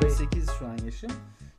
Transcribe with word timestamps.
8 0.00 0.50
şu 0.58 0.66
an 0.66 0.76
yaşım. 0.84 1.10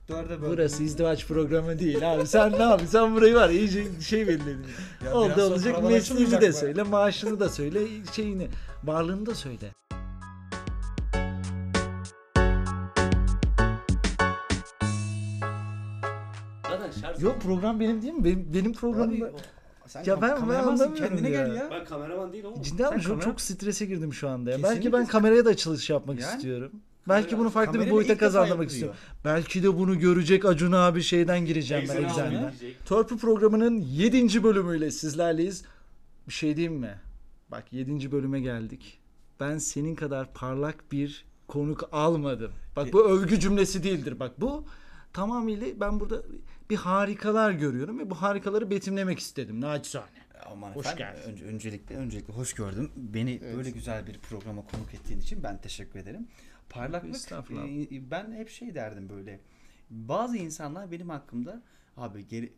4'e 0.10 0.30
böldüm. 0.30 0.50
Burası 0.50 0.84
izdivaç 0.84 1.28
programı 1.28 1.80
değil 1.80 2.14
abi. 2.14 2.28
Sen 2.28 2.52
ne 2.52 2.56
yapıyorsun? 2.62 2.86
Sen 2.86 3.16
burayı 3.16 3.36
var 3.36 3.50
ya, 3.50 3.60
iyice 3.60 4.02
şey 4.02 4.28
belirledin. 4.28 4.66
Oldu 5.14 5.42
olacak 5.44 5.84
mesleğini 5.84 6.42
de 6.42 6.54
söyle, 6.54 6.84
maaşını 6.84 7.40
da 7.40 7.50
söyle, 7.50 7.80
şeyini, 8.16 8.48
varlığını 8.84 9.26
da 9.26 9.36
söyle. 9.36 9.72
Yok 17.20 17.42
program 17.42 17.80
benim 17.80 18.02
değil 18.02 18.14
mi? 18.14 18.24
Benim, 18.26 18.54
benim 18.54 18.72
Abi, 19.02 19.26
o- 19.26 19.38
sen 19.88 20.04
Ya 20.04 20.22
ben- 20.22 20.50
ben 20.50 20.56
anlamıyorum 20.56 20.96
kendine 20.96 21.30
ya. 21.30 21.48
gel 21.48 21.56
ya. 21.56 21.68
Ben 21.72 21.86
kameraman 21.86 22.34
değilim 22.34 22.50
oğlum. 22.52 22.62
Cidden 22.62 22.94
mi? 22.94 23.02
Sen 23.02 23.10
Çok, 23.10 23.12
kamera- 23.22 23.24
çok 23.26 23.42
strese 23.42 23.86
girdim 23.86 24.14
şu 24.14 24.30
anda 24.30 24.52
ya. 24.52 24.58
Kesinlikle. 24.58 24.76
Belki 24.84 24.94
ben 24.94 25.06
kameraya 25.06 25.46
da 25.46 25.50
açılış 25.50 25.90
yapmak 25.90 26.20
Yani. 26.22 26.36
istiyorum. 26.36 26.72
Belki 27.08 27.38
bunu 27.38 27.50
farklı 27.50 27.74
bir 27.74 27.78
Kamerayla 27.78 27.96
boyuta 27.96 28.14
ilk 28.14 28.20
defa 28.20 28.26
kazandırmak 28.26 28.50
yapılıyor. 28.50 28.72
istiyorum. 28.72 28.98
Belki 29.26 29.64
de 29.64 29.78
bunu 29.78 30.00
görecek 30.00 30.46
Acun 30.46 30.72
abi 30.72 31.02
şeyden 31.02 31.46
gireceğim 31.46 31.86
ben 31.90 32.04
almaya 32.04 32.50
gidecek. 32.50 32.86
Törpü 32.86 33.18
programının 33.18 33.78
7. 33.82 34.44
bölümüyle 34.44 34.92
sizlerleyiz. 34.92 35.64
Bir 36.28 36.34
şey 36.34 36.58
diyeyim 36.58 36.80
mi? 36.80 37.00
Bak 37.52 37.74
7. 37.74 38.12
bölüme 38.12 38.40
geldik. 38.40 39.00
Ben 39.40 39.58
senin 39.58 39.96
kadar 39.96 40.34
parlak 40.34 40.92
bir 40.92 41.26
konuk 41.48 41.90
almadım. 41.92 42.52
Bak 42.76 42.94
bu 42.94 43.10
övgü 43.10 43.40
cümlesi 43.40 43.84
değildir. 43.84 44.20
Bak 44.20 44.42
bu 44.42 44.66
tamamıyla 45.14 45.68
ben 45.80 46.00
burada 46.00 46.22
bir 46.70 46.76
harikalar 46.76 47.52
görüyorum 47.52 48.00
ve 48.00 48.10
bu 48.10 48.16
harikaları 48.16 48.70
betimlemek 48.70 49.20
istedim 49.20 49.62
naçizane. 49.62 50.08
Aman 50.52 50.72
Hoş 50.72 50.86
efendim, 50.86 51.06
geldin. 51.06 51.32
önce, 51.32 51.46
öncelikle 51.46 51.96
öncelikle 51.96 52.34
hoş 52.34 52.54
gördüm. 52.54 52.92
Beni 52.96 53.42
böyle 53.58 53.70
güzel 53.70 54.08
bir 54.08 54.20
programa 54.20 54.62
konuk 54.62 54.94
ettiğin 54.94 55.20
için 55.20 55.44
ben 55.44 55.58
teşekkür 55.62 56.00
ederim. 56.00 56.28
Parlaklık 56.70 57.16
Estağfurullah. 57.16 57.64
e, 57.66 58.12
ben 58.12 58.32
hep 58.32 58.50
şey 58.50 58.76
derdim 58.76 59.10
böyle. 59.10 59.40
Bazı 59.90 60.38
insanlar 60.38 60.92
benim 60.92 61.10
hakkımda 61.10 61.62
abi 61.98 62.28
geri, 62.28 62.54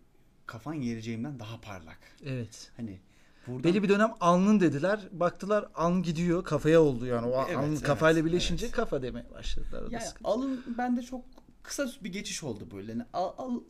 kafan 0.45 0.81
geleceğimden 0.81 1.39
daha 1.39 1.61
parlak. 1.61 1.99
Evet. 2.25 2.71
Hani 2.77 2.99
buradan 3.47 3.63
Belli 3.63 3.83
bir 3.83 3.89
dönem 3.89 4.11
alnın 4.19 4.59
dediler. 4.59 5.07
Baktılar 5.11 5.69
aln 5.75 6.03
gidiyor 6.03 6.43
kafaya 6.43 6.81
oldu 6.81 7.05
yani. 7.05 7.27
O 7.27 7.45
Evet, 7.47 7.57
aln 7.57 7.69
evet, 7.69 7.81
kafayla 7.81 8.25
birleşince 8.25 8.65
evet. 8.65 8.75
kafa 8.75 9.01
demeye 9.01 9.31
başladılar. 9.31 9.91
Yani 9.91 10.03
sıkıntı. 10.03 10.29
alın 10.29 10.63
bende 10.77 11.01
çok 11.01 11.25
kısa 11.63 11.87
bir 12.03 12.11
geçiş 12.13 12.43
oldu 12.43 12.67
böyle. 12.71 12.91
Yani 12.91 13.03
al, 13.13 13.33
al- 13.37 13.61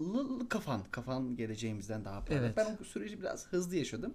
l- 0.42 0.48
kafan 0.50 0.82
kafan 0.92 1.36
geleceğimizden 1.36 2.06
daha 2.06 2.26
parlak. 2.26 2.42
Evet. 2.42 2.58
Ben 2.58 2.78
o 2.82 2.84
süreci 2.84 3.20
biraz 3.20 3.48
hızlı 3.48 3.76
yaşadım. 3.76 4.14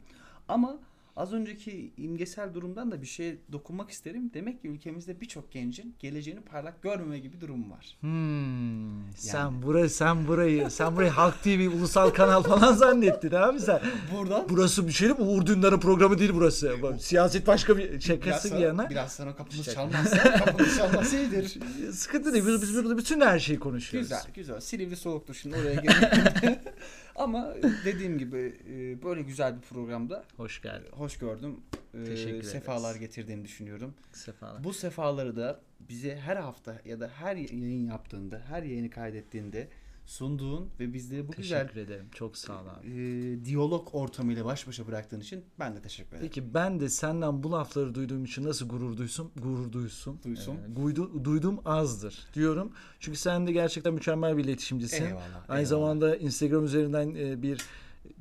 Ama 0.48 0.78
az 1.16 1.32
önceki 1.32 1.92
imgesel 1.96 2.54
durumdan 2.54 2.90
da 2.90 3.02
bir 3.02 3.06
şeye 3.06 3.36
dokunmak 3.52 3.90
isterim. 3.90 4.30
Demek 4.34 4.62
ki 4.62 4.68
ülkemizde 4.68 5.20
birçok 5.20 5.52
gencin 5.52 5.94
geleceğini 5.98 6.40
parlak 6.40 6.82
görmeme 6.82 7.18
gibi 7.18 7.40
durum 7.40 7.70
var. 7.70 7.96
Hmm, 8.00 9.12
sen 9.16 9.62
burayı 9.62 9.90
sen 9.90 10.28
burayı 10.28 10.70
sen 10.70 10.96
burayı 10.96 11.10
Halk 11.10 11.42
TV 11.42 11.68
ulusal 11.76 12.10
kanal 12.10 12.42
falan 12.42 12.72
zannettin 12.74 13.30
abi 13.30 13.60
sen. 13.60 13.80
Burada 14.14 14.46
Burası 14.48 14.88
bir 14.88 14.92
şey 14.92 15.08
değil 15.08 15.20
mi? 15.20 15.26
Uğur 15.26 15.46
Dündar'ın 15.46 15.80
programı 15.80 16.18
değil 16.18 16.30
burası. 16.34 16.82
Bak, 16.82 17.02
Siyaset 17.02 17.46
başka 17.46 17.76
bir 17.78 17.90
biraz 17.90 18.02
şakası 18.02 18.44
bir 18.44 18.50
sonra, 18.54 18.60
yana. 18.60 18.90
biraz 18.90 19.12
sonra 19.12 19.36
kapımız 19.36 19.64
Şaka. 19.64 19.74
çalmazsa 19.74 20.44
kapımız 20.44 20.76
çalmazsa 20.76 21.18
iyidir. 21.18 21.60
Sıkıntı 21.92 22.32
değil. 22.32 22.46
Biz, 22.46 22.62
biz 22.62 22.74
burada 22.74 22.98
bütün 22.98 23.20
her 23.20 23.38
şeyi 23.38 23.58
konuşuyoruz. 23.58 24.08
Güzel 24.08 24.24
güzel. 24.34 24.60
Silivri 24.60 24.96
soğuktu 24.96 25.34
şimdi 25.34 25.56
oraya 25.56 25.74
girmek. 25.74 26.58
Ama 27.14 27.54
dediğim 27.84 28.18
gibi 28.18 28.54
e, 28.68 29.02
böyle 29.02 29.22
güzel 29.22 29.56
bir 29.56 29.60
programda 29.60 30.24
Hoş 30.36 30.62
geldin. 30.62 30.88
hoş 30.92 31.18
gördüm. 31.18 31.60
E, 31.94 32.04
Teşekkür 32.04 32.30
ederiz. 32.34 32.50
Sefalar 32.50 32.94
getirdiğimi 32.96 33.44
düşünüyorum. 33.44 33.94
Sefalar. 34.12 34.64
Bu 34.64 34.72
sefaları 34.72 35.36
da 35.36 35.60
bize 35.80 36.16
her 36.16 36.36
hafta 36.36 36.80
ya 36.84 37.00
da 37.00 37.08
her 37.08 37.36
yayın 37.36 37.86
yaptığında, 37.88 38.42
her 38.48 38.62
yayını 38.62 38.90
kaydettiğinde 38.90 39.68
sunduğun 40.06 40.70
ve 40.80 40.92
bizleri 40.94 41.28
bu 41.28 41.32
güzel 41.32 41.60
Teşekkür 41.68 41.80
ederim. 41.80 42.06
Çok 42.14 42.36
sağ 42.36 42.52
ol 42.62 42.66
abi. 42.66 42.88
e, 42.90 43.44
diyalog 43.44 43.88
ortamıyla 43.92 44.44
baş 44.44 44.66
başa 44.66 44.86
bıraktığın 44.86 45.20
için 45.20 45.44
ben 45.58 45.76
de 45.76 45.82
teşekkür 45.82 46.10
ederim. 46.10 46.22
Peki 46.34 46.54
ben 46.54 46.80
de 46.80 46.88
senden 46.88 47.42
bu 47.42 47.52
lafları 47.52 47.94
duyduğum 47.94 48.24
için 48.24 48.44
nasıl 48.44 48.68
gurur 48.68 48.96
duysum? 48.96 49.30
Gurur 49.42 49.72
duysum. 49.72 50.18
Duysum. 50.24 50.54
Ee, 50.56 50.72
guydu- 50.80 51.24
duydum 51.24 51.60
azdır 51.64 52.26
diyorum. 52.34 52.72
Çünkü 53.00 53.18
sen 53.18 53.46
de 53.46 53.52
gerçekten 53.52 53.94
mükemmel 53.94 54.36
bir 54.36 54.44
iletişimcisin. 54.44 55.04
Eyvallah, 55.04 55.20
Aynı 55.48 55.60
eyvallah. 55.60 55.64
zamanda 55.66 56.16
Instagram 56.16 56.64
üzerinden 56.64 57.14
e, 57.14 57.42
bir 57.42 57.60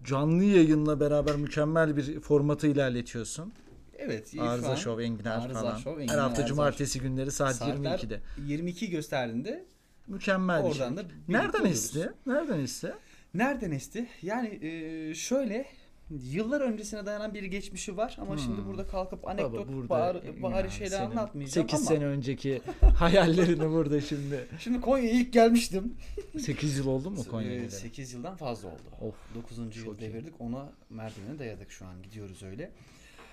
canlı 0.03 0.43
yayınla 0.43 0.99
beraber 0.99 1.35
mükemmel 1.35 1.97
bir 1.97 2.19
formatı 2.19 2.67
ilerletiyorsun. 2.67 3.53
Evet. 3.97 4.33
Arıza 4.39 4.75
Show, 4.75 5.03
Enginar 5.03 5.45
Arıza 5.45 5.59
falan. 5.61 5.77
Show, 5.77 6.01
Her 6.03 6.07
hafta 6.07 6.23
Arıza 6.41 6.45
cumartesi 6.45 6.99
günleri 6.99 7.31
saat 7.31 7.55
saatler 7.55 7.97
22'de. 7.97 8.21
22 8.47 8.89
gösterdiğinde 8.89 9.65
Mükemmel 10.07 10.65
bir 10.69 10.73
şey. 10.73 10.81
da 10.81 11.03
Nereden 11.27 11.65
esti? 11.65 12.09
Nereden 12.25 12.59
esti? 12.59 12.93
Nereden 13.33 13.71
esti? 13.71 14.07
Yani 14.21 14.65
e, 14.65 15.13
şöyle 15.15 15.65
yıllar 16.09 16.61
öncesine 16.61 17.05
dayanan 17.05 17.33
bir 17.33 17.43
geçmişi 17.43 17.97
var 17.97 18.17
ama 18.21 18.37
şimdi 18.37 18.65
burada 18.65 18.87
kalkıp 18.87 19.27
anekdot, 19.27 19.67
Hmm. 19.67 19.89
Baba 19.89 20.13
burada 20.13 20.41
bari 20.41 20.55
yani 20.55 20.71
şeyler 20.71 21.01
anlatmayacağım 21.01 21.69
8 21.69 21.79
ama 21.79 21.95
sene 21.95 22.05
önceki 22.05 22.61
hayallerini 22.97 23.69
burada 23.69 24.01
şimdi. 24.01 24.47
şimdi 24.59 24.81
Konya'ya 24.81 25.11
ilk 25.11 25.33
gelmiştim. 25.33 25.97
8 26.39 26.77
yıl 26.77 26.87
oldu 26.87 27.11
mu 27.11 27.23
Konya'ya? 27.31 27.53
Ee, 27.53 27.57
geleli? 27.57 27.71
8 27.71 28.13
yıldan 28.13 28.35
fazla 28.35 28.67
oldu. 28.67 28.81
Of, 29.01 29.15
9. 29.35 29.77
yıl 29.85 29.99
devirdik. 29.99 30.33
Ona 30.41 30.69
merdivene 30.89 31.39
dayadık 31.39 31.71
şu 31.71 31.85
an. 31.85 32.03
Gidiyoruz 32.03 32.43
öyle. 32.43 32.71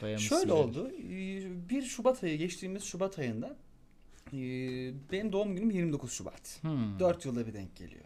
Dayamışsın 0.02 0.36
Şöyle 0.36 0.52
yani. 0.54 0.62
oldu. 0.62 0.90
ee, 1.10 1.68
1 1.68 1.82
Şubat 1.82 2.24
ayı 2.24 2.38
geçtiğimiz 2.38 2.82
Şubat 2.84 3.18
ayında 3.18 3.56
ee, 4.32 4.92
benim 5.12 5.32
doğum 5.32 5.56
günüm 5.56 5.70
29 5.70 6.12
Şubat. 6.12 6.58
Hmm, 6.60 6.98
4 7.00 7.24
yılda 7.24 7.46
bir 7.46 7.54
denk 7.54 7.76
geliyor. 7.76 8.04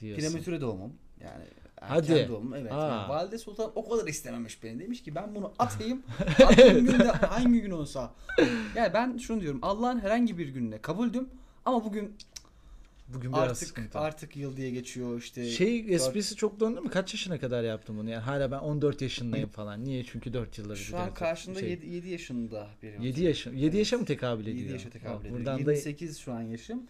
diyorsun. 0.00 0.28
Prematüre 0.28 0.60
doğumum. 0.60 0.92
Yani 1.24 1.44
erken 1.80 1.94
Hadi. 2.14 2.28
doğumum. 2.28 2.54
Evet. 2.54 2.72
Aa. 2.72 2.88
Yani 2.88 3.08
Valide 3.08 3.38
Sultan 3.38 3.72
o 3.74 3.88
kadar 3.88 4.06
istememiş 4.06 4.62
beni. 4.62 4.78
Demiş 4.80 5.02
ki 5.02 5.14
ben 5.14 5.34
bunu 5.34 5.52
atayım. 5.58 6.02
Atayım 6.44 6.86
günde 6.86 7.04
hangi 7.08 7.60
gün 7.60 7.70
olsa. 7.70 8.14
Yani 8.74 8.94
ben 8.94 9.16
şunu 9.16 9.40
diyorum. 9.40 9.58
Allah'ın 9.62 10.00
herhangi 10.00 10.38
bir 10.38 10.48
gününe 10.48 10.78
kabuldüm. 10.78 11.28
Ama 11.64 11.84
bugün 11.84 12.16
Bugün 13.14 13.32
biraz 13.32 13.42
artık 13.42 13.68
sıkıntı. 13.68 13.98
artık 13.98 14.36
yıl 14.36 14.56
diye 14.56 14.70
geçiyor 14.70 15.18
işte. 15.18 15.50
Şey 15.50 15.94
esprisi 15.94 16.36
çok 16.36 16.60
döndü 16.60 16.80
mü? 16.80 16.90
Kaç 16.90 17.14
yaşına 17.14 17.40
kadar 17.40 17.64
yaptın 17.64 17.98
bunu? 17.98 18.10
Yani 18.10 18.22
hala 18.22 18.50
ben 18.50 18.58
14 18.58 19.02
yaşındayım 19.02 19.48
falan. 19.48 19.84
Niye? 19.84 20.04
Çünkü 20.04 20.32
4 20.32 20.58
yıldır 20.58 20.76
Şu 20.76 20.92
bir 20.92 20.98
an 20.98 21.10
de- 21.10 21.14
karşında 21.14 21.60
şey, 21.60 21.70
7, 21.70 21.86
7 21.86 22.08
yaşında 22.08 22.68
biri. 22.82 23.06
7 23.06 23.24
yaş 23.24 23.46
7 23.46 23.76
yaşa 23.76 23.98
mı 23.98 24.04
tekabül 24.04 24.42
ediyor? 24.46 24.56
7 24.58 24.72
yaşa 24.72 24.90
tekabül 24.90 25.20
ediyor. 25.20 25.38
Buradan 25.38 25.66
da 25.66 25.72
28 25.72 26.18
şu 26.18 26.32
an 26.32 26.42
yaşım. 26.42 26.82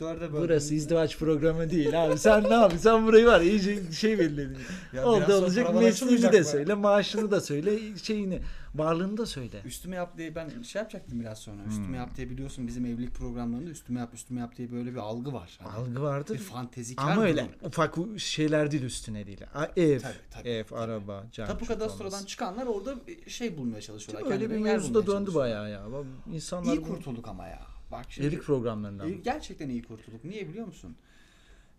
4'e 0.00 0.20
böldüm. 0.20 0.32
burası 0.32 0.74
izdivaç 0.74 1.18
programı 1.18 1.70
değil 1.70 2.04
abi. 2.04 2.18
Sen 2.18 2.42
ne 2.44 2.54
yapıyorsun? 2.54 2.78
Sen 2.78 3.06
burayı 3.06 3.26
var 3.26 3.40
iyice 3.40 3.92
şey 3.92 4.18
belirledin. 4.18 4.58
Ya 4.92 5.04
Oldu 5.06 5.16
biraz 5.16 5.28
sonra 5.28 5.38
olacak 5.46 5.66
paralar 5.66 5.82
mesleğini 5.82 5.92
açılmayacak 5.94 6.32
de 6.32 6.38
mı? 6.38 6.44
söyle, 6.44 6.74
maaşını 6.74 7.30
da 7.30 7.40
söyle, 7.40 7.78
şeyini, 8.02 8.40
varlığını 8.74 9.16
da 9.16 9.26
söyle. 9.26 9.62
Üstüme 9.64 9.96
yap 9.96 10.18
diye 10.18 10.34
ben 10.34 10.62
şey 10.62 10.80
yapacaktım 10.80 11.20
biraz 11.20 11.38
sonra. 11.38 11.62
Hmm. 11.62 11.70
Üstüme 11.70 11.96
yap 11.96 12.16
diye 12.16 12.30
biliyorsun 12.30 12.66
bizim 12.66 12.86
evlilik 12.86 13.14
programlarında 13.14 13.70
üstüme 13.70 14.00
yap 14.00 14.14
üstüme 14.14 14.40
yap 14.40 14.56
diye 14.56 14.72
böyle 14.72 14.92
bir 14.92 14.98
algı 14.98 15.32
var. 15.32 15.58
Hani 15.62 15.72
Algı 15.88 16.02
vardır. 16.02 16.34
bir 16.34 16.38
fantezikar 16.38 17.12
Ama 17.12 17.22
öyle 17.22 17.40
durum. 17.44 17.52
ufak 17.68 17.94
şeyler 18.16 18.70
değil 18.70 18.82
üstüne 18.82 19.26
değil. 19.26 19.40
A- 19.54 19.64
Ev, 19.76 20.00
Tabii, 20.00 20.12
tabii, 20.30 20.48
ev, 20.48 20.64
tabii. 20.64 20.78
araba, 20.78 21.24
can. 21.32 21.46
Tapu 21.46 21.58
şut 21.64 21.68
kadastrodan 21.74 22.24
çıkanlar 22.24 22.66
orada 22.66 22.94
şey 23.26 23.58
bulmaya 23.58 23.80
çalışıyorlar. 23.80 24.26
Öyle 24.26 24.34
bir 24.34 24.40
kendilerine 24.40 24.68
yer 24.68 24.78
bulmaya 24.82 24.94
döndü 24.94 25.06
çalışıyorlar. 25.06 25.34
bayağı 25.34 25.70
ya. 25.70 25.92
Bak, 25.92 26.04
İnsanlar 26.32 26.72
İyi 26.74 26.80
bu- 26.82 26.86
kurtulduk 26.88 27.28
ama 27.28 27.46
ya. 27.48 27.60
Bak 27.90 28.06
şimdi. 28.08 28.26
evlilik 28.26 28.42
programlarından. 28.42 29.08
e, 29.08 29.12
gerçekten 29.12 29.68
iyi 29.68 29.82
kurtulduk. 29.82 30.24
Niye 30.24 30.48
biliyor 30.48 30.66
musun? 30.66 30.96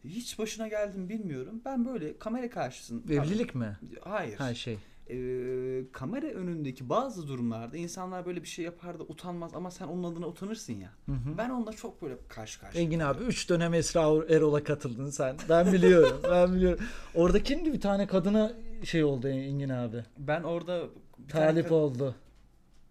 Hiç 0.06 0.40
başına 0.40 0.68
geldim 0.68 1.10
bilmiyorum. 1.10 1.62
Ben 1.66 1.86
böyle 1.86 2.18
kamera 2.18 2.50
karşısında... 2.50 3.14
Evlilik 3.14 3.56
mi? 3.56 3.78
Hayır. 4.02 4.40
Her 4.40 4.56
şey. 4.56 4.78
Ee, 5.10 5.84
kamera 5.92 6.28
önündeki 6.28 6.90
bazı 6.90 7.28
durumlarda 7.28 7.78
insanlar 7.78 8.26
böyle 8.26 8.44
bir 8.44 8.48
şey 8.48 8.66
yapar 8.66 9.00
da 9.00 9.04
utanmaz 9.04 9.56
ama 9.56 9.72
sen 9.72 9.88
onun 9.88 10.04
adına 10.14 10.28
utanırsın 10.28 10.74
ya. 10.74 10.92
Ben 11.38 11.50
onunla 11.50 11.74
çok 11.74 12.02
böyle 12.02 12.18
karşı 12.30 12.60
karşıya. 12.60 12.84
Engin 12.84 13.00
abi 13.00 13.24
3 13.24 13.50
dönem 13.50 13.74
Esra 13.74 14.02
Erol'a 14.30 14.64
katıldın 14.64 15.10
sen. 15.10 15.38
Ben 15.50 15.74
biliyorum. 15.74 16.22
ben 16.32 16.54
biliyorum. 16.56 16.86
Orada 17.16 17.44
kimdi 17.44 17.74
bir 17.74 17.82
tane 17.82 18.08
kadına 18.08 18.54
şey 18.84 19.04
oldu 19.04 19.28
Engin 19.28 19.70
abi. 19.70 20.04
Ben 20.18 20.44
orada 20.44 20.84
bir 21.18 21.30
tane 21.30 21.46
Talip 21.46 21.68
kad- 21.68 21.74
oldu. 21.74 22.16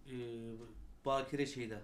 Ee, 0.07 0.15
Bakire 1.05 1.45
şeyde. 1.45 1.79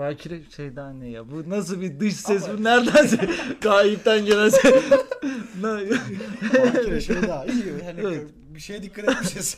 Bakire 0.00 0.40
şeyden 0.56 1.00
ne 1.00 1.08
ya? 1.08 1.30
Bu 1.30 1.50
nasıl 1.50 1.80
bir 1.80 2.00
dış 2.00 2.14
ses? 2.16 2.44
Ama- 2.48 2.58
Bu 2.58 2.64
nereden? 2.64 3.28
Gayipten 3.60 4.24
gelen 4.26 4.48
ses. 4.48 4.62
Bakire 5.62 7.00
şey 7.00 7.22
daha 7.22 7.46
iyi. 7.46 7.64
Yani 7.84 8.00
Evet. 8.06 8.26
bir 8.54 8.60
şeye 8.60 8.82
dikkat 8.82 9.08
etmişiz. 9.08 9.56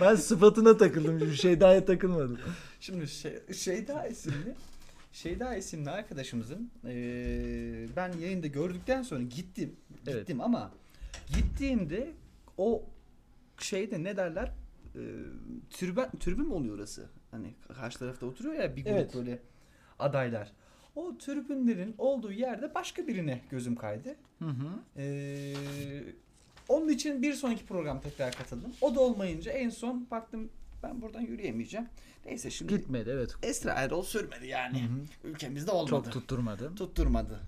ben 0.00 0.14
sıfatına 0.14 0.76
takıldım. 0.76 1.20
Bir 1.20 1.34
şey 1.34 1.60
daha 1.60 1.84
takılmadım. 1.84 2.38
Şimdi 2.80 3.08
şey, 3.08 3.32
Şeyda 3.52 4.06
isimli 4.06 4.54
Şeyda 5.12 5.56
isimli 5.56 5.90
arkadaşımızın 5.90 6.70
eee, 6.84 6.90
ben 7.96 8.12
yayında 8.20 8.46
gördükten 8.46 9.02
sonra 9.02 9.22
gittim. 9.22 9.76
Evet. 10.06 10.18
Gittim 10.18 10.40
ama 10.40 10.70
gittiğimde 11.36 12.10
o 12.56 12.82
şeyde 13.58 14.02
ne 14.04 14.16
derler? 14.16 14.52
Eee 14.94 15.02
türben 15.70 16.10
türbün 16.20 16.46
mü 16.46 16.52
oluyor 16.54 16.74
orası? 16.78 17.06
Hani 17.30 17.54
karşı 17.80 17.98
tarafta 17.98 18.26
oturuyor 18.26 18.54
ya 18.54 18.76
bir 18.76 18.84
grup 18.84 18.92
Evet. 18.94 19.14
böyle 19.14 19.38
adaylar. 19.98 20.52
O 20.94 21.18
tribünlerin 21.18 21.94
olduğu 21.98 22.32
yerde 22.32 22.74
başka 22.74 23.06
birine 23.06 23.40
gözüm 23.50 23.76
kaydı. 23.76 24.16
Hı 24.38 24.44
hı. 24.44 25.00
Ee, 25.02 25.54
onun 26.68 26.88
için 26.88 27.22
bir 27.22 27.32
sonraki 27.34 27.66
program 27.66 28.00
tekrar 28.00 28.32
katıldım. 28.32 28.72
O 28.80 28.94
da 28.94 29.00
olmayınca 29.00 29.52
en 29.52 29.70
son 29.70 30.06
baktım 30.10 30.48
ben 30.82 31.02
buradan 31.02 31.20
yürüyemeyeceğim. 31.20 31.86
Neyse 32.26 32.50
şimdi 32.50 32.76
Gitmedi 32.76 33.10
evet. 33.10 33.34
Esra 33.42 33.70
Erol 33.72 34.02
sürmedi 34.02 34.46
yani. 34.46 34.82
Hı 34.82 34.86
hı. 34.86 35.28
Ülkemizde 35.28 35.70
olmadı. 35.70 35.90
Çok 35.90 36.12
tutturmadı. 36.12 36.74
Tutturmadı. 36.74 37.40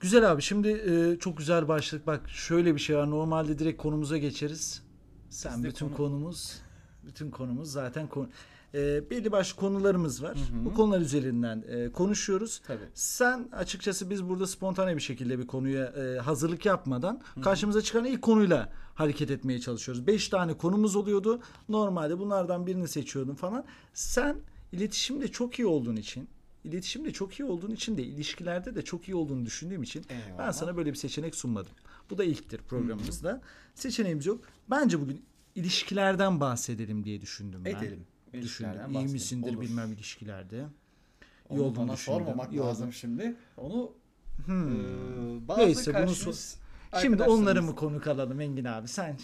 Güzel 0.00 0.32
abi 0.32 0.42
şimdi 0.42 0.68
e, 0.68 1.18
çok 1.18 1.38
güzel 1.38 1.68
başlık. 1.68 2.06
Bak 2.06 2.28
şöyle 2.30 2.74
bir 2.74 2.80
şey 2.80 2.96
var. 2.96 3.10
Normalde 3.10 3.58
direkt 3.58 3.82
konumuza 3.82 4.18
geçeriz. 4.18 4.82
Sen 5.30 5.56
Bizde 5.56 5.68
bütün 5.68 5.86
konu- 5.86 5.96
konumuz 5.96 6.62
bütün 7.06 7.30
konumuz 7.30 7.72
zaten 7.72 8.06
konu 8.08 8.28
e, 8.74 9.10
belli 9.10 9.32
başlı 9.32 9.56
konularımız 9.56 10.22
var. 10.22 10.36
Hı 10.36 10.40
hı. 10.40 10.64
Bu 10.64 10.74
konular 10.74 11.00
üzerinden 11.00 11.64
e, 11.68 11.92
konuşuyoruz. 11.92 12.60
Tabii. 12.66 12.84
Sen 12.94 13.48
açıkçası 13.52 14.10
biz 14.10 14.28
burada 14.28 14.46
spontane 14.46 14.96
bir 14.96 15.00
şekilde 15.00 15.38
bir 15.38 15.46
konuya 15.46 15.84
e, 15.84 16.18
hazırlık 16.18 16.66
yapmadan 16.66 17.20
karşımıza 17.42 17.82
çıkan 17.82 18.04
ilk 18.04 18.22
konuyla 18.22 18.72
hareket 18.94 19.30
etmeye 19.30 19.60
çalışıyoruz. 19.60 20.06
Beş 20.06 20.28
tane 20.28 20.54
konumuz 20.54 20.96
oluyordu. 20.96 21.40
Normalde 21.68 22.18
bunlardan 22.18 22.66
birini 22.66 22.88
seçiyordum 22.88 23.34
falan. 23.34 23.64
Sen 23.94 24.36
iletişimde 24.72 25.28
çok 25.28 25.58
iyi 25.58 25.66
olduğun 25.66 25.96
için 25.96 26.28
iletişimde 26.64 27.12
çok 27.12 27.40
iyi 27.40 27.44
olduğun 27.44 27.70
için 27.70 27.96
de 27.96 28.02
ilişkilerde 28.02 28.74
de 28.74 28.82
çok 28.82 29.08
iyi 29.08 29.14
olduğunu 29.14 29.46
düşündüğüm 29.46 29.82
için 29.82 30.04
ben 30.10 30.32
Eyvallah. 30.32 30.52
sana 30.52 30.76
böyle 30.76 30.90
bir 30.90 30.96
seçenek 30.96 31.34
sunmadım. 31.34 31.72
Bu 32.10 32.18
da 32.18 32.24
ilktir 32.24 32.58
programımızda. 32.58 33.40
Seçeneğimiz 33.74 34.26
yok. 34.26 34.44
Bence 34.70 35.00
bugün 35.00 35.24
ilişkilerden 35.54 36.40
bahsedelim 36.40 37.04
diye 37.04 37.20
düşündüm 37.20 37.64
ben. 37.64 37.76
Edelim. 37.76 38.06
Düşündüm. 38.32 38.90
İyi 38.94 39.08
misindir 39.08 39.52
Olur. 39.54 39.60
bilmem 39.60 39.92
ilişkilerde. 39.92 40.64
İyi 41.50 41.60
Onu 41.60 41.76
bana 41.76 41.92
düşündüm. 41.92 41.96
sormamak 41.96 42.52
İyi 42.52 42.58
lazım 42.58 42.92
şimdi. 42.92 43.36
Onu 43.56 43.92
Hmm. 44.46 44.74
eee, 44.76 45.48
bazı 45.48 45.60
Neyse, 45.60 45.94
bunu 45.94 46.06
karşımız 46.06 46.56
Şimdi 47.02 47.22
onları 47.22 47.62
mı 47.62 47.74
konuk 47.76 48.06
alalım 48.06 48.40
Engin 48.40 48.64
abi? 48.64 48.88
Sen 48.88 49.16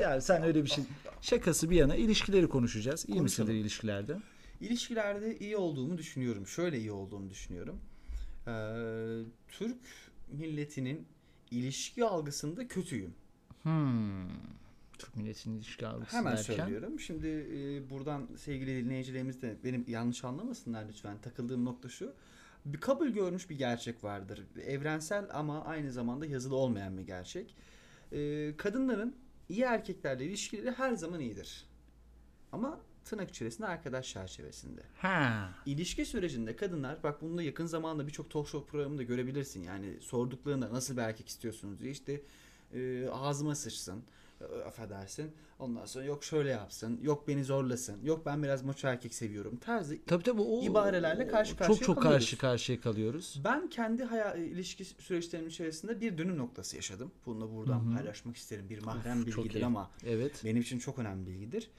ya 0.00 0.20
sen 0.20 0.42
öyle 0.42 0.64
bir 0.64 0.68
şey. 0.68 0.84
Şakası 1.20 1.70
bir 1.70 1.76
yana 1.76 1.96
ilişkileri 1.96 2.48
konuşacağız. 2.48 3.04
İyi 3.08 3.20
misindir 3.22 3.54
ilişkilerde? 3.54 4.16
İlişkilerde 4.60 5.38
iyi 5.38 5.56
olduğumu 5.56 5.98
düşünüyorum. 5.98 6.46
Şöyle 6.46 6.78
iyi 6.78 6.92
olduğumu 6.92 7.30
düşünüyorum. 7.30 7.78
Ee, 8.46 8.50
Türk 9.48 9.78
milletinin 10.32 11.06
ilişki 11.50 12.04
algısında 12.04 12.68
kötüyüm. 12.68 13.14
Hmm. 13.62 14.28
Türk 14.98 15.16
milletinin 15.16 15.56
ilişki 15.56 15.86
algısı 15.86 16.16
Hemen 16.16 16.36
derken. 16.36 16.54
söylüyorum. 16.56 17.00
Şimdi 17.00 17.26
e, 17.28 17.90
buradan 17.90 18.28
sevgili 18.36 18.84
dinleyicilerimiz 18.84 19.42
de 19.42 19.56
benim 19.64 19.84
yanlış 19.88 20.24
anlamasınlar 20.24 20.84
lütfen. 20.88 21.18
Takıldığım 21.18 21.64
nokta 21.64 21.88
şu. 21.88 22.12
Bir 22.64 22.80
kabul 22.80 23.08
görmüş 23.08 23.50
bir 23.50 23.58
gerçek 23.58 24.04
vardır. 24.04 24.46
Evrensel 24.66 25.26
ama 25.32 25.64
aynı 25.64 25.92
zamanda 25.92 26.26
yazılı 26.26 26.56
olmayan 26.56 26.98
bir 26.98 27.02
gerçek. 27.02 27.54
Ee, 28.12 28.54
kadınların 28.56 29.16
iyi 29.48 29.62
erkeklerle 29.62 30.24
ilişkileri 30.24 30.70
her 30.70 30.92
zaman 30.92 31.20
iyidir. 31.20 31.64
Ama 32.52 32.80
tırnak 33.04 33.30
içerisinde 33.30 33.66
arkadaş 33.66 34.08
çerçevesinde. 34.08 34.82
Ha. 34.96 35.50
İlişki 35.66 36.06
sürecinde 36.06 36.56
kadınlar 36.56 37.02
bak 37.02 37.22
bunu 37.22 37.38
da 37.38 37.42
yakın 37.42 37.66
zamanda 37.66 38.06
birçok 38.06 38.30
talk 38.30 38.48
show 38.48 38.70
programında 38.70 39.02
görebilirsin. 39.02 39.62
Yani 39.62 40.00
sorduklarında 40.00 40.72
nasıl 40.72 40.96
bir 40.96 41.02
erkek 41.02 41.28
istiyorsunuz 41.28 41.80
diye 41.80 41.90
işte 41.90 42.20
e, 42.74 43.08
ağzıma 43.08 43.54
sıçsın 43.54 43.98
e, 43.98 44.02
affedersin. 44.66 45.32
Ondan 45.58 45.86
sonra 45.86 46.04
yok 46.04 46.24
şöyle 46.24 46.50
yapsın, 46.50 47.00
yok 47.02 47.28
beni 47.28 47.44
zorlasın, 47.44 48.04
yok 48.04 48.26
ben 48.26 48.42
biraz 48.42 48.62
maço 48.62 48.88
erkek 48.88 49.14
seviyorum 49.14 49.56
tarzı. 49.56 49.98
Tabii 50.06 50.22
tabii 50.22 50.40
o 50.40 50.62
İbarelerle 50.62 51.26
karşı 51.28 51.50
çok 51.50 51.58
karşıya 51.58 51.86
çok 51.86 51.96
kalıyoruz. 52.02 52.24
karşı 52.26 52.38
karşıya 52.38 52.80
kalıyoruz. 52.80 53.40
Ben 53.44 53.68
kendi 53.68 54.04
hayal, 54.04 54.38
ilişki 54.38 54.84
süreçlerimin 54.84 55.50
içerisinde 55.50 56.00
bir 56.00 56.18
dönüm 56.18 56.38
noktası 56.38 56.76
yaşadım. 56.76 57.12
Bunu 57.26 57.40
da 57.40 57.54
buradan 57.54 57.80
Hı 57.80 57.90
hı. 57.90 57.94
paylaşmak 57.96 58.36
isterim. 58.36 58.68
Bir 58.70 58.82
mahrem 58.82 59.24
Çok 59.24 59.44
bilgidir 59.44 59.62
ama 59.62 59.90
Evet. 60.06 60.42
benim 60.44 60.62
için 60.62 60.78
çok 60.78 60.98
önemli 60.98 61.26
bilgidir. 61.26 61.70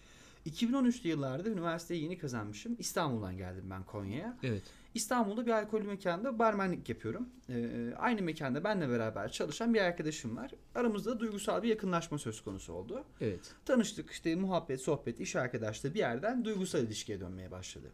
2013'lü 0.46 1.08
yıllarda 1.08 1.50
üniversiteyi 1.50 2.04
yeni 2.04 2.18
kazanmışım. 2.18 2.76
İstanbul'dan 2.80 3.38
geldim 3.38 3.64
ben 3.70 3.84
Konya'ya. 3.84 4.38
Evet. 4.44 4.64
İstanbul'da 4.94 5.46
bir 5.46 5.52
alkollü 5.52 5.88
mekanda 5.88 6.40
barmenlik 6.40 6.90
yapıyorum. 6.90 7.30
Ee, 7.50 7.94
aynı 7.98 8.22
mekanda 8.22 8.64
benle 8.64 8.90
beraber 8.90 9.32
çalışan 9.32 9.74
bir 9.74 9.82
arkadaşım 9.82 10.38
var. 10.38 10.52
Aramızda 10.76 11.12
da 11.12 11.20
duygusal 11.20 11.64
bir 11.64 11.70
yakınlaşma 11.70 12.18
söz 12.18 12.42
konusu 12.42 12.74
oldu. 12.74 13.04
Evet. 13.22 13.56
Tanıştık 13.66 14.12
işte 14.12 14.36
muhabbet, 14.36 14.82
sohbet, 14.82 15.20
iş 15.20 15.36
arkadaşlığı 15.36 15.94
bir 15.94 16.00
yerden 16.00 16.46
duygusal 16.46 16.84
ilişkiye 16.84 17.20
dönmeye 17.20 17.52
başladı. 17.52 17.92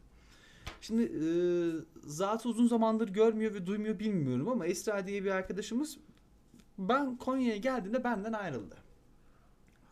Şimdi 0.82 1.04
e, 1.04 1.28
zatı 2.08 2.50
uzun 2.50 2.68
zamandır 2.68 3.10
görmüyor 3.10 3.54
ve 3.54 3.66
duymuyor 3.66 4.00
bilmiyorum 4.00 4.50
ama 4.50 4.66
Esra 4.66 5.08
diye 5.08 5.24
bir 5.24 5.32
arkadaşımız 5.32 5.98
ben 6.78 7.18
Konya'ya 7.18 7.58
geldiğinde 7.58 8.04
benden 8.04 8.34
ayrıldı. 8.34 8.85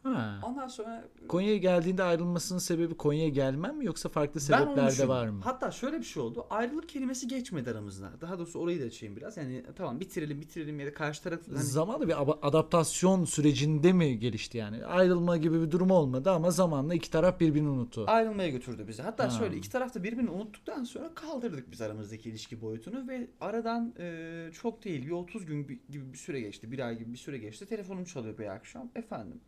Ha. 0.04 0.40
Ondan 0.44 0.68
sonra 0.68 1.06
Konya'ya 1.28 1.58
geldiğinde 1.58 2.04
ayrılmasının 2.04 2.60
sebebi 2.60 2.94
Konya'ya 2.98 3.30
gelmem 3.30 3.78
mi 3.78 3.86
yoksa 3.86 4.10
farklı 4.10 4.40
sebepler 4.40 4.98
de 4.98 5.08
var 5.08 5.28
mı? 5.28 5.42
Hatta 5.44 5.72
şöyle 5.72 6.00
bir 6.00 6.04
şey 6.04 6.24
oldu. 6.24 6.46
Ayrılık 6.50 6.90
kelimesi 6.90 7.28
geçmedi 7.28 7.72
aramızda. 7.72 8.12
Daha 8.22 8.38
doğrusu 8.40 8.60
orayı 8.60 8.82
da 8.82 8.86
açayım 8.86 9.16
biraz. 9.16 9.38
Yani 9.38 9.64
tamam 9.76 10.00
bitirelim 10.00 10.42
bitirelim 10.42 10.80
ya 10.80 10.88
da 10.88 10.94
karşı 10.94 11.24
taraf 11.24 11.40
hani 11.48 11.58
Zamanla 11.58 12.08
bir 12.08 12.16
adaptasyon 12.48 13.26
sürecinde 13.26 13.94
mi 13.94 14.20
gelişti 14.20 14.58
yani? 14.58 14.86
Ayrılma 14.86 15.38
gibi 15.38 15.62
bir 15.62 15.72
durum 15.72 15.92
olmadı 15.92 16.32
ama 16.32 16.52
zamanla 16.52 16.94
iki 16.94 17.12
taraf 17.12 17.40
birbirini 17.40 17.70
unuttu. 17.70 18.04
ayrılmaya 18.08 18.50
götürdü 18.50 18.86
bizi. 18.88 19.02
Hatta 19.02 19.26
Ha. 19.26 19.30
şöyle 19.30 19.58
iki 19.58 19.70
taraf 19.72 19.96
da 19.96 20.04
birbirini 20.04 20.30
unuttuktan 20.30 20.84
sonra 20.84 21.12
kaldırdık 21.16 21.72
biz 21.72 21.82
aramızdaki 21.82 22.30
ilişki 22.30 22.62
boyutunu 22.62 23.08
ve 23.08 23.28
aradan 23.42 23.94
e, 24.00 24.50
çok 24.54 24.84
değil 24.86 25.06
bir 25.06 25.12
30 25.12 25.46
gün 25.46 25.70
bi- 25.70 25.80
gibi 25.90 26.14
bir 26.14 26.18
süre 26.18 26.40
geçti. 26.42 26.72
Bir 26.72 26.80
ay 26.80 26.98
gibi 26.98 27.14
bir 27.14 27.18
süre 27.18 27.38
geçti. 27.38 27.66
Telefonum 27.66 28.04
çalıyor 28.06 28.38
bir 28.38 28.46
akşam. 28.56 28.92
Efendim 28.96 29.42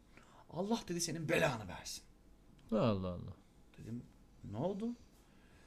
Allah 0.55 0.79
dedi 0.87 1.01
senin 1.01 1.29
belanı 1.29 1.67
versin. 1.67 2.03
Allah 2.71 3.07
Allah. 3.07 3.33
Dedim 3.77 4.03
ne 4.51 4.57
oldu? 4.57 4.95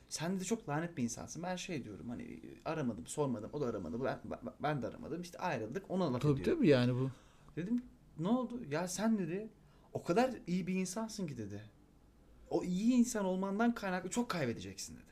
Sen 0.09 0.41
de 0.41 0.45
çok 0.45 0.69
lanet 0.69 0.97
bir 0.97 1.03
insansın. 1.03 1.43
Ben 1.43 1.57
şey 1.57 1.85
diyorum 1.85 2.09
hani 2.09 2.41
aramadım 2.65 3.07
sormadım 3.07 3.51
o 3.53 3.61
da 3.61 3.67
aramadı 3.67 4.05
ben, 4.05 4.21
ben, 4.63 4.83
de 4.83 4.87
aramadım 4.87 5.23
işte 5.23 5.39
ayrıldık 5.39 5.91
ona 5.91 6.13
laf 6.13 6.23
Tabii 6.23 6.41
ediyor. 6.41 6.57
tabii 6.57 6.69
yani 6.69 6.95
bu. 6.95 7.11
Dedim 7.57 7.83
ne 8.19 8.29
oldu? 8.29 8.65
Ya 8.71 8.89
sen 8.89 9.19
dedi 9.19 9.51
o 9.93 10.03
kadar 10.03 10.35
iyi 10.47 10.67
bir 10.67 10.75
insansın 10.75 11.27
ki 11.27 11.39
dedi. 11.39 11.63
O 12.51 12.65
iyi 12.65 12.93
insan 12.95 13.25
olmandan 13.25 13.75
kaynaklı 13.75 14.11
çok 14.11 14.29
kaybedeceksin 14.29 14.97
dedi. 14.97 15.05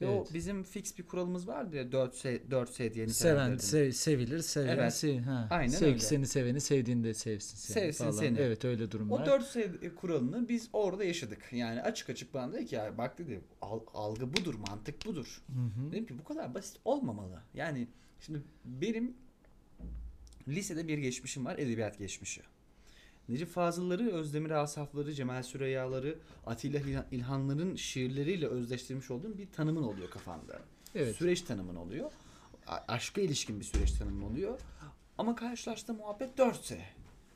Ve 0.00 0.06
Evet. 0.06 0.28
o 0.30 0.34
bizim 0.34 0.62
fix 0.64 0.98
bir 0.98 1.02
kuralımız 1.06 1.48
vardı 1.48 1.76
ya 1.76 1.82
4S 1.92 2.40
4S 2.50 2.94
diye 2.94 3.08
Seven 3.08 3.56
sev- 3.56 3.92
sevilir, 3.92 4.38
seven 4.40 4.76
Evet. 4.78 4.94
sev- 4.94 5.20
ha. 5.20 5.48
Aynen 5.50 5.68
Sevgi 5.72 5.86
öyle. 5.86 5.98
seni 5.98 6.26
seveni 6.26 6.60
sevdiğinde 6.60 7.14
sevsin 7.14 7.56
seni 7.56 7.74
Sevsin 7.74 8.04
falan. 8.04 8.16
seni. 8.16 8.38
Evet 8.38 8.64
öyle 8.64 8.84
O 8.84 8.90
durumlar. 8.90 9.26
4S 9.26 9.94
kuralını 9.94 10.48
biz 10.48 10.68
orada 10.72 11.04
yaşadık. 11.04 11.42
Yani 11.52 11.82
açık 11.82 12.10
açık 12.10 12.34
bana 12.34 12.52
dedi 12.52 12.66
ki 12.66 12.74
ya 12.74 12.98
bak 12.98 13.18
dedi 13.18 13.40
al- 13.62 13.80
algı 13.94 14.32
budur, 14.32 14.54
mantık 14.54 15.06
budur. 15.06 15.42
Hı 15.46 15.52
hı. 15.52 15.92
Dedim 15.92 16.06
ki 16.06 16.18
bu 16.18 16.24
kadar 16.24 16.54
basit 16.54 16.76
olmamalı. 16.84 17.40
Yani 17.54 17.88
şimdi 18.20 18.42
benim 18.64 19.16
lisede 20.48 20.88
bir 20.88 20.98
geçmişim 20.98 21.44
var, 21.44 21.58
edebiyat 21.58 21.98
geçmişi. 21.98 22.42
Necip 23.28 23.48
Fazıl'ları, 23.48 24.10
Özdemir 24.12 24.50
Asaf'ları, 24.50 25.12
Cemal 25.14 25.42
Süreyya'ları, 25.42 26.18
Atilla 26.46 26.78
İlhan- 26.80 27.04
İlhanların 27.10 27.76
şiirleriyle 27.76 28.46
özdeştirmiş 28.46 29.10
olduğum 29.10 29.38
bir 29.38 29.46
tanımın 29.52 29.82
oluyor 29.82 30.10
kafamda. 30.10 30.58
Evet. 30.94 31.16
Süreç 31.16 31.42
tanımın 31.42 31.76
oluyor. 31.76 32.10
A- 32.66 32.80
aşka 32.92 33.20
ilişkin 33.20 33.60
bir 33.60 33.64
süreç 33.64 33.92
tanımın 33.92 34.22
oluyor. 34.22 34.58
Ama 35.18 35.36
karşılaştığım 35.36 35.96
muhabbet 35.96 36.38
4'se. 36.38 36.80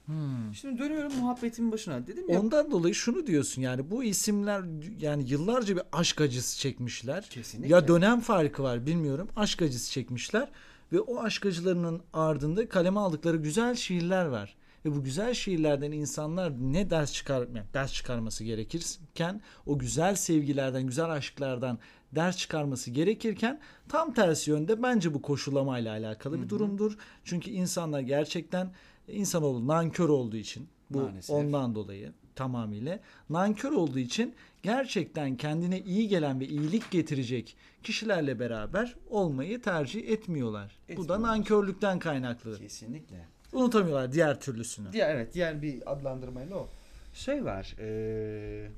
Hmm. 0.06 0.54
Şimdi 0.54 0.78
dönüyorum 0.78 1.12
muhabbetimin 1.16 1.72
başına. 1.72 2.06
Dedim 2.06 2.30
ya 2.30 2.40
Ondan 2.40 2.70
dolayı 2.70 2.94
şunu 2.94 3.26
diyorsun 3.26 3.62
yani 3.62 3.90
bu 3.90 4.04
isimler 4.04 4.62
yani 5.00 5.30
yıllarca 5.30 5.76
bir 5.76 5.82
aşk 5.92 6.20
acısı 6.20 6.58
çekmişler. 6.58 7.28
Kesinlikle. 7.30 7.74
Ya 7.74 7.88
dönem 7.88 8.20
farkı 8.20 8.62
var 8.62 8.86
bilmiyorum. 8.86 9.28
Aşk 9.36 9.62
acısı 9.62 9.90
çekmişler 9.90 10.48
ve 10.92 11.00
o 11.00 11.22
aşk 11.22 11.46
acılarının 11.46 12.00
ardında 12.12 12.68
kaleme 12.68 13.00
aldıkları 13.00 13.36
güzel 13.36 13.74
şiirler 13.74 14.24
var. 14.26 14.56
Ve 14.84 14.96
bu 14.96 15.04
güzel 15.04 15.34
şiirlerden 15.34 15.92
insanlar 15.92 16.52
ne 16.60 16.90
ders 16.90 17.12
çıkar 17.12 17.48
yani 17.54 17.66
ders 17.74 17.92
çıkarması 17.92 18.44
gerekirken 18.44 19.40
o 19.66 19.78
güzel 19.78 20.14
sevgilerden, 20.14 20.82
güzel 20.86 21.10
aşklardan 21.10 21.78
ders 22.12 22.36
çıkarması 22.36 22.90
gerekirken 22.90 23.60
tam 23.88 24.14
tersi 24.14 24.50
yönde 24.50 24.82
bence 24.82 25.14
bu 25.14 25.22
koşullamayla 25.22 25.92
alakalı 25.92 26.42
bir 26.42 26.48
durumdur. 26.48 26.98
Çünkü 27.24 27.50
insanlar 27.50 28.00
gerçekten 28.00 28.72
insanoğlu 29.08 29.66
nankör 29.66 30.08
olduğu 30.08 30.36
için 30.36 30.68
bu 30.90 31.00
Maalesef. 31.00 31.36
ondan 31.36 31.74
dolayı 31.74 32.12
tamamıyla 32.34 33.00
nankör 33.30 33.72
olduğu 33.72 33.98
için 33.98 34.34
gerçekten 34.62 35.36
kendine 35.36 35.80
iyi 35.80 36.08
gelen 36.08 36.40
ve 36.40 36.46
iyilik 36.46 36.90
getirecek 36.90 37.56
kişilerle 37.82 38.38
beraber 38.38 38.94
olmayı 39.10 39.62
tercih 39.62 40.08
etmiyorlar. 40.08 40.78
Bu 40.82 40.88
da 40.88 40.92
Etmiyorlar. 40.92 41.28
nankörlükten 41.28 41.98
kaynaklı. 41.98 42.58
kesinlikle. 42.58 43.26
Unutamıyorlar 43.52 44.12
diğer 44.12 44.40
türlüsünü. 44.40 44.92
Diğer 44.92 45.14
evet 45.14 45.34
diğer 45.34 45.62
bir 45.62 45.92
adlandırmayla 45.92 46.56
o. 46.56 46.68
Şey 47.14 47.44
var. 47.44 47.76
Eee 47.78 48.70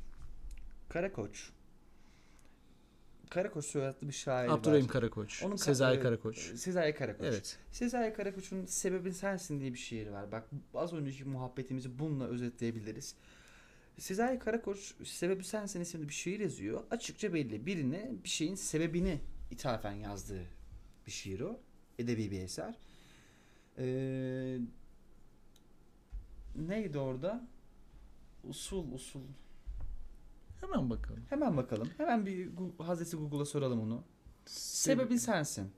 Karakoç. 0.89 1.51
Karakoç 3.31 3.65
soyadlı 3.65 4.09
bir 4.09 4.13
şair 4.13 4.49
Abdurrahim 4.49 4.85
var. 4.85 4.93
Karakoç. 4.93 5.43
Onun 5.43 5.57
Sezai 5.57 5.97
e, 5.97 6.01
Karakoç. 6.01 6.39
Sezai 6.39 6.95
Karakoç. 6.95 7.27
Evet. 7.27 7.59
Sezai 7.71 8.15
Karakoç'un 8.15 8.67
Sebebin 8.67 9.11
Sensin 9.11 9.61
diye 9.61 9.73
bir 9.73 9.79
şiiri 9.79 10.13
var. 10.13 10.33
Bak 10.33 10.49
az 10.75 10.93
önceki 10.93 11.25
muhabbetimizi 11.25 11.99
bununla 11.99 12.27
özetleyebiliriz. 12.27 13.15
Sezai 13.99 14.39
Karakoç 14.39 14.95
Sebebi 15.05 15.45
Sensin 15.45 15.81
isimli 15.81 16.09
bir 16.09 16.15
şiir 16.15 16.41
yazıyor. 16.41 16.83
Açıkça 16.91 17.35
belli. 17.35 17.67
Birine 17.67 18.11
bir 18.25 18.29
şeyin 18.29 18.55
sebebini 18.55 19.21
ithafen 19.51 19.93
yazdığı 19.93 20.45
bir 21.07 21.13
şiir 21.13 21.41
o. 21.41 21.61
Edebi 21.99 22.31
bir 22.31 22.41
eser. 22.41 22.75
Ee, 23.79 24.59
neydi 26.57 26.99
orada? 26.99 27.41
Usul 28.45 28.93
usul. 28.93 29.21
Hemen 30.61 30.91
bakalım. 30.91 31.23
Hemen 31.31 31.57
bakalım. 31.57 31.89
Hemen 31.97 32.27
bir 32.27 32.51
Gu- 32.51 32.85
Hazreti 32.85 33.17
Google'a 33.17 33.45
soralım 33.45 33.81
onu. 33.81 34.05
Sebebin 34.47 35.17
sensin. 35.17 35.71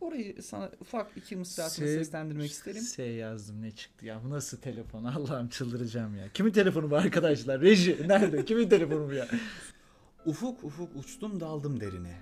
Orayı 0.00 0.42
sana 0.42 0.70
ufak 0.80 1.16
iki 1.16 1.36
mısrasını 1.36 1.86
Se- 1.86 1.94
seslendirmek 1.98 2.50
isterim. 2.50 2.82
S 2.82 3.02
yazdım 3.02 3.62
ne 3.62 3.70
çıktı 3.70 4.06
ya 4.06 4.20
bu 4.24 4.30
nasıl 4.30 4.56
telefon 4.58 5.04
Allah'ım 5.16 5.48
çıldıracağım 5.48 6.16
ya. 6.16 6.28
Kimin 6.34 6.52
telefonu 6.52 6.90
bu 6.90 6.96
arkadaşlar? 6.96 7.60
Reji 7.60 8.08
nerede? 8.08 8.44
Kimin 8.44 8.68
telefonu 8.68 9.08
bu 9.08 9.12
ya? 9.12 9.28
Ufuk 10.26 10.64
ufuk 10.64 10.96
uçtum 10.96 11.40
daldım 11.40 11.80
derine. 11.80 12.20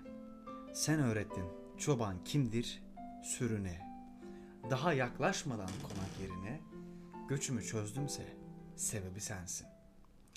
Sen 0.74 1.00
öğrettin 1.00 1.44
çoban 1.78 2.24
kimdir 2.24 2.82
sürüne. 3.24 3.87
Daha 4.70 4.92
yaklaşmadan 4.92 5.70
konak 5.82 6.20
yerine 6.20 6.60
göçümü 7.28 7.64
çözdümse 7.64 8.22
sebebi 8.76 9.20
sensin. 9.20 9.66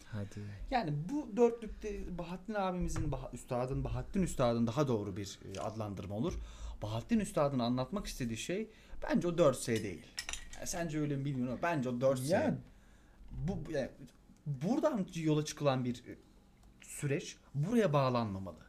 Hadi. 0.05 0.39
Yani 0.71 0.93
bu 1.09 1.37
dörtlükte 1.37 2.17
Bahattin 2.17 2.53
abimizin, 2.53 3.11
Bah- 3.11 3.33
üstadın, 3.33 3.83
Bahattin 3.83 4.21
üstadın 4.21 4.67
daha 4.67 4.87
doğru 4.87 5.17
bir 5.17 5.39
e, 5.55 5.59
adlandırma 5.59 6.15
olur. 6.15 6.33
Bahattin 6.81 7.19
üstadın 7.19 7.59
anlatmak 7.59 8.07
istediği 8.07 8.37
şey 8.37 8.69
bence 9.03 9.27
o 9.27 9.31
4S 9.31 9.83
değil. 9.83 10.05
Yani 10.55 10.67
sence 10.67 10.99
öyle 10.99 11.15
mi 11.15 11.25
bilmiyorum 11.25 11.53
ama 11.53 11.61
bence 11.61 11.89
o 11.89 11.93
4S. 11.93 12.31
Yani. 12.31 12.57
Bu, 13.31 13.71
yani 13.71 13.89
buradan 14.45 15.07
yola 15.15 15.45
çıkılan 15.45 15.85
bir 15.85 15.95
e, 15.95 16.15
süreç 16.81 17.35
buraya 17.55 17.93
bağlanmamalı. 17.93 18.59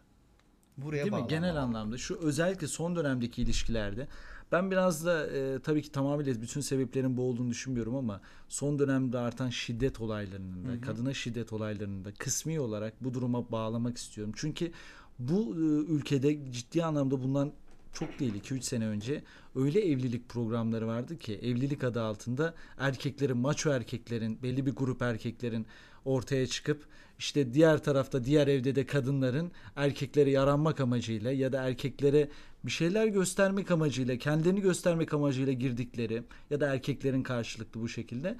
Buraya 0.76 0.96
Değil 0.96 1.06
mi? 1.06 1.12
bağlanmamalı. 1.12 1.40
Genel 1.40 1.56
anlamda 1.56 1.98
şu 1.98 2.18
özellikle 2.18 2.66
son 2.66 2.96
dönemdeki 2.96 3.42
ilişkilerde 3.42 4.08
ben 4.52 4.70
biraz 4.70 5.06
da 5.06 5.26
e, 5.26 5.58
tabii 5.58 5.82
ki 5.82 5.92
tamamıyla 5.92 6.42
bütün 6.42 6.60
sebeplerin 6.60 7.16
bu 7.16 7.22
olduğunu 7.22 7.50
düşünmüyorum 7.50 7.96
ama 7.96 8.20
son 8.48 8.78
dönemde 8.78 9.18
artan 9.18 9.50
şiddet 9.50 10.00
olaylarının 10.00 10.64
da, 10.64 10.80
kadına 10.80 11.14
şiddet 11.14 11.52
olaylarının 11.52 12.04
da 12.04 12.14
kısmi 12.14 12.60
olarak 12.60 13.04
bu 13.04 13.14
duruma 13.14 13.50
bağlamak 13.52 13.96
istiyorum. 13.96 14.32
Çünkü 14.36 14.72
bu 15.18 15.54
e, 15.56 15.92
ülkede 15.92 16.52
ciddi 16.52 16.84
anlamda 16.84 17.22
bundan 17.22 17.52
çok 17.92 18.18
değil 18.20 18.34
2-3 18.34 18.62
sene 18.62 18.86
önce 18.86 19.22
öyle 19.54 19.80
evlilik 19.80 20.28
programları 20.28 20.86
vardı 20.86 21.18
ki 21.18 21.38
evlilik 21.42 21.84
adı 21.84 22.02
altında 22.02 22.54
erkeklerin 22.78 23.36
maço 23.36 23.70
erkeklerin 23.70 24.42
belli 24.42 24.66
bir 24.66 24.72
grup 24.72 25.02
erkeklerin 25.02 25.66
ortaya 26.04 26.46
çıkıp 26.46 26.86
işte 27.18 27.54
diğer 27.54 27.82
tarafta 27.84 28.24
diğer 28.24 28.48
evde 28.48 28.74
de 28.74 28.86
kadınların 28.86 29.52
erkeklere 29.76 30.30
yaranmak 30.30 30.80
amacıyla 30.80 31.32
ya 31.32 31.52
da 31.52 31.62
erkeklere 31.62 32.28
bir 32.64 32.70
şeyler 32.70 33.06
göstermek 33.06 33.70
amacıyla 33.70 34.16
kendilerini 34.16 34.60
göstermek 34.60 35.14
amacıyla 35.14 35.52
girdikleri 35.52 36.22
ya 36.50 36.60
da 36.60 36.74
erkeklerin 36.74 37.22
karşılıklı 37.22 37.80
bu 37.80 37.88
şekilde 37.88 38.36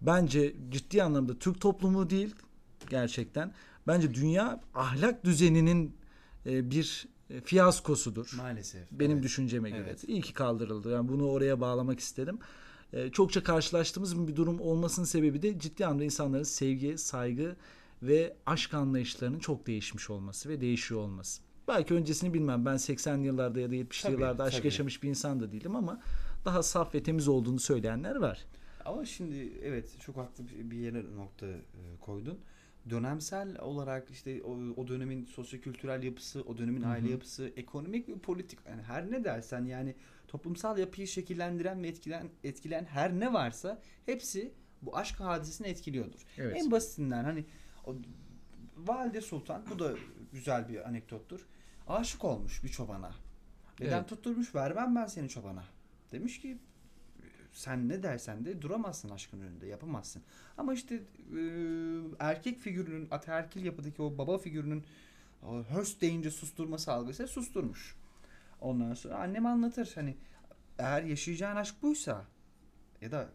bence 0.00 0.54
ciddi 0.70 1.02
anlamda 1.02 1.38
Türk 1.38 1.60
toplumu 1.60 2.10
değil 2.10 2.34
gerçekten 2.90 3.52
bence 3.86 4.14
dünya 4.14 4.60
ahlak 4.74 5.24
düzeninin 5.24 5.96
e, 6.46 6.70
bir 6.70 7.06
fiyaskosudur. 7.44 8.32
Maalesef. 8.36 8.82
Benim 8.90 9.12
evet. 9.12 9.24
düşünceme 9.24 9.70
göre. 9.70 9.84
Evet. 9.88 10.04
İyi 10.08 10.20
ki 10.22 10.32
kaldırıldı. 10.32 10.92
Yani 10.92 11.08
bunu 11.08 11.28
oraya 11.30 11.60
bağlamak 11.60 12.00
istedim. 12.00 12.38
Ee, 12.92 13.10
çokça 13.10 13.42
karşılaştığımız 13.42 14.28
bir 14.28 14.36
durum 14.36 14.60
olmasının 14.60 15.06
sebebi 15.06 15.42
de 15.42 15.58
ciddi 15.58 15.86
anlamda 15.86 16.04
insanların 16.04 16.42
sevgi, 16.42 16.98
saygı 16.98 17.56
ve 18.02 18.36
aşk 18.46 18.74
anlayışlarının 18.74 19.38
çok 19.38 19.66
değişmiş 19.66 20.10
olması 20.10 20.48
ve 20.48 20.60
değişiyor 20.60 21.00
olması. 21.00 21.42
Belki 21.68 21.94
öncesini 21.94 22.34
bilmem. 22.34 22.66
Ben 22.66 22.74
80'li 22.76 23.26
yıllarda 23.26 23.60
ya 23.60 23.70
da 23.70 23.74
70'li 23.74 24.02
Tabii, 24.02 24.12
yıllarda 24.12 24.44
aşk 24.44 24.56
tabii. 24.56 24.66
yaşamış 24.66 25.02
bir 25.02 25.08
insan 25.08 25.40
da 25.40 25.52
değilim 25.52 25.76
ama 25.76 26.00
daha 26.44 26.62
saf 26.62 26.94
ve 26.94 27.02
temiz 27.02 27.28
olduğunu 27.28 27.60
söyleyenler 27.60 28.16
var. 28.16 28.44
Ama 28.84 29.04
şimdi 29.04 29.52
evet 29.62 30.00
çok 30.00 30.16
haklı 30.16 30.44
bir- 30.48 30.70
bir 30.70 30.76
yere 30.76 31.04
nokta 31.16 31.46
e, 31.46 31.60
koydun. 32.00 32.38
Dönemsel 32.90 33.58
olarak 33.60 34.10
işte 34.10 34.42
o, 34.42 34.58
o 34.76 34.88
dönemin 34.88 35.24
sosyokültürel 35.24 36.02
yapısı, 36.02 36.42
o 36.42 36.58
dönemin 36.58 36.82
aile 36.82 37.10
yapısı, 37.10 37.52
ekonomik 37.56 38.08
ve 38.08 38.18
politik 38.18 38.58
yani 38.68 38.82
her 38.82 39.10
ne 39.10 39.24
dersen 39.24 39.64
yani 39.64 39.94
toplumsal 40.28 40.78
yapıyı 40.78 41.06
şekillendiren 41.06 41.82
ve 41.82 41.88
etkilen 41.88 42.28
etkileyen 42.44 42.84
her 42.84 43.20
ne 43.20 43.32
varsa 43.32 43.82
hepsi 44.06 44.52
bu 44.82 44.96
aşk 44.96 45.20
hadisesini 45.20 45.66
etkiliyordur. 45.66 46.26
Evet. 46.38 46.56
En 46.56 46.70
basitinden 46.70 47.24
hani 47.24 47.44
o 47.86 47.94
Valide 48.76 49.20
Sultan 49.20 49.62
bu 49.70 49.78
da 49.78 49.94
güzel 50.32 50.68
bir 50.68 50.88
anekdottur. 50.88 51.46
Aşık 51.88 52.24
olmuş 52.24 52.64
bir 52.64 52.68
çobana. 52.68 53.10
Neden 53.80 53.98
Evet. 53.98 54.08
tutturmuş 54.08 54.54
vermem 54.54 54.96
ben 54.96 55.06
seni 55.06 55.28
çobana. 55.28 55.64
Demiş 56.12 56.40
ki 56.40 56.58
sen 57.56 57.88
ne 57.88 58.02
dersen 58.02 58.44
de 58.44 58.62
duramazsın 58.62 59.08
aşkın 59.08 59.40
önünde 59.40 59.66
yapamazsın. 59.66 60.22
Ama 60.58 60.74
işte 60.74 60.94
e, 60.94 61.40
erkek 62.18 62.58
figürünün 62.58 63.08
ataerkil 63.10 63.64
yapıdaki 63.64 64.02
o 64.02 64.18
baba 64.18 64.38
figürünün 64.38 64.84
höst 65.68 66.00
deyince 66.00 66.30
susturması 66.30 66.92
algısı 66.92 67.28
susturmuş. 67.28 67.96
Ondan 68.60 68.94
sonra 68.94 69.14
annem 69.14 69.46
anlatır 69.46 69.92
hani 69.94 70.16
eğer 70.78 71.02
yaşayacağın 71.02 71.56
aşk 71.56 71.82
buysa 71.82 72.24
ya 73.00 73.12
da 73.12 73.28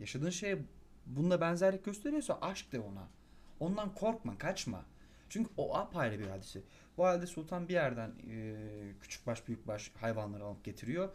yaşadığın 0.00 0.30
şeye 0.30 0.58
bununla 1.06 1.40
benzerlik 1.40 1.84
gösteriyorsa 1.84 2.38
aşk 2.40 2.72
de 2.72 2.80
ona. 2.80 3.08
Ondan 3.60 3.94
korkma, 3.94 4.38
kaçma. 4.38 4.84
Çünkü 5.28 5.50
o 5.56 5.76
apayrı 5.76 6.18
bir 6.18 6.26
hadise. 6.26 6.62
Bu 6.96 7.04
halde 7.04 7.26
sultan 7.26 7.68
bir 7.68 7.74
yerden 7.74 8.12
e, 8.30 8.56
küçük 9.00 9.26
baş 9.26 9.48
büyük 9.48 9.66
baş 9.66 9.90
hayvanları 10.00 10.44
alıp 10.44 10.64
getiriyor. 10.64 11.08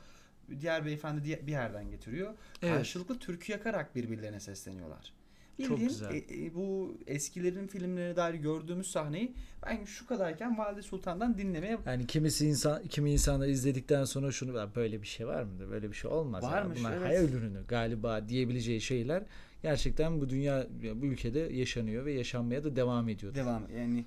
Diğer 0.62 0.86
beyefendi 0.86 1.40
bir 1.48 1.52
yerden 1.52 1.90
getiriyor. 1.90 2.34
Evet. 2.62 2.74
Karşılıklı 2.74 3.20
türkü 3.20 3.52
yakarak 3.52 3.96
birbirlerine 3.96 4.40
sesleniyorlar. 4.40 5.14
Çok 5.62 5.70
Bildiğin, 5.72 5.90
güzel. 5.90 6.12
e, 6.14 6.18
e, 6.18 6.56
bu 6.56 6.98
eskilerin 7.08 7.68
filmlerine 7.68 8.16
dair 8.16 8.34
gördüğümüz 8.34 8.92
sahneyi 8.92 9.34
ben 9.66 9.86
şu 9.86 10.08
kadarken 10.08 10.58
Valide 10.58 10.82
Sultan'dan 10.82 11.38
dinlemeye 11.38 11.78
Yani 11.86 12.08
kimisi 12.08 12.48
insan 12.48 12.84
kimi 12.88 13.12
insanlar 13.12 13.48
izledikten 13.48 14.04
sonra 14.06 14.32
şunu 14.32 14.58
"Ya 14.58 14.76
böyle 14.76 15.02
bir 15.02 15.08
şey 15.08 15.28
var 15.28 15.44
mıdır? 15.44 15.70
Böyle 15.70 15.90
bir 15.90 15.96
şey 15.96 16.12
olmaz. 16.12 16.44
Varmış, 16.44 16.80
Bunlar 16.80 16.92
evet. 16.98 17.08
hayal 17.08 17.30
ürünü 17.30 17.64
galiba 17.68 18.30
diyebileceği 18.30 18.82
şeyler 18.82 19.24
gerçekten 19.62 20.22
bu 20.22 20.30
dünya 20.30 20.68
bu 21.02 21.06
ülkede 21.06 21.40
yaşanıyor 21.40 22.06
ve 22.06 22.14
yaşanmaya 22.14 22.64
da 22.64 22.76
devam 22.76 23.10
ediyor. 23.10 23.36
devam 23.36 23.64
yani 23.78 24.06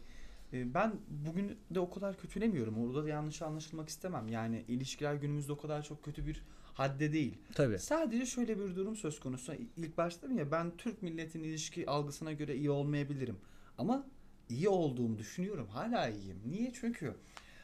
ben 0.75 0.93
bugün 1.09 1.59
de 1.71 1.81
o 1.81 1.91
kadar 1.91 2.17
kötülemiyorum. 2.17 2.79
Orada 2.79 3.05
da 3.05 3.09
yanlış 3.09 3.43
anlaşılmak 3.43 3.89
istemem. 3.89 4.29
Yani 4.29 4.65
ilişkiler 4.69 5.15
günümüzde 5.15 5.53
o 5.53 5.57
kadar 5.57 5.83
çok 5.83 6.05
kötü 6.05 6.27
bir 6.27 6.43
hadde 6.75 7.13
değil. 7.13 7.39
Tabii. 7.55 7.79
Sadece 7.79 8.27
şöyle 8.27 8.59
bir 8.59 8.77
durum 8.77 8.97
söz 8.97 9.21
konusu. 9.21 9.53
İlk 9.77 9.97
başta 9.97 10.33
ya 10.33 10.51
ben 10.51 10.77
Türk 10.77 11.03
milletin 11.03 11.43
ilişki 11.43 11.91
algısına 11.91 12.33
göre 12.33 12.57
iyi 12.57 12.71
olmayabilirim. 12.71 13.37
Ama 13.79 14.07
iyi 14.49 14.69
olduğumu 14.69 15.19
düşünüyorum. 15.19 15.67
Hala 15.69 16.09
iyiyim. 16.09 16.41
Niye? 16.47 16.73
Çünkü 16.81 17.15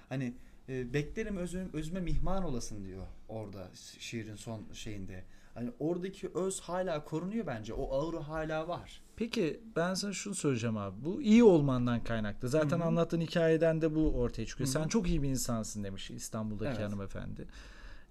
hani 0.09 0.35
e, 0.69 0.93
beklerim 0.93 1.37
özüm, 1.37 1.71
özüme 1.73 2.01
mihman 2.01 2.45
olasın 2.45 2.85
diyor 2.85 3.07
orada 3.29 3.71
şiirin 3.99 4.37
son 4.37 4.73
şeyinde. 4.73 5.25
Hani 5.55 5.71
oradaki 5.79 6.29
öz 6.35 6.61
hala 6.61 7.05
korunuyor 7.05 7.47
bence. 7.47 7.75
O 7.75 7.95
ağırı 7.95 8.17
hala 8.19 8.69
var. 8.69 9.03
Peki 9.17 9.61
ben 9.77 9.95
sana 9.95 10.13
şunu 10.13 10.35
söyleyeceğim 10.35 10.77
abi. 10.77 11.05
Bu 11.05 11.23
iyi 11.23 11.45
olmandan 11.45 12.05
kaynaklı. 12.05 12.49
Zaten 12.49 12.79
Hı 12.79 12.83
hı. 12.83 12.87
anlattığın 12.87 13.21
hikayeden 13.21 13.83
de 13.83 13.95
bu 13.95 14.11
ortaya 14.11 14.47
çıkıyor. 14.47 14.69
Hı 14.69 14.73
Sen 14.73 14.89
çok 14.89 15.09
iyi 15.09 15.23
bir 15.23 15.29
insansın 15.29 15.85
demiş 15.85 16.11
İstanbul'daki 16.11 16.71
Evet. 16.71 16.87
hanımefendi. 16.87 17.49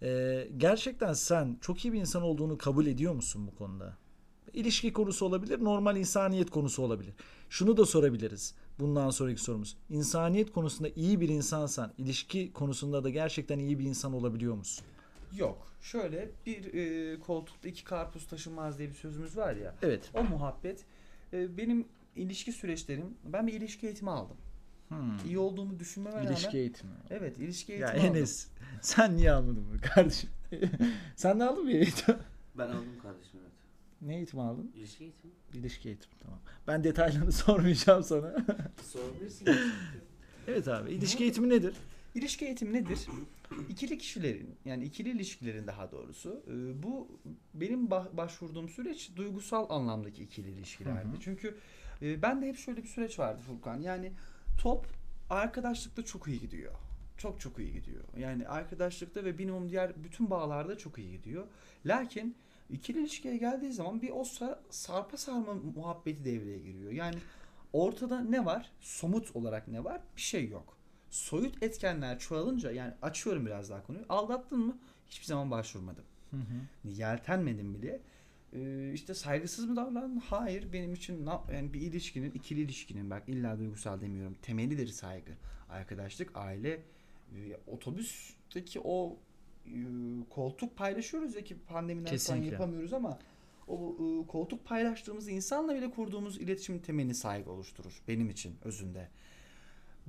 Ee, 0.01 0.47
gerçekten 0.57 1.13
sen 1.13 1.57
çok 1.61 1.85
iyi 1.85 1.93
bir 1.93 1.99
insan 1.99 2.21
olduğunu 2.21 2.57
kabul 2.57 2.85
ediyor 2.85 3.13
musun 3.13 3.47
bu 3.47 3.55
konuda? 3.55 3.97
İlişki 4.53 4.93
konusu 4.93 5.25
olabilir, 5.25 5.63
normal 5.63 5.97
insaniyet 5.97 6.49
konusu 6.49 6.83
olabilir. 6.83 7.13
Şunu 7.49 7.77
da 7.77 7.85
sorabiliriz. 7.85 8.55
Bundan 8.79 9.09
sonraki 9.09 9.41
sorumuz. 9.41 9.77
İnsaniyet 9.89 10.51
konusunda 10.51 10.89
iyi 10.95 11.19
bir 11.21 11.29
insansan, 11.29 11.93
ilişki 11.97 12.53
konusunda 12.53 13.03
da 13.03 13.09
gerçekten 13.09 13.59
iyi 13.59 13.79
bir 13.79 13.85
insan 13.85 14.13
olabiliyor 14.13 14.55
musun? 14.55 14.85
Yok. 15.37 15.67
Şöyle 15.81 16.29
bir 16.45 16.73
e, 16.73 17.19
koltukta 17.19 17.67
iki 17.69 17.83
karpuz 17.83 18.27
taşınmaz 18.27 18.77
diye 18.79 18.89
bir 18.89 18.93
sözümüz 18.93 19.37
var 19.37 19.55
ya. 19.55 19.75
Evet. 19.81 20.09
O 20.13 20.23
muhabbet 20.23 20.85
e, 21.33 21.57
benim 21.57 21.87
ilişki 22.15 22.51
süreçlerim 22.51 23.05
ben 23.23 23.47
bir 23.47 23.53
ilişki 23.53 23.85
eğitimi 23.87 24.11
aldım. 24.11 24.37
Hmm. 24.87 25.17
İyi 25.25 25.37
olduğumu 25.39 25.79
düşünmeme 25.79 26.23
İlişki 26.25 26.47
rağmen 26.47 26.57
eğitimi. 26.59 26.91
evet 27.09 27.37
ilişki 27.37 27.71
Ya 27.71 27.77
eğitimi 27.77 28.01
aldım. 28.09 28.17
Enes 28.17 28.47
sen 28.81 29.17
niye 29.17 29.31
almadın 29.31 29.65
bunu 29.71 29.81
kardeşim? 29.81 30.29
sen 31.15 31.39
de 31.39 31.43
aldın 31.43 31.63
mı 31.63 31.71
eğitim? 31.71 32.15
Ben 32.57 32.67
aldım 32.67 32.99
kardeşim 33.01 33.39
evet. 33.43 33.51
Ne 34.01 34.15
eğitim 34.15 34.39
aldın? 34.39 34.71
İlişki 34.75 35.03
eğitimi. 35.03 35.33
İlişki 35.53 35.89
eğitimi 35.89 36.15
tamam. 36.23 36.39
Ben 36.67 36.83
detaylarını 36.83 37.31
sormayacağım 37.41 38.03
sana. 38.03 38.35
Sorabilirsin. 38.83 39.47
evet 40.47 40.67
abi 40.67 40.91
ilişki 40.91 41.23
eğitimi 41.23 41.49
nedir? 41.49 41.73
İlişki 42.15 42.45
eğitimi 42.45 42.73
nedir? 42.73 43.07
İkili 43.69 43.97
kişilerin 43.97 44.55
yani 44.65 44.83
ikili 44.83 45.09
ilişkilerin 45.09 45.67
daha 45.67 45.91
doğrusu 45.91 46.43
e, 46.47 46.83
bu 46.83 47.07
benim 47.53 47.85
ba- 47.87 48.17
başvurduğum 48.17 48.69
süreç 48.69 49.11
duygusal 49.15 49.69
anlamdaki 49.69 50.23
ikili 50.23 50.51
ilişkilerdi. 50.51 51.07
Hı 51.07 51.11
hı. 51.11 51.19
Çünkü 51.21 51.57
e, 52.01 52.21
ben 52.21 52.41
de 52.41 52.47
hep 52.47 52.57
şöyle 52.57 52.83
bir 52.83 52.87
süreç 52.87 53.19
vardı 53.19 53.41
Furkan. 53.47 53.81
Yani 53.81 54.11
top 54.61 54.87
arkadaşlıkta 55.29 56.05
çok 56.05 56.27
iyi 56.27 56.39
gidiyor. 56.39 56.73
Çok 57.17 57.39
çok 57.39 57.59
iyi 57.59 57.73
gidiyor. 57.73 58.03
Yani 58.17 58.47
arkadaşlıkta 58.47 59.25
ve 59.25 59.31
minimum 59.31 59.69
diğer 59.69 60.03
bütün 60.03 60.29
bağlarda 60.29 60.77
çok 60.77 60.97
iyi 60.97 61.11
gidiyor. 61.11 61.47
Lakin 61.85 62.35
ikili 62.69 62.99
ilişkiye 62.99 63.37
geldiği 63.37 63.73
zaman 63.73 64.01
bir 64.01 64.09
o 64.09 64.21
sa- 64.21 64.59
sarpa 64.69 65.17
sarma 65.17 65.53
muhabbeti 65.53 66.25
devreye 66.25 66.59
giriyor. 66.59 66.91
Yani 66.91 67.15
ortada 67.73 68.19
ne 68.19 68.45
var? 68.45 68.71
Somut 68.79 69.35
olarak 69.35 69.67
ne 69.67 69.83
var? 69.83 70.01
Bir 70.15 70.21
şey 70.21 70.49
yok. 70.49 70.77
Soyut 71.11 71.63
etkenler 71.63 72.19
çoğalınca 72.19 72.71
yani 72.71 72.93
açıyorum 73.01 73.45
biraz 73.45 73.69
daha 73.69 73.83
konuyu. 73.83 74.05
Aldattın 74.09 74.59
mı? 74.59 74.77
Hiçbir 75.09 75.25
zaman 75.25 75.51
başvurmadım. 75.51 76.03
Hı 76.31 76.37
hı. 76.37 76.89
Yeltenmedim 76.89 77.73
bile. 77.73 78.01
Ee, 78.53 78.91
işte 78.93 79.13
saygısız 79.13 79.65
mı 79.65 79.75
davran? 79.75 80.21
Hayır. 80.25 80.73
Benim 80.73 80.93
için 80.93 81.27
yani 81.53 81.73
bir 81.73 81.81
ilişkinin, 81.81 82.31
ikili 82.31 82.61
ilişkinin 82.61 83.09
bak 83.09 83.23
illa 83.27 83.59
duygusal 83.59 84.01
demiyorum. 84.01 84.37
Temelidir 84.41 84.87
saygı. 84.87 85.31
Arkadaşlık, 85.69 86.31
aile, 86.35 86.83
e, 87.35 87.57
otobüsteki 87.67 88.79
o 88.83 89.17
e, 89.65 89.75
koltuk 90.29 90.75
paylaşıyoruz 90.77 91.35
ya 91.35 91.43
ki 91.43 91.55
pandemiden 91.67 92.05
sonra 92.05 92.17
Kesinlikle. 92.17 92.51
yapamıyoruz 92.53 92.93
ama 92.93 93.19
o 93.67 93.95
e, 93.99 94.27
koltuk 94.27 94.65
paylaştığımız 94.65 95.27
insanla 95.29 95.75
bile 95.75 95.91
kurduğumuz 95.91 96.37
iletişimin 96.37 96.79
temelini 96.79 97.15
saygı 97.15 97.51
oluşturur. 97.51 98.01
Benim 98.07 98.29
için 98.29 98.55
özünde. 98.63 99.09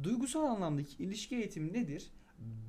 Duygusal 0.03 0.43
anlamdaki 0.43 1.03
ilişki 1.03 1.37
eğitimi 1.37 1.73
nedir? 1.73 2.11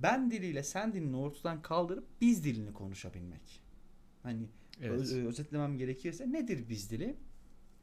Ben 0.03 0.32
diliyle 0.32 0.63
sen 0.63 0.94
dilini 0.94 1.18
ortadan 1.18 1.62
kaldırıp 1.62 2.06
biz 2.22 2.44
dilini 2.44 2.74
konuşabilmek. 2.74 3.62
Hani 4.24 4.48
Evet. 4.82 5.00
Özetlemem 5.12 5.77
gerekirse 5.77 6.32
nedir 6.32 6.70
biz 6.70 6.92
dili? 6.92 7.15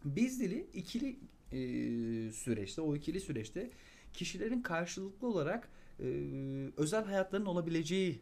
Biz 0.05 0.41
dili 0.41 0.67
ikili 0.75 1.19
e, 1.53 1.59
süreçte, 2.33 2.81
o 2.81 2.97
ikili 2.97 3.21
süreçte 3.21 3.71
kişilerin 4.13 4.63
karşılıklı 4.63 5.27
olarak 5.29 5.69
e, 6.01 6.05
özel 6.77 7.05
hayatlarının 7.05 7.47
olabileceği 7.47 8.21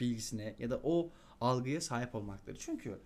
bilgisine 0.00 0.54
ya 0.58 0.70
da 0.70 0.80
o 0.82 1.10
algıya 1.40 1.80
sahip 1.80 2.14
olmaktır. 2.14 2.56
Çünkü 2.60 2.98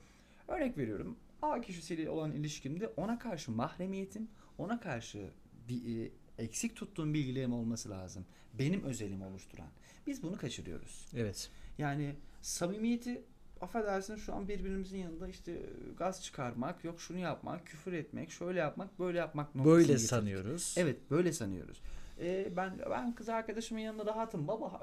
örnek 0.48 0.78
veriyorum 0.78 1.16
A 1.42 1.60
kişisiyle 1.60 2.10
olan 2.10 2.32
ilişkimde 2.32 2.88
ona 2.88 3.18
karşı 3.18 3.50
mahremiyetim, 3.50 4.28
ona 4.58 4.80
karşı 4.80 5.30
bir, 5.68 6.04
e, 6.04 6.10
eksik 6.38 6.76
tuttuğum 6.76 7.14
bilgilerim 7.14 7.52
olması 7.52 7.90
lazım. 7.90 8.24
Benim 8.58 8.82
özelimi 8.82 9.24
oluşturan. 9.24 9.68
Biz 10.06 10.22
bunu 10.22 10.36
kaçırıyoruz. 10.36 11.06
Evet. 11.16 11.50
Yani 11.78 12.14
samimiyeti 12.42 13.22
affedersin 13.60 14.16
şu 14.16 14.34
an 14.34 14.48
birbirimizin 14.48 14.98
yanında 14.98 15.28
işte 15.28 15.62
gaz 15.98 16.22
çıkarmak, 16.22 16.84
yok 16.84 17.00
şunu 17.00 17.18
yapmak, 17.18 17.66
küfür 17.66 17.92
etmek, 17.92 18.30
şöyle 18.30 18.58
yapmak, 18.58 18.98
böyle 18.98 19.18
yapmak 19.18 19.54
noktasına 19.54 19.72
Böyle 19.76 19.86
getirdik. 19.86 20.08
sanıyoruz. 20.08 20.74
Evet 20.78 21.10
böyle 21.10 21.32
sanıyoruz. 21.32 21.80
Ee, 22.20 22.52
ben 22.56 22.78
ben 22.90 23.14
kız 23.14 23.28
arkadaşımın 23.28 23.80
yanında 23.80 24.06
rahatım 24.06 24.48
baba 24.48 24.82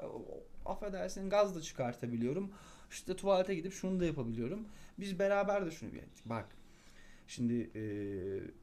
affedersin 0.66 1.30
gaz 1.30 1.56
da 1.56 1.60
çıkartabiliyorum. 1.60 2.50
İşte 2.90 3.16
tuvalete 3.16 3.54
gidip 3.54 3.72
şunu 3.72 4.00
da 4.00 4.04
yapabiliyorum. 4.04 4.66
Biz 4.98 5.18
beraber 5.18 5.66
de 5.66 5.70
şunu 5.70 5.92
bir 5.92 6.00
bak. 6.24 6.46
Şimdi 7.26 7.70
e, 7.74 7.82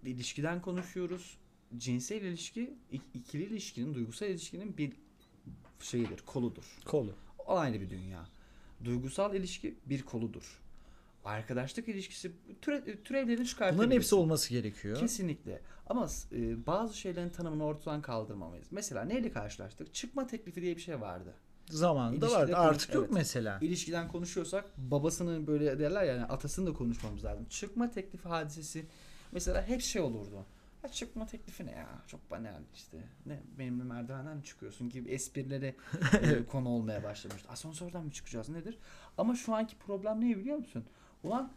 ilişkiden 0.09 0.61
konuşuyoruz. 0.61 1.37
Cinsel 1.77 2.21
ilişki 2.21 2.73
ik- 2.93 3.01
ikili 3.13 3.43
ilişkinin, 3.43 3.93
duygusal 3.93 4.27
ilişkinin 4.27 4.77
bir 4.77 4.93
şeyidir, 5.79 6.21
koludur. 6.25 6.77
Kolu. 6.85 7.15
O 7.47 7.57
ayrı 7.57 7.81
bir 7.81 7.89
dünya. 7.89 8.25
Duygusal 8.83 9.35
ilişki 9.35 9.75
bir 9.85 10.01
koludur. 10.01 10.61
Arkadaşlık 11.25 11.87
ilişkisi 11.87 12.31
türe, 12.61 13.03
türevlerini 13.03 13.47
çıkartabilirsin. 13.47 13.77
Bunların 13.77 13.95
hepsi 13.95 14.15
olması 14.15 14.49
gerekiyor. 14.49 14.99
Kesinlikle. 14.99 15.61
Ama 15.87 16.07
e, 16.31 16.65
bazı 16.65 16.97
şeylerin 16.97 17.29
tanımını 17.29 17.63
ortadan 17.65 18.01
kaldırmamayız. 18.01 18.67
Mesela 18.71 19.03
neyle 19.03 19.31
karşılaştık? 19.31 19.93
Çıkma 19.93 20.27
teklifi 20.27 20.61
diye 20.61 20.75
bir 20.75 20.81
şey 20.81 21.01
vardı. 21.01 21.33
Zamanında 21.69 22.15
İlişkide 22.25 22.41
vardı. 22.41 22.51
konuş- 22.51 22.59
Artık 22.75 22.93
yok 22.95 23.03
evet. 23.03 23.13
mesela. 23.13 23.59
İlişkiden 23.61 24.07
konuşuyorsak 24.07 24.65
babasını 24.77 25.47
böyle 25.47 25.79
derler 25.79 26.03
yani 26.03 26.23
atasını 26.23 26.67
da 26.67 26.73
konuşmamız 26.73 27.23
lazım. 27.25 27.45
Çıkma 27.49 27.91
teklifi 27.91 28.27
hadisesi 28.29 28.85
mesela 29.31 29.67
hep 29.67 29.81
şey 29.81 30.01
olurdu. 30.01 30.45
Ya 30.83 30.89
çıkma 30.89 31.25
teklifi 31.25 31.65
ne 31.65 31.71
ya? 31.71 31.87
Çok 32.07 32.31
banal 32.31 32.61
işte. 32.75 32.97
Ne 33.25 33.39
benimle 33.59 33.83
merdivenden 33.83 34.37
mi 34.37 34.43
çıkıyorsun 34.43 34.89
gibi 34.89 35.09
esprilere 35.09 35.75
e, 36.21 36.45
konu 36.45 36.69
olmaya 36.69 37.03
başlamıştı. 37.03 37.49
Asansörden 37.49 38.05
mi 38.05 38.11
çıkacağız 38.11 38.49
nedir? 38.49 38.77
Ama 39.17 39.35
şu 39.35 39.55
anki 39.55 39.75
problem 39.77 40.21
ne 40.21 40.37
biliyor 40.37 40.57
musun? 40.57 40.83
Ulan 41.23 41.51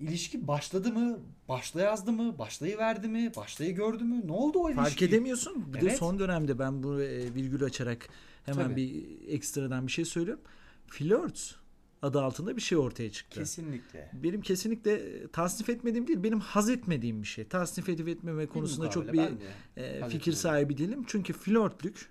ilişki 0.00 0.46
başladı 0.48 0.92
mı? 0.92 1.18
Başlayazdı 1.48 2.12
mı? 2.12 2.38
Başlayıverdi 2.38 3.08
mi? 3.08 3.32
Başlayı 3.36 3.74
gördü 3.74 4.04
mü? 4.04 4.26
Ne 4.26 4.32
oldu 4.32 4.58
o 4.58 4.70
ilişki? 4.70 4.82
Fark 4.82 5.02
edemiyorsun. 5.02 5.74
Bir 5.74 5.80
de 5.80 5.86
Evet. 5.86 5.98
son 5.98 6.18
dönemde 6.18 6.58
ben 6.58 6.82
bu 6.82 7.02
e, 7.02 7.34
virgül 7.34 7.64
açarak 7.64 8.08
hemen 8.44 8.64
Tabii. 8.64 8.76
bir 8.76 9.28
ekstradan 9.28 9.86
bir 9.86 9.92
şey 9.92 10.04
söylüyorum. 10.04 10.42
Flört 10.86 11.56
adı 12.02 12.20
altında 12.20 12.56
bir 12.56 12.60
şey 12.60 12.78
ortaya 12.78 13.12
çıktı. 13.12 13.40
Kesinlikle. 13.40 14.10
Benim 14.12 14.40
kesinlikle 14.40 14.92
e, 14.92 15.28
tasnif 15.28 15.68
etmediğim 15.68 16.06
değil, 16.06 16.22
benim 16.22 16.40
haz 16.40 16.70
etmediğim 16.70 17.22
bir 17.22 17.26
şey. 17.26 17.44
Tasnif 17.44 17.88
edip 17.88 18.08
etmeme 18.08 18.46
konusunda 18.46 18.90
çok 18.90 19.12
bir 19.12 19.28
e, 19.76 20.08
fikir 20.08 20.32
sahibi 20.32 20.78
değilim. 20.78 21.04
Çünkü 21.06 21.32
flörtlük 21.32 22.08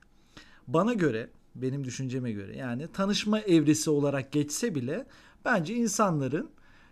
bana 0.68 0.94
göre, 0.94 1.30
benim 1.56 1.84
düşünceme 1.84 2.32
göre 2.32 2.58
yani 2.58 2.88
tanışma 2.94 3.40
evresi 3.40 3.90
olarak 3.90 4.32
geçse 4.32 4.76
bile 4.76 5.06
bence 5.46 5.76
insanların 5.76 6.50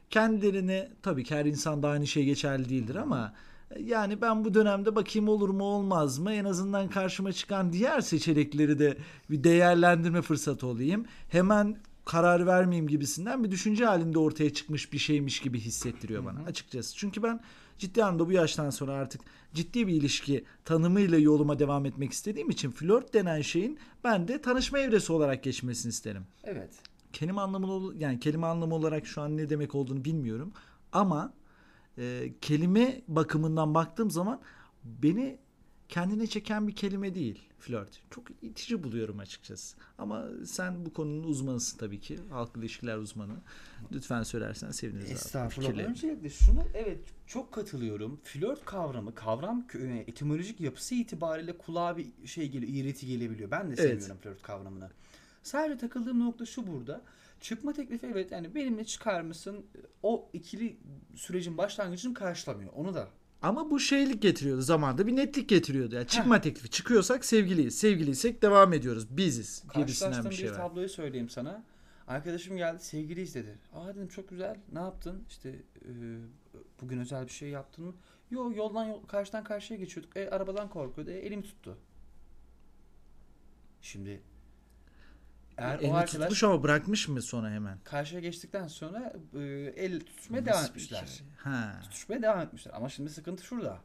kendilerine 0.10 0.92
tabii 1.02 1.24
ki 1.24 1.36
her 1.36 1.46
insan 1.46 1.84
da 1.84 1.90
aynı 1.90 2.08
şey 2.08 2.26
geçerli 2.26 2.70
değildir 2.70 2.96
ama 2.96 3.34
e, 3.72 3.82
yani 3.82 4.22
ben 4.22 4.46
bu 4.46 4.54
dönemde 4.54 4.96
bakayım 4.96 5.28
olur 5.30 5.50
mu 5.50 5.64
olmaz 5.64 6.20
mı 6.20 6.34
en 6.34 6.46
azından 6.46 6.90
karşıma 6.90 7.32
çıkan 7.32 7.74
diğer 7.74 8.02
seçenekleri 8.02 8.80
de 8.80 8.98
bir 9.30 9.44
değerlendirme 9.44 10.22
fırsatı 10.22 10.68
olayım. 10.68 11.06
Hemen 11.30 11.78
karar 12.06 12.46
vermeyeyim 12.46 12.88
gibisinden 12.88 13.44
bir 13.44 13.52
düşünce 13.52 13.86
halinde 13.86 14.20
ortaya 14.20 14.54
çıkmış 14.54 14.94
bir 14.94 14.98
şeymiş 14.98 15.40
gibi 15.40 15.60
hissettiriyor 15.60 16.26
bana 16.26 16.40
açıkçası. 16.44 16.96
Çünkü 16.96 17.24
ben 17.24 17.40
ciddi 17.78 18.04
anlamda 18.04 18.28
bu 18.28 18.32
yaştan 18.32 18.70
sonra 18.70 18.94
artık 18.94 19.22
ciddi 19.54 19.88
bir 19.88 19.94
ilişki 19.94 20.46
tanımıyla 20.66 21.18
yoluma 21.18 21.60
devam 21.60 21.86
etmek 21.86 22.12
istediğim 22.12 22.50
için 22.50 22.72
flört 22.72 23.14
denen 23.14 23.42
şeyin 23.42 23.80
ben 24.04 24.28
de 24.28 24.42
tanışma 24.42 24.80
evresi 24.80 25.14
olarak 25.14 25.44
geçmesini 25.44 25.90
isterim. 25.90 26.24
Evet. 26.44 26.74
Kelime 27.14 27.42
anlamı 27.42 27.94
yani 27.98 28.20
kelime 28.20 28.48
anlamı 28.48 28.76
olarak 28.76 29.08
şu 29.08 29.22
an 29.22 29.38
ne 29.38 29.50
demek 29.50 29.76
olduğunu 29.76 30.06
bilmiyorum 30.06 30.54
ama 30.92 31.34
e, 31.98 32.34
kelime 32.42 33.02
bakımından 33.08 33.74
baktığım 33.74 34.12
zaman 34.12 34.42
beni 34.84 35.38
kendine 35.94 36.28
çeken 36.28 36.68
bir 36.68 36.76
kelime 36.76 37.16
değil 37.16 37.50
flört. 37.60 38.02
Çok 38.12 38.24
itici 38.42 38.84
buluyorum 38.84 39.20
açıkçası. 39.20 39.78
Ama 39.98 40.28
sen 40.46 40.86
bu 40.86 40.94
konunun 40.94 41.24
uzmanısın 41.24 41.78
tabii 41.78 42.00
ki. 42.00 42.20
Halk 42.30 42.58
ilişkiler 42.58 42.98
uzmanı. 42.98 43.34
Lütfen 43.92 44.24
söylersen 44.24 44.72
seviniriz. 44.72 45.12
Estağfurullah. 45.12 45.84
Öncelikle 45.84 46.30
şunu 46.30 46.64
evet 46.74 47.00
çok 47.28 47.52
katılıyorum. 47.52 48.20
Flört 48.24 48.66
kavramı, 48.66 49.16
kavram 49.16 49.66
e, 49.74 50.04
etimolojik 50.08 50.62
yapısı 50.62 50.96
itibariyle 50.96 51.58
kulağa 51.58 51.98
bir 51.98 52.28
şey 52.28 52.50
geliyor, 52.50 52.72
iğreti 52.76 53.08
gelebiliyor. 53.08 53.52
Ben 53.52 53.68
de 53.72 53.76
Evet. 53.78 53.80
sevmiyorum 53.80 54.18
flört 54.18 54.42
kavramını. 54.42 54.90
Sadece 55.44 55.78
takıldığım 55.78 56.20
nokta 56.20 56.46
şu 56.46 56.68
burada. 56.68 57.02
Çıkma 57.42 57.74
teklifi 57.74 58.08
evet 58.08 58.32
yani 58.32 58.56
benimle 58.56 58.86
çıkar 58.86 59.22
mısın? 59.22 59.66
O 60.04 60.30
ikili 60.34 60.78
sürecin 61.16 61.58
başlangıcını 61.58 62.14
karşılamıyor. 62.14 62.74
Onu 62.76 62.94
da 62.94 63.08
Ama 63.44 63.72
bu 63.72 63.80
şeylik 63.80 64.22
getiriyordu 64.22 64.62
zamanda 64.62 65.08
bir 65.08 65.16
netlik 65.16 65.50
getiriyordu. 65.50 65.96
Yani 65.96 66.08
çıkma 66.08 66.42
teklifi 66.42 66.70
çıkıyorsak 66.70 67.26
sevgiliyiz. 67.26 67.78
Sevgiliysek 67.78 68.42
devam 68.42 68.74
ediyoruz. 68.74 69.18
Biziz 69.18 69.64
Karşılaştığım 69.68 70.26
bir 70.26 70.30
bir, 70.30 70.36
şey 70.36 70.52
var. 70.52 70.56
tabloyu 70.56 70.90
söyleyeyim 70.90 71.30
sana. 71.30 71.64
Arkadaşım 72.08 72.58
geldi 72.58 72.84
sevgiliyiz 72.84 73.36
dedi. 73.36 73.60
Aa 73.74 73.96
dedim 73.96 74.08
çok 74.08 74.30
güzel. 74.30 74.58
Ne 74.74 74.80
yaptın? 74.80 75.24
İşte 75.30 75.50
e, 75.86 75.92
bugün 76.82 77.00
özel 77.00 77.26
bir 77.26 77.32
şey 77.32 77.50
yaptın 77.50 77.86
mı? 77.86 77.96
Yo 78.32 78.52
yoldan 78.56 78.86
yol, 78.86 79.04
karşıdan 79.04 79.44
karşıya 79.44 79.80
geçiyorduk. 79.80 80.18
E, 80.18 80.30
arabadan 80.30 80.70
korkuyordu. 80.70 81.12
E, 81.12 81.18
elimi 81.18 81.44
tuttu. 81.44 81.78
Şimdi 83.82 84.22
eğer 85.58 85.78
o 85.78 85.82
Elini 85.82 85.94
arkadaş 85.94 86.12
tutmuş 86.22 86.44
ama 86.44 86.64
bırakmış 86.64 87.08
mı 87.08 87.22
sonra 87.22 87.52
hemen? 87.52 87.78
karşıya 87.84 88.22
geçtikten 88.22 88.68
sonra 88.68 89.14
e, 89.36 89.40
el 89.76 90.00
tutuşmaya 90.00 90.38
Nasıl 90.42 90.46
devam 90.52 90.64
bir 90.64 90.70
etmişler. 90.70 91.02
hikaye? 91.02 91.30
Ha. 91.58 91.80
Tutuşmaya 91.84 92.22
devam 92.22 92.40
etmişler. 92.40 92.72
Ama 92.76 92.90
şimdi 92.90 93.10
sıkıntı 93.10 93.44
şurada. 93.44 93.80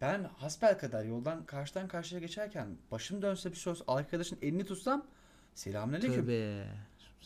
Ben 0.00 0.24
hasbel 0.36 0.78
kadar 0.78 1.04
yoldan 1.04 1.46
karşıdan 1.46 1.88
karşıya 1.88 2.20
geçerken 2.20 2.66
başım 2.90 3.22
dönse 3.22 3.52
bir 3.52 3.56
şey 3.56 3.70
olsa 3.70 3.84
arkadaşın 3.88 4.38
elini 4.42 4.64
tutsam 4.64 5.06
selamünaleyküm. 5.54 6.14
Tövbe. 6.26 6.64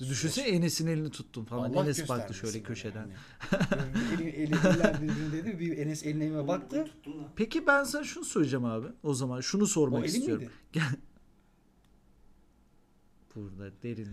Düşünsene 0.00 0.48
Enes'in 0.48 0.86
elini 0.86 1.10
tuttum 1.10 1.44
falan. 1.44 1.70
Allah 1.70 1.82
Enes 1.84 2.08
baktı 2.08 2.32
göstermesin 2.32 2.34
şöyle 2.40 2.56
yani. 2.58 2.66
köşeden. 2.66 3.10
eli, 4.14 4.28
eli, 4.28 4.54
eller 4.66 5.02
birbirine 5.02 5.32
dedi. 5.32 5.58
Bir 5.58 5.78
Enes 5.78 6.06
eline 6.06 6.24
elime 6.24 6.48
baktı. 6.48 6.84
Tuttun 6.84 7.18
lan. 7.18 7.28
Peki 7.36 7.66
ben 7.66 7.84
sana 7.84 8.04
şunu 8.04 8.24
söyleyeceğim 8.24 8.64
abi. 8.64 8.86
O 9.02 9.14
zaman 9.14 9.40
şunu 9.40 9.62
O 9.62 9.66
sormak 9.66 10.04
elin 10.04 10.08
istiyorum. 10.18 10.42
miydi? 10.42 10.52
Gel. 10.72 10.82
Burada 13.36 13.70
derin 13.82 14.08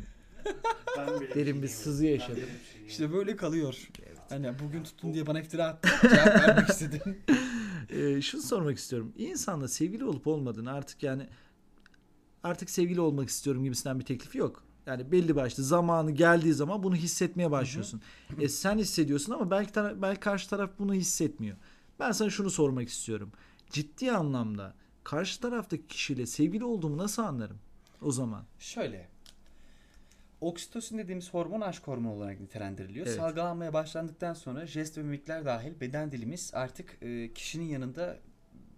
Derin 1.36 1.62
bir 1.62 1.67
sızı 1.67 2.05
yaşadım. 2.05 2.43
İşte 2.88 3.13
böyle 3.13 3.36
kalıyor. 3.36 3.88
Hani 4.29 4.51
bugün 4.63 4.84
tuttun 4.84 5.13
diye 5.13 5.27
bana 5.27 5.39
iftira 5.41 5.65
attın. 5.65 6.10
Cevap 6.10 6.27
vermek 6.27 6.69
istedim. 6.69 7.17
Ee, 7.89 8.21
şunu 8.21 8.41
sormak 8.41 8.77
istiyorum. 8.77 9.13
İnsanla 9.17 9.67
sevgili 9.67 10.05
olup 10.05 10.27
olmadığını 10.27 10.71
artık 10.71 11.03
yani 11.03 11.27
artık 12.43 12.69
sevgili 12.69 13.01
olmak 13.01 13.29
istiyorum 13.29 13.63
gibisinden 13.63 13.99
bir 13.99 14.05
teklifi 14.05 14.38
yok. 14.38 14.63
Yani 14.86 15.12
belli 15.12 15.36
başlı 15.36 15.63
zamanı 15.63 16.12
geldiği 16.12 16.53
zaman 16.53 16.84
bunu 16.84 16.95
hissetmeye 16.95 17.51
başlıyorsun. 17.51 18.01
E 18.39 18.49
sen 18.49 18.77
hissediyorsun 18.77 19.34
ama 19.34 19.51
belki 19.51 19.71
tara- 19.71 20.01
belki 20.01 20.19
karşı 20.19 20.49
taraf 20.49 20.69
bunu 20.79 20.93
hissetmiyor. 20.93 21.58
Ben 21.99 22.12
sana 22.12 22.29
şunu 22.29 22.49
sormak 22.49 22.89
istiyorum. 22.89 23.32
Ciddi 23.69 24.12
anlamda 24.12 24.75
karşı 25.03 25.41
taraftaki 25.41 25.88
kişiyle 25.88 26.25
sevgili 26.25 26.63
olduğumu 26.63 26.97
nasıl 26.97 27.23
anlarım 27.23 27.58
o 28.01 28.12
zaman? 28.12 28.43
Şöyle. 28.59 29.07
Oksitosin 30.41 30.97
dediğimiz 30.97 31.33
hormon 31.33 31.62
aşk 31.62 31.88
hormonu 31.88 32.13
olarak 32.13 32.39
nitelendiriliyor. 32.39 33.07
Evet. 33.07 33.17
Salgılanmaya 33.17 33.73
başlandıktan 33.73 34.33
sonra 34.33 34.65
jest 34.65 34.97
ve 34.97 35.01
mimikler 35.01 35.45
dahil 35.45 35.79
beden 35.81 36.12
dilimiz 36.12 36.51
artık 36.53 36.97
e, 37.01 37.33
kişinin 37.33 37.65
yanında 37.65 38.17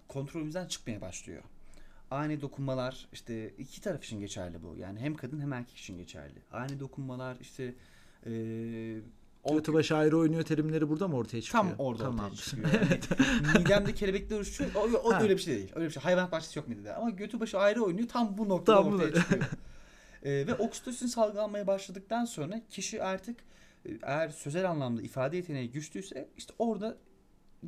kontrolümüzden 0.07 0.67
çıkmaya 0.67 1.01
başlıyor. 1.01 1.43
Ani 2.11 2.41
dokunmalar 2.41 3.07
işte 3.13 3.49
iki 3.49 3.81
taraf 3.81 4.03
için 4.03 4.19
geçerli 4.19 4.63
bu. 4.63 4.77
Yani 4.77 4.99
hem 4.99 5.15
kadın 5.15 5.41
hem 5.41 5.53
erkek 5.53 5.77
için 5.77 5.97
geçerli. 5.97 6.39
Ani 6.51 6.79
dokunmalar 6.79 7.37
işte 7.41 7.73
e, 8.25 8.31
başı 9.45 9.95
ayrı 9.97 10.17
oynuyor 10.17 10.43
terimleri 10.43 10.89
burada 10.89 11.07
mı 11.07 11.15
ortaya 11.17 11.41
çıkıyor? 11.41 11.63
Tam 11.63 11.73
orada 11.77 12.03
Tamam. 12.03 12.25
ortaya 12.25 12.35
çıkıyor. 12.35 12.69
Yani 12.73 13.57
midemde 13.59 13.93
kelebekler 13.93 14.39
uçuşuyor. 14.39 14.69
O, 14.75 14.79
o 14.79 15.13
Ha. 15.13 15.21
öyle 15.21 15.33
bir 15.37 15.41
şey 15.41 15.55
değil. 15.55 15.71
Öyle 15.75 15.85
bir 15.87 15.93
şey. 15.93 16.03
Hayvan 16.03 16.31
bahçesi 16.31 16.59
yok 16.59 16.67
midede. 16.67 16.93
Ama 16.95 17.09
götü 17.09 17.39
başı 17.39 17.59
ayrı 17.59 17.83
oynuyor. 17.83 18.07
Tam 18.07 18.37
bu 18.37 18.49
noktada 18.49 18.83
Tam 18.83 18.93
ortaya 18.93 19.13
çıkıyor. 19.13 19.43
Ee, 20.23 20.47
ve 20.47 20.53
oksitosin 20.55 21.07
salgılanmaya 21.07 21.67
başladıktan 21.67 22.25
sonra 22.25 22.61
kişi 22.69 23.03
artık 23.03 23.39
e, 23.85 23.89
eğer 24.03 24.29
sözel 24.29 24.69
anlamda 24.69 25.01
ifade 25.01 25.37
yeteneği 25.37 25.71
güçlüyse 25.71 26.29
işte 26.37 26.53
orada 26.59 26.97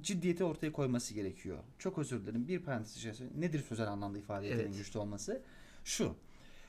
ciddiyeti 0.01 0.43
ortaya 0.43 0.71
koyması 0.71 1.13
gerekiyor. 1.13 1.57
Çok 1.79 1.97
özür 1.97 2.21
dilerim. 2.21 2.47
Bir 2.47 2.59
parantez 2.59 2.97
içerisinde 2.97 3.29
nedir 3.41 3.63
sözel 3.69 3.87
anlamda 3.87 4.17
ifade 4.17 4.45
yeteneği 4.45 4.67
Evet. 4.67 4.77
güçlü 4.77 4.99
olması? 4.99 5.41
Şu. 5.85 6.15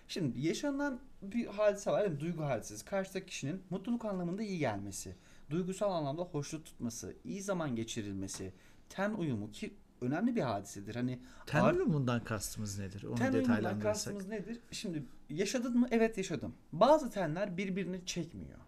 Şimdi 0.08 0.40
yaşanan 0.40 1.00
bir 1.22 1.46
hadise 1.46 1.90
var. 1.90 2.04
Yani 2.04 2.20
duygu 2.20 2.44
hadisesi. 2.44 2.84
Karşıdaki 2.84 3.26
kişinin 3.26 3.62
mutluluk 3.70 4.04
anlamında 4.04 4.42
iyi 4.42 4.58
gelmesi, 4.58 5.16
duygusal 5.50 5.92
anlamda 5.92 6.22
hoşnut 6.22 6.64
tutması, 6.64 7.16
iyi 7.24 7.42
zaman 7.42 7.76
geçirilmesi, 7.76 8.52
ten 8.88 9.10
uyumu 9.14 9.50
ki 9.50 9.74
önemli 10.00 10.36
bir 10.36 10.40
hadisedir. 10.40 10.94
Hani 10.94 11.18
Ten 11.46 11.60
Ar- 11.60 11.74
uyumundan 11.74 12.24
kastımız 12.24 12.78
nedir? 12.78 13.02
Onu 13.04 13.14
ten 13.14 13.32
uyumundan 13.32 13.80
kastımız 13.80 14.28
nedir? 14.28 14.60
Şimdi 14.70 15.02
yaşadın 15.30 15.78
mı? 15.78 15.88
Evet 15.90 16.18
yaşadım. 16.18 16.54
Bazı 16.72 17.10
tenler 17.10 17.56
birbirini 17.56 18.06
çekmiyor. 18.06 18.58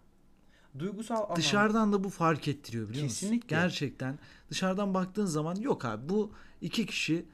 Duygusal 0.79 1.15
anlamda 1.15 1.35
Dışarıdan 1.35 1.93
da 1.93 2.03
bu 2.03 2.09
fark 2.09 2.47
ettiriyor 2.47 2.89
biliyor 2.89 3.03
musun? 3.03 3.19
Kesinlikle. 3.19 3.55
Gerçekten 3.55 4.19
dışarıdan 4.49 4.93
baktığın 4.93 5.25
zaman 5.25 5.55
yok 5.55 5.85
abi 5.85 6.09
bu 6.09 6.31
iki 6.61 6.85
kişi 6.85 7.25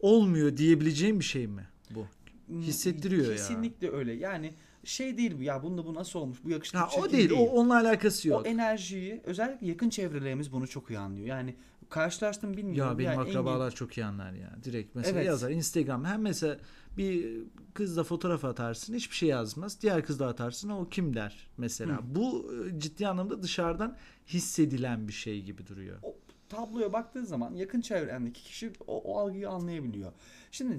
olmuyor 0.00 0.56
diyebileceğim 0.56 1.20
bir 1.20 1.24
şey 1.24 1.46
mi 1.46 1.68
bu? 1.90 2.06
Hissettiriyor 2.50 3.26
ya. 3.26 3.32
Kesinlikle 3.32 3.90
öyle. 3.90 4.12
Yani 4.12 4.54
şey 4.84 5.16
değil 5.18 5.38
bu 5.38 5.42
ya 5.42 5.62
bunda 5.62 5.86
bu 5.86 5.94
nasıl 5.94 6.18
olmuş? 6.18 6.38
Bu 6.44 6.50
yakışıklı 6.50 6.78
Ha, 6.78 6.88
çirkin 6.88 7.08
o 7.08 7.12
değil, 7.12 7.30
o 7.30 7.42
onunla 7.44 7.74
alakası 7.80 8.28
yok. 8.28 8.40
O 8.40 8.48
enerjiyi 8.48 9.20
özellikle 9.24 9.66
yakın 9.66 9.90
çevrelerimiz 9.90 10.52
bunu 10.52 10.68
çok 10.68 10.90
iyi 10.90 10.98
anlıyor. 10.98 11.26
Yani 11.26 11.54
karşılaştım 11.90 12.56
bilmiyorum. 12.56 12.92
ya 12.92 12.98
benim 12.98 13.20
Engin- 13.20 13.30
akrabalar 13.30 13.70
çok 13.70 13.98
iyi 13.98 14.04
anlar 14.04 14.32
ya. 14.32 14.56
Direkt 14.64 14.94
mesela 14.94 15.16
Evet. 15.18 15.26
yazar 15.26 15.50
Instagram. 15.50 16.04
Hem 16.04 16.22
mesela 16.22 16.58
bir 16.96 17.38
kızla 17.74 18.04
fotoğraf 18.04 18.44
atarsın 18.44 18.94
hiçbir 18.94 19.16
şey 19.16 19.28
yazmaz. 19.28 19.82
Diğer 19.82 20.04
kızla 20.04 20.26
atarsın 20.28 20.68
o 20.70 20.88
kim 20.88 21.14
der 21.14 21.48
mesela. 21.58 21.96
Hı. 21.98 22.00
Bu 22.14 22.52
e, 22.76 22.80
ciddi 22.80 23.08
anlamda 23.08 23.42
dışarıdan 23.42 23.96
hissedilen 24.26 25.08
bir 25.08 25.12
şey 25.12 25.42
gibi 25.42 25.66
duruyor. 25.66 25.98
o 26.02 26.16
tabloya 26.48 26.92
baktığın 26.92 27.24
zaman 27.24 27.54
yakın 27.54 27.80
çevrendeki 27.80 28.42
kişi 28.42 28.72
o, 28.86 28.98
o 29.00 29.18
algıyı 29.18 29.48
anlayabiliyor. 29.50 30.12
Şimdi 30.50 30.78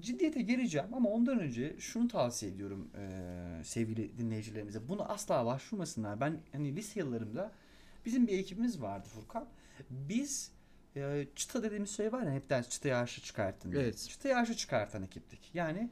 ciddiyete 0.00 0.42
gireceğim 0.42 0.94
ama 0.94 1.08
ondan 1.08 1.38
önce 1.38 1.76
şunu 1.78 2.08
tavsiye 2.08 2.52
ediyorum 2.52 2.90
eee, 2.94 3.64
sevgili 3.64 4.18
dinleyicilerimize. 4.18 4.88
Bunu 4.88 5.12
asla 5.12 5.46
başvurmasınlar. 5.46 6.20
Ben 6.20 6.40
hani 6.52 6.76
lise 6.76 7.00
yıllarımda 7.00 7.52
bizim 8.06 8.26
bir 8.26 8.38
ekibimiz 8.38 8.82
vardı 8.82 9.08
Furkan. 9.08 9.46
Biz 9.90 10.50
eee, 10.96 11.28
çıta 11.36 11.62
dediğimiz 11.62 11.90
şey 11.90 12.12
var 12.12 12.22
ya 12.22 12.32
hep 12.32 12.50
ders 12.50 12.68
çıtaya 12.68 13.00
aşı 13.00 13.22
çıkartın 13.22 13.72
diye. 13.72 13.82
Evet. 13.82 14.06
Çıtaya 14.08 14.38
aşı 14.38 14.54
çıkartan 14.56 15.02
ekiptik. 15.02 15.50
Yani 15.54 15.90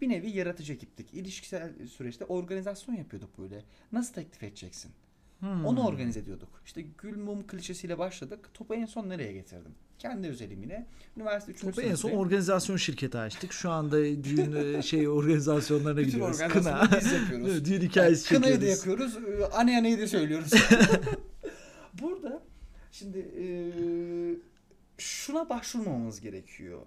bir 0.00 0.08
nevi 0.08 0.30
yaratıcı 0.30 0.72
ekiptik. 0.72 1.14
İlişkisel 1.14 1.86
süreçte 1.86 2.24
organizasyon 2.24 2.94
yapıyorduk 2.94 3.38
böyle. 3.38 3.62
Nasıl 3.92 4.14
teklif 4.14 4.42
edeceksin? 4.42 4.92
Hmm. 5.40 5.64
Onu 5.66 5.86
organize 5.86 6.20
ediyorduk. 6.20 6.62
İşte 6.64 6.82
gül 6.98 7.16
mum 7.16 7.46
klişesiyle 7.46 7.98
başladık. 7.98 8.50
Topu 8.54 8.74
en 8.74 8.86
son 8.86 9.08
nereye 9.08 9.32
getirdim? 9.32 9.74
Kendi 10.02 10.28
özelimine. 10.28 10.86
Üniversite 11.16 11.52
3. 11.52 11.60
Topu 11.60 11.80
en 11.80 11.94
son 11.94 12.10
organizasyon 12.10 12.76
şirketi 12.76 13.18
açtık. 13.18 13.52
Şu 13.52 13.70
anda 13.70 13.96
düğün 14.00 14.52
e, 14.52 14.82
şey 14.92 15.08
organizasyonlarına 15.08 16.02
gidiyoruz. 16.02 16.38
Kına. 16.38 16.88
biz 17.00 17.12
yapıyoruz. 17.12 17.64
düğün 17.64 17.80
hikayesi 17.80 18.28
Kınayı 18.28 18.60
da 18.60 18.66
çekiyoruz. 18.66 19.14
yakıyoruz. 19.14 19.52
Anne 19.54 19.78
anneyi 19.78 19.98
de 19.98 20.06
söylüyoruz. 20.06 20.52
Burada 22.02 22.42
şimdi 22.92 23.18
e, 23.18 23.46
şuna 24.98 25.48
başvurmamamız 25.48 26.20
gerekiyor. 26.20 26.80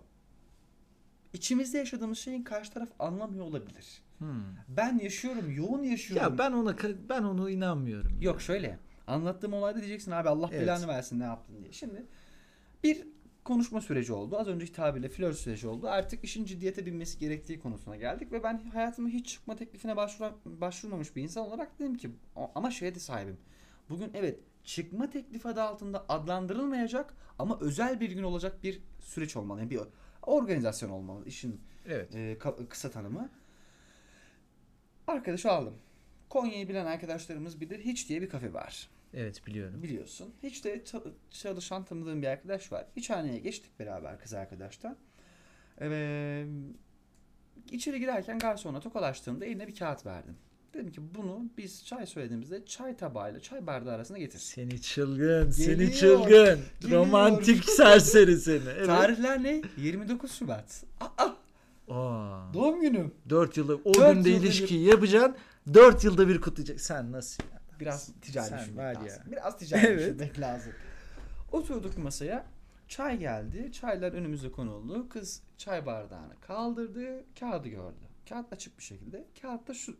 İçimizde 1.34 1.78
yaşadığımız 1.78 2.18
şeyin 2.18 2.44
karşı 2.44 2.72
taraf 2.72 2.90
anlamıyor 3.00 3.46
olabilir. 3.46 4.02
Hmm. 4.18 4.44
Ben 4.68 5.00
yaşıyorum, 5.00 5.52
yoğun 5.56 5.84
yaşıyorum. 5.84 6.32
Ya 6.32 6.38
ben 6.38 6.52
ona 6.52 6.76
ben 7.10 7.24
onu 7.24 7.50
inanmıyorum. 7.50 8.22
Yok 8.22 8.42
şöyle. 8.42 8.80
Anlattığım 9.08 9.54
olayda 9.54 9.80
diyeceksin 9.80 10.12
abi 10.12 10.30
Allah 10.30 10.50
Evet. 10.52 10.62
belanı 10.62 10.88
versin 10.88 11.20
ne 11.20 11.24
yaptın 11.24 11.56
diye. 11.62 11.74
Şimdi 11.74 12.06
bir 12.86 13.08
konuşma 13.44 13.82
süreci 13.82 14.14
oldu. 14.14 14.38
Az 14.38 14.48
önceki 14.48 14.72
tabirle 14.74 15.10
flört 15.10 15.38
süreci 15.38 15.68
oldu. 15.68 15.88
Artık 15.90 16.24
işin 16.24 16.46
ciddiyete 16.46 16.86
binmesi 16.86 17.20
gerektiği 17.20 17.60
konusuna 17.60 17.96
geldik 17.96 18.32
ve 18.32 18.44
ben 18.44 18.58
hayatımda 18.74 19.10
hiç 19.10 19.28
çıkma 19.30 19.56
teklifine 19.56 19.96
başvura, 19.96 20.36
başvurmamış 20.46 21.16
bir 21.16 21.24
insan 21.24 21.46
olarak 21.48 21.80
dedim 21.80 21.98
ki 21.98 22.10
"O- 22.36 22.52
ama 22.56 22.72
şeye 22.72 22.96
de 22.96 23.00
sahibim. 23.00 23.38
Bugün 23.90 24.12
evet 24.14 24.40
çıkma 24.64 25.10
teklifi 25.10 25.48
adı 25.48 25.62
altında 25.62 26.06
adlandırılmayacak 26.10 27.14
ama 27.40 27.60
özel 27.62 28.00
bir 28.00 28.12
gün 28.12 28.24
olacak 28.24 28.64
bir 28.64 28.82
süreç 29.02 29.36
olmalı. 29.36 29.60
Yani 29.60 29.70
bir 29.70 29.80
organizasyon 30.22 30.90
olmalı 30.90 31.26
işin 31.26 31.62
Evet. 31.88 32.16
e, 32.16 32.38
kısa 32.70 32.92
tanımı. 32.92 33.30
Arkadaşı 35.08 35.52
aldım. 35.52 35.74
Konya'yı 36.30 36.70
bilen 36.70 36.86
arkadaşlarımız 36.86 37.62
bilir. 37.62 37.80
Hiç 37.80 38.10
diye 38.10 38.22
bir 38.22 38.30
kafe 38.30 38.54
var. 38.54 38.90
Evet 39.16 39.48
biliyorum. 39.48 39.84
Biliyorsun. 39.84 40.34
Hiç 40.44 40.66
de 40.66 40.78
ça- 40.78 41.12
çalışan 41.32 41.86
tanıdığım 41.86 42.22
bir 42.22 42.28
arkadaş 42.28 42.72
var. 42.72 42.86
İç 42.96 43.10
haneye 43.10 43.40
geçtik 43.40 43.80
beraber 43.80 44.20
kız 44.20 44.34
arkadaştan. 44.34 44.98
Ee, 45.82 46.46
içeri 47.72 48.00
girerken 48.00 48.40
garsona 48.40 48.80
tokalaştığımda 48.80 49.46
eline 49.46 49.68
bir 49.68 49.76
kağıt 49.76 50.06
verdim. 50.06 50.36
Dedim 50.74 50.92
ki 50.92 51.02
bunu 51.16 51.46
biz 51.58 51.86
çay 51.86 52.06
söylediğimizde 52.06 52.66
çay 52.66 52.98
tabağıyla 52.98 53.40
çay 53.40 53.68
bardağı 53.68 53.96
arasında 53.96 54.18
getir. 54.18 54.40
Seni 54.40 54.82
çılgın, 54.82 55.50
seni 55.52 55.68
Geliyor, 55.76 55.92
çılgın. 55.92 56.60
geliyor. 56.82 57.00
Romantik 57.06 57.64
serseri 57.70 58.38
seni. 58.38 58.70
Evet. 58.78 58.86
Tarihler 58.86 59.44
ne? 59.44 59.62
29 59.78 60.32
Şubat. 60.32 60.84
Aa, 61.02 61.30
Aa, 61.90 62.54
doğum 62.54 62.82
günüm. 62.82 63.14
4 63.30 63.58
yılda 63.58 63.76
o 63.76 63.94
Dört 63.94 64.16
günde 64.16 64.30
yılda 64.30 64.42
bir- 64.44 64.48
ilişkiyi 64.48 64.86
yapacaksın. 64.88 65.36
4 65.74 66.04
yılda 66.04 66.28
bir 66.28 66.42
kutlayacaksın. 66.42 66.86
Sen 66.88 67.12
nasıl? 67.12 67.44
Biraz 67.80 68.12
ticari 68.22 68.48
Sen 68.48 68.60
düşünmek 68.60 68.78
var 68.86 68.94
lazım. 68.96 69.24
ya. 69.26 69.32
Biraz 69.32 69.58
ticari 69.58 69.86
Evet. 69.86 70.00
düşünmek 70.00 70.40
lazım. 70.40 70.74
Oturduk 71.52 71.98
masaya. 71.98 72.46
Çay 72.88 73.20
geldi. 73.20 73.72
Çaylar 73.72 74.14
önümüze 74.14 74.52
konuldu. 74.52 75.10
Kız 75.10 75.42
çay 75.58 75.86
bardağını 75.86 76.40
kaldırdı. 76.42 77.24
Kağıdı 77.40 77.68
gördü. 77.70 77.96
Kağıt 78.30 78.54
açık 78.54 78.78
bir 78.78 78.84
şekilde. 78.84 79.28
Kağıtta 79.42 79.74
şu 79.74 79.98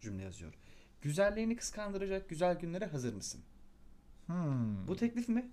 cümle 0.00 0.22
yazıyor. 0.22 0.54
Güzelliğini 1.02 1.56
kıskandıracak 1.56 2.28
güzel 2.28 2.58
günlere 2.58 2.86
hazır 2.86 3.14
mısın? 3.14 3.40
Hmm, 4.26 4.88
Bu 4.88 4.96
teklif 4.96 5.28
mi? 5.28 5.50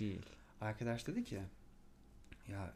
Değil. 0.00 0.22
Arkadaş 0.60 1.06
dedi 1.06 1.24
ki 1.24 1.42
ya 2.48 2.72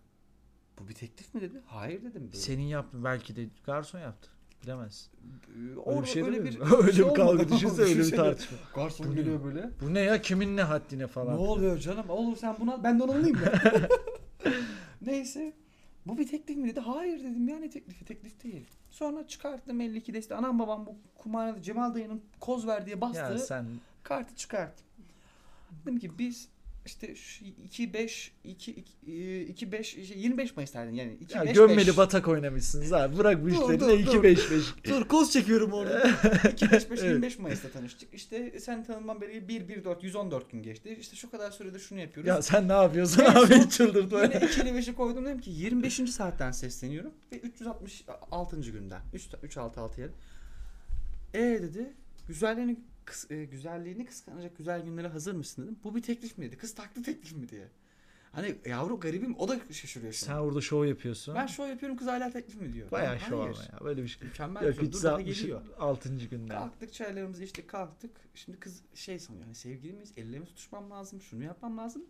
bu 0.78 0.88
bir 0.88 0.94
teklif 0.94 1.34
mi 1.34 1.40
dedi? 1.40 1.60
Hayır 1.66 2.02
dedim. 2.04 2.22
Böyle. 2.22 2.36
Senin 2.36 2.62
yaptın 2.62 3.04
belki 3.04 3.36
de 3.36 3.48
garson 3.66 3.98
yaptı. 3.98 4.30
Bilemez. 4.62 5.10
Ee, 5.56 5.60
Öyle 5.68 5.78
orada 5.78 6.02
bir 6.02 6.06
şey 6.06 6.22
öyle 6.22 6.44
bir, 6.44 6.58
öyle 6.78 6.92
şey 6.92 7.04
bir 7.08 7.14
kavga 7.14 7.48
düşünsene 7.48 7.86
öyle 7.86 7.98
bir 7.98 8.16
tartışma. 8.16 8.58
Garson 8.74 9.06
Bu 9.06 9.10
ne? 9.10 9.14
geliyor 9.14 9.44
böyle. 9.44 9.70
Bu 9.80 9.94
ne 9.94 10.00
ya 10.00 10.22
kimin 10.22 10.56
ne 10.56 10.62
haddine 10.62 11.06
falan. 11.06 11.34
Ne 11.34 11.38
oluyor 11.40 11.78
canım? 11.78 12.04
Oğlum 12.08 12.36
sen 12.36 12.56
buna 12.60 12.84
ben 12.84 12.98
de 12.98 13.02
onu 13.02 13.12
alayım 13.12 13.36
mı? 13.36 13.46
Neyse. 15.06 15.52
Bu 16.06 16.18
bir 16.18 16.28
teklif 16.28 16.56
mi 16.56 16.68
dedi? 16.68 16.80
Hayır 16.80 17.20
dedim 17.20 17.48
ya 17.48 17.58
ne 17.58 17.70
teklifi? 17.70 18.04
Teklif 18.04 18.44
değil. 18.44 18.66
Sonra 18.90 19.26
çıkarttım 19.26 19.80
52 19.80 20.14
deste. 20.14 20.34
Anam 20.34 20.58
babam 20.58 20.86
bu 20.86 20.96
kumarhanede 21.14 21.62
Cemal 21.62 21.94
dayının 21.94 22.22
koz 22.40 22.66
ver 22.66 22.86
diye 22.86 23.00
bastığı 23.00 23.20
Ya 23.32 23.38
sen 23.38 23.66
kartı 24.02 24.36
çıkarttım. 24.36 24.86
Dedim 25.82 25.98
ki 25.98 26.18
biz 26.18 26.48
işte 26.86 27.14
şu 27.14 27.44
2 27.44 27.92
5 27.94 28.32
2 28.44 28.84
2 29.48 29.72
5 29.72 29.96
25 29.96 30.56
Mayıs 30.56 30.70
tarihi 30.70 30.96
yani 30.96 31.16
2 31.20 31.36
Ya 31.36 31.44
5 31.44 31.52
gömmeli 31.52 31.96
batak 31.96 32.28
oynamışsınız 32.28 32.92
abi. 32.92 33.18
Bırak 33.18 33.44
bu 33.44 33.48
işleri. 33.48 33.80
dur, 33.80 33.88
Ne 33.88 34.06
dur. 34.06 34.24
2-5-5. 34.24 34.62
Dur 34.88 35.08
koz 35.08 35.32
çekiyorum 35.32 35.72
orada. 35.72 36.10
2 36.52 36.70
5 36.70 36.90
5 36.90 37.00
Evet. 37.00 37.02
25 37.02 37.38
Mayıs'ta 37.38 37.68
tanıştık. 37.68 38.14
İşte 38.14 38.60
sen 38.60 38.84
tanımam 38.84 39.20
beri 39.20 39.48
1 39.48 39.68
1 39.68 39.84
4 39.84 40.02
114 40.02 40.50
gün 40.50 40.62
geçti. 40.62 40.96
İşte 41.00 41.16
şu 41.16 41.30
kadar 41.30 41.50
süredir 41.50 41.78
şunu 41.80 42.00
yapıyoruz. 42.00 42.28
Ya 42.28 42.42
sen 42.42 42.68
ne 42.68 42.72
yapıyorsun 42.72 43.22
En 43.22 43.26
abi 43.34 43.68
çıldırtma. 43.68 44.22
Yine 44.22 44.36
2 44.36 44.60
5'i 44.60 44.94
koydum 44.94 45.24
dedim 45.24 45.40
ki 45.40 45.50
25. 45.50 45.94
saatten 45.94 46.50
sesleniyorum 46.50 47.10
ve 47.32 47.36
366. 47.36 48.60
günden 48.60 49.00
3 49.14 49.28
3 49.42 49.56
6 49.56 49.80
6 49.80 50.00
7. 50.00 50.12
E 51.34 51.40
dedi 51.62 51.92
güzelliğini 52.28 52.76
kıs, 53.04 53.30
e, 53.30 53.44
güzelliğini 53.44 54.06
kıskanacak 54.06 54.58
güzel 54.58 54.82
günlere 54.82 55.08
hazır 55.08 55.34
mısın 55.34 55.62
dedim. 55.62 55.78
Bu 55.84 55.96
bir 55.96 56.02
teklif 56.02 56.38
mi 56.38 56.46
dedi. 56.46 56.56
Kız 56.56 56.74
taktı 56.74 57.02
teklif 57.02 57.32
mi 57.32 57.48
diye. 57.48 57.68
Hani 58.32 58.54
yavru 58.66 59.00
garibim 59.00 59.34
o 59.38 59.48
da 59.48 59.60
şaşırıyor 59.70 60.12
şimdi. 60.12 60.26
Sen 60.26 60.36
orada 60.36 60.60
şov 60.60 60.84
yapıyorsun. 60.84 61.34
Ben 61.34 61.46
şov 61.46 61.68
yapıyorum 61.68 61.98
kız 61.98 62.06
hala 62.06 62.30
teklif 62.30 62.60
mi 62.60 62.72
diyor. 62.72 62.90
Bayağı 62.90 63.20
şov 63.20 63.40
ama 63.40 63.48
ya. 63.48 63.78
Böyle 63.84 64.02
bir 64.02 64.08
şey. 64.08 64.28
Mükemmel 64.28 64.68
bir 64.68 64.74
şov. 64.74 64.82
Dur 64.92 65.02
daha 65.02 65.20
360 65.20 65.40
geliyor. 65.40 65.62
6. 65.78 66.08
günden. 66.30 66.48
Kalktık 66.48 66.92
çaylarımızı 66.92 67.44
içtik 67.44 67.68
kalktık. 67.68 68.10
Şimdi 68.34 68.60
kız 68.60 68.82
şey 68.94 69.18
sanıyor 69.18 69.44
hani 69.44 69.54
sevgili 69.54 69.92
miyiz? 69.92 70.12
Ellerimi 70.16 70.46
tutuşmam 70.46 70.90
lazım. 70.90 71.20
Şunu 71.20 71.44
yapmam 71.44 71.78
lazım. 71.78 72.04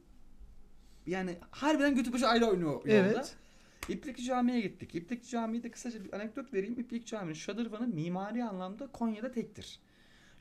Yani 1.06 1.38
harbiden 1.50 1.94
götü 1.94 2.12
başı 2.12 2.26
ayrı 2.26 2.46
oynuyor 2.46 2.72
yolda. 2.72 2.90
Evet. 2.92 3.36
İplik 3.88 4.26
Camii'ye 4.26 4.60
gittik. 4.60 4.94
İplik 4.94 5.28
Camii'de 5.28 5.70
kısaca 5.70 6.04
bir 6.04 6.12
anekdot 6.12 6.52
vereyim. 6.54 6.80
İplik 6.80 7.06
Camii'nin 7.06 7.34
şadırvanı 7.34 7.86
mimari 7.86 8.44
anlamda 8.44 8.86
Konya'da 8.86 9.32
tektir. 9.32 9.80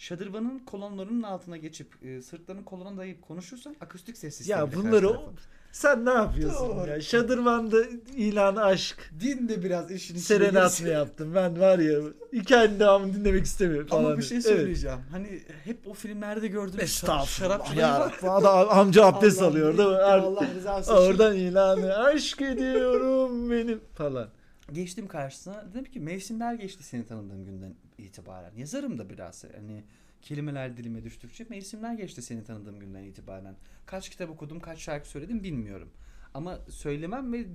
Şadırvanın 0.06 0.60
kolonlarının 0.60 1.24
altına 1.24 1.58
geçip 1.58 1.88
e, 2.06 2.22
sırtlarının 2.22 2.64
koluna 2.64 2.98
dayayıp 2.98 3.22
konuşursan 3.22 3.76
akustik 3.82 4.18
ses 4.18 4.36
sistemi. 4.36 4.60
Ya 4.60 4.74
bunları 4.74 5.10
o- 5.10 5.34
sen 5.72 6.06
ne 6.06 6.10
yapıyorsun 6.10 6.78
Dur. 6.84 6.88
ya? 6.88 7.02
Şadırvan'da 7.02 7.78
ilanı 8.16 8.64
aşk. 8.64 9.12
Din 9.20 9.50
de 9.50 9.64
biraz 9.64 9.92
işin 9.92 10.14
içine 10.16 10.24
Serenat 10.40 10.82
mı 10.82 10.88
yaptım? 10.90 11.36
Ben 11.36 11.60
var 11.60 11.80
ya 11.80 12.00
hikayenin 12.34 12.80
devamını 12.80 13.14
dinlemek 13.14 13.46
istemiyorum 13.46 13.88
falan. 13.88 14.06
Ama 14.06 14.18
bir 14.18 14.24
şey 14.24 14.38
Evet. 14.38 14.46
söyleyeceğim. 14.46 14.98
Hani 15.12 15.40
hep 15.64 15.88
o 15.88 15.94
filmlerde 15.94 16.48
gördüğümüz 16.48 16.92
şarap, 16.94 17.24
Estağfurullah 17.24 17.28
şarapçılara 17.60 18.12
ya. 18.24 18.34
adam 18.34 18.70
amca 18.80 19.06
abdest 19.06 19.42
Allah 19.42 19.48
alıyor 19.50 19.78
değil 19.78 19.90
mi? 19.90 19.96
Allah 19.96 20.48
rızası 20.56 20.92
için. 20.94 21.02
Oradan 21.02 21.36
ilanı 21.36 21.98
aşk 21.98 22.42
ediyorum 22.42 23.52
benim 23.52 23.82
falan. 23.94 24.28
Geçtim 24.72 25.08
karşısına. 25.08 25.74
Dedim 25.74 25.92
ki 25.92 26.00
mevsimler 26.00 26.54
geçti 26.54 26.84
seni 26.84 27.06
tanıdığım 27.06 27.46
günden 27.46 27.76
itibaren. 27.98 28.52
Yazarım 28.58 28.98
da 28.98 29.10
biraz. 29.10 29.44
Hani 29.44 29.84
kelimeler 30.22 30.78
dilime 30.78 31.04
düştükçe 31.04 31.46
mevsimler 31.50 31.94
geçti 31.94 32.22
seni 32.22 32.44
tanıdığım 32.44 32.80
günden 32.80 33.04
itibaren. 33.04 33.56
Kaç 33.86 34.10
kitap 34.10 34.30
okudum, 34.30 34.60
kaç 34.60 34.80
şarkı 34.80 35.10
söyledim 35.10 35.44
bilmiyorum. 35.44 35.90
Ama 36.34 36.60
söylemem 36.70 37.34
ve 37.34 37.46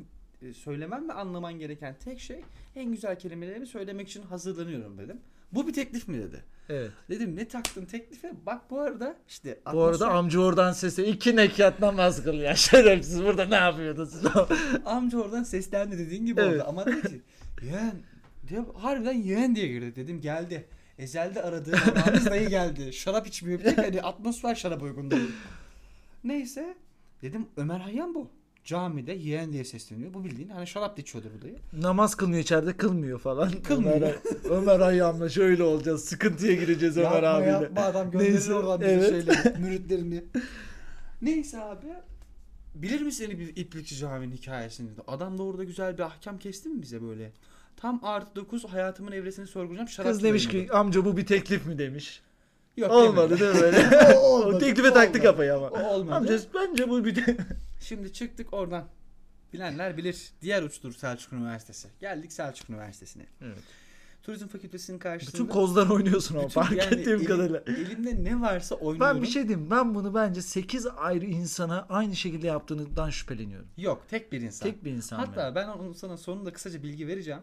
e, 0.42 0.52
söylemem 0.52 1.08
ve 1.08 1.12
anlaman 1.12 1.58
gereken 1.58 1.94
tek 2.04 2.20
şey 2.20 2.44
en 2.76 2.92
güzel 2.92 3.18
kelimelerimi 3.18 3.66
söylemek 3.66 4.08
için 4.08 4.22
hazırlanıyorum 4.22 4.98
dedim. 4.98 5.20
Bu 5.52 5.66
bir 5.66 5.72
teklif 5.72 6.08
mi 6.08 6.18
dedi. 6.18 6.44
Evet. 6.68 6.90
Dedim 7.10 7.36
ne 7.36 7.48
taktın 7.48 7.84
teklife? 7.84 8.32
Bak 8.46 8.70
bu 8.70 8.80
arada 8.80 9.16
işte 9.28 9.60
Bu 9.72 9.82
arada 9.82 10.08
amca 10.10 10.40
oradan 10.40 10.72
sesi 10.72 11.04
iki 11.04 11.36
nekat 11.36 11.80
namaz 11.80 12.24
kıl 12.24 12.34
ya. 12.34 12.54
Şerefsiz 12.56 13.22
burada 13.24 13.44
ne 13.44 13.54
yapıyordunuz? 13.54 14.14
Amca 14.86 15.18
oradan 15.18 15.42
seslendi 15.42 15.98
dediğin 15.98 16.26
gibi 16.26 16.40
Evet. 16.40 16.54
oldu. 16.60 16.64
Ama 16.68 16.86
dedi 16.86 17.02
ki 17.08 17.20
yeğen 17.62 17.92
diye, 18.48 18.60
harbiden 18.78 19.12
yeğen 19.12 19.56
diye 19.56 19.66
girdi. 19.68 19.96
Dedim 19.96 20.20
geldi. 20.20 20.66
Ezelde 20.98 21.42
aradığım 21.42 21.78
Ramiz 22.06 22.26
dayı 22.26 22.48
geldi. 22.48 22.92
Şarap 22.92 23.26
içmiyor 23.26 23.60
hani 23.76 24.02
atmosfer 24.02 24.54
şarap 24.54 24.82
uygun 24.82 25.10
değil. 25.10 25.30
Neyse 26.24 26.74
dedim 27.22 27.46
Ömer 27.56 27.78
Hayyam 27.80 28.14
bu. 28.14 28.30
Camide 28.66 29.12
yeğen 29.12 29.52
diye 29.52 29.64
sesleniyor. 29.64 30.14
Bu 30.14 30.24
bildiğin 30.24 30.48
hani 30.48 30.66
şarap 30.66 30.96
da 30.96 31.00
içiyordur 31.00 31.30
bu 31.38 31.42
dayı. 31.42 31.58
namaz 31.72 32.14
kılmıyor 32.14 32.42
içeride 32.42 32.76
kılmıyor 32.76 33.18
falan. 33.18 33.50
Kılmıyor. 33.62 33.96
Ömer, 33.96 34.14
Ömer 34.50 34.80
Hayyam'la 34.80 35.28
şöyle 35.28 35.62
olacağız. 35.62 36.04
Sıkıntıya 36.04 36.54
gireceğiz 36.54 36.96
Ömer 36.98 37.12
yapma 37.12 37.28
abiyle. 37.28 37.50
yapma 37.50 37.82
adam 37.82 38.10
gönderir 38.10 38.32
Neyse, 38.32 38.54
oradan 38.54 38.80
bize 38.80 38.90
evet. 38.90 39.08
şeyleri, 39.10 39.58
müritlerini. 39.60 40.24
Neyse 41.22 41.60
abi. 41.62 41.86
Bilir 42.74 43.00
misin 43.00 43.30
bir 43.38 43.56
İplikçi 43.56 43.96
Camii'nin 43.96 44.36
hikayesini? 44.36 44.88
Adam 45.06 45.38
da 45.38 45.42
orada 45.42 45.64
güzel 45.64 45.98
bir 45.98 46.02
ahkam 46.02 46.38
kesti 46.38 46.68
mi 46.68 46.82
bize 46.82 47.02
böyle? 47.02 47.32
Tam 47.76 48.00
artı 48.04 48.36
9 48.36 48.64
hayatımın 48.64 49.12
evresini 49.12 49.46
sorgulayacağım. 49.46 49.88
Şarap 49.88 50.10
Kız 50.10 50.22
demiş 50.22 50.48
ki 50.48 50.68
amca 50.72 51.04
bu 51.04 51.16
bir 51.16 51.26
teklif 51.26 51.66
mi 51.66 51.78
demiş. 51.78 52.22
Yok, 52.76 52.90
Olmadı 52.90 53.40
değil 53.40 53.54
mi 53.54 53.60
böyle? 53.60 53.88
Olmadı, 54.18 54.56
o 54.56 54.58
teklife 54.58 54.92
taktı 54.92 55.18
olmadı. 55.18 55.22
kafayı 55.22 55.54
ama. 55.54 55.68
O 55.68 55.84
olmadı. 55.94 56.14
Amca 56.14 56.38
bence 56.54 56.88
bu 56.90 57.04
bir 57.04 57.16
de... 57.16 57.36
Şimdi 57.86 58.12
çıktık 58.12 58.54
oradan. 58.54 58.88
Bilenler 59.52 59.96
bilir. 59.96 60.32
Diğer 60.42 60.62
uçtur 60.62 60.92
Selçuk 60.92 61.32
Üniversitesi. 61.32 61.88
Geldik 62.00 62.32
Selçuk 62.32 62.70
Üniversitesi'ne. 62.70 63.26
Evet. 63.40 63.58
Turizm 64.22 64.46
Fakültesi'nin 64.46 64.98
karşısında. 64.98 65.38
Bütün 65.38 65.52
kozlar 65.52 65.88
oynuyorsun 65.88 66.38
ama 66.38 66.48
fark 66.48 66.72
yani 66.72 66.94
ettiğim 66.94 67.18
elim- 67.18 67.26
kadarıyla. 67.26 67.62
Elimde 67.66 68.24
ne 68.24 68.40
varsa 68.40 68.74
oynuyorum. 68.74 69.16
Ben 69.16 69.22
bir 69.22 69.26
şey 69.26 69.48
diyeyim. 69.48 69.70
Ben 69.70 69.94
bunu 69.94 70.14
bence 70.14 70.42
8 70.42 70.86
ayrı 70.86 71.26
insana 71.26 71.86
aynı 71.88 72.16
şekilde 72.16 72.46
yaptığından 72.46 73.10
şüpheleniyorum. 73.10 73.68
Yok 73.76 74.04
tek 74.08 74.32
bir 74.32 74.40
insan. 74.40 74.70
Tek 74.70 74.84
bir 74.84 74.90
insan. 74.90 75.16
Hatta 75.16 75.42
yani. 75.42 75.54
ben 75.54 75.68
onu 75.68 75.94
sana 75.94 76.16
sonunda 76.16 76.52
kısaca 76.52 76.82
bilgi 76.82 77.06
vereceğim. 77.06 77.42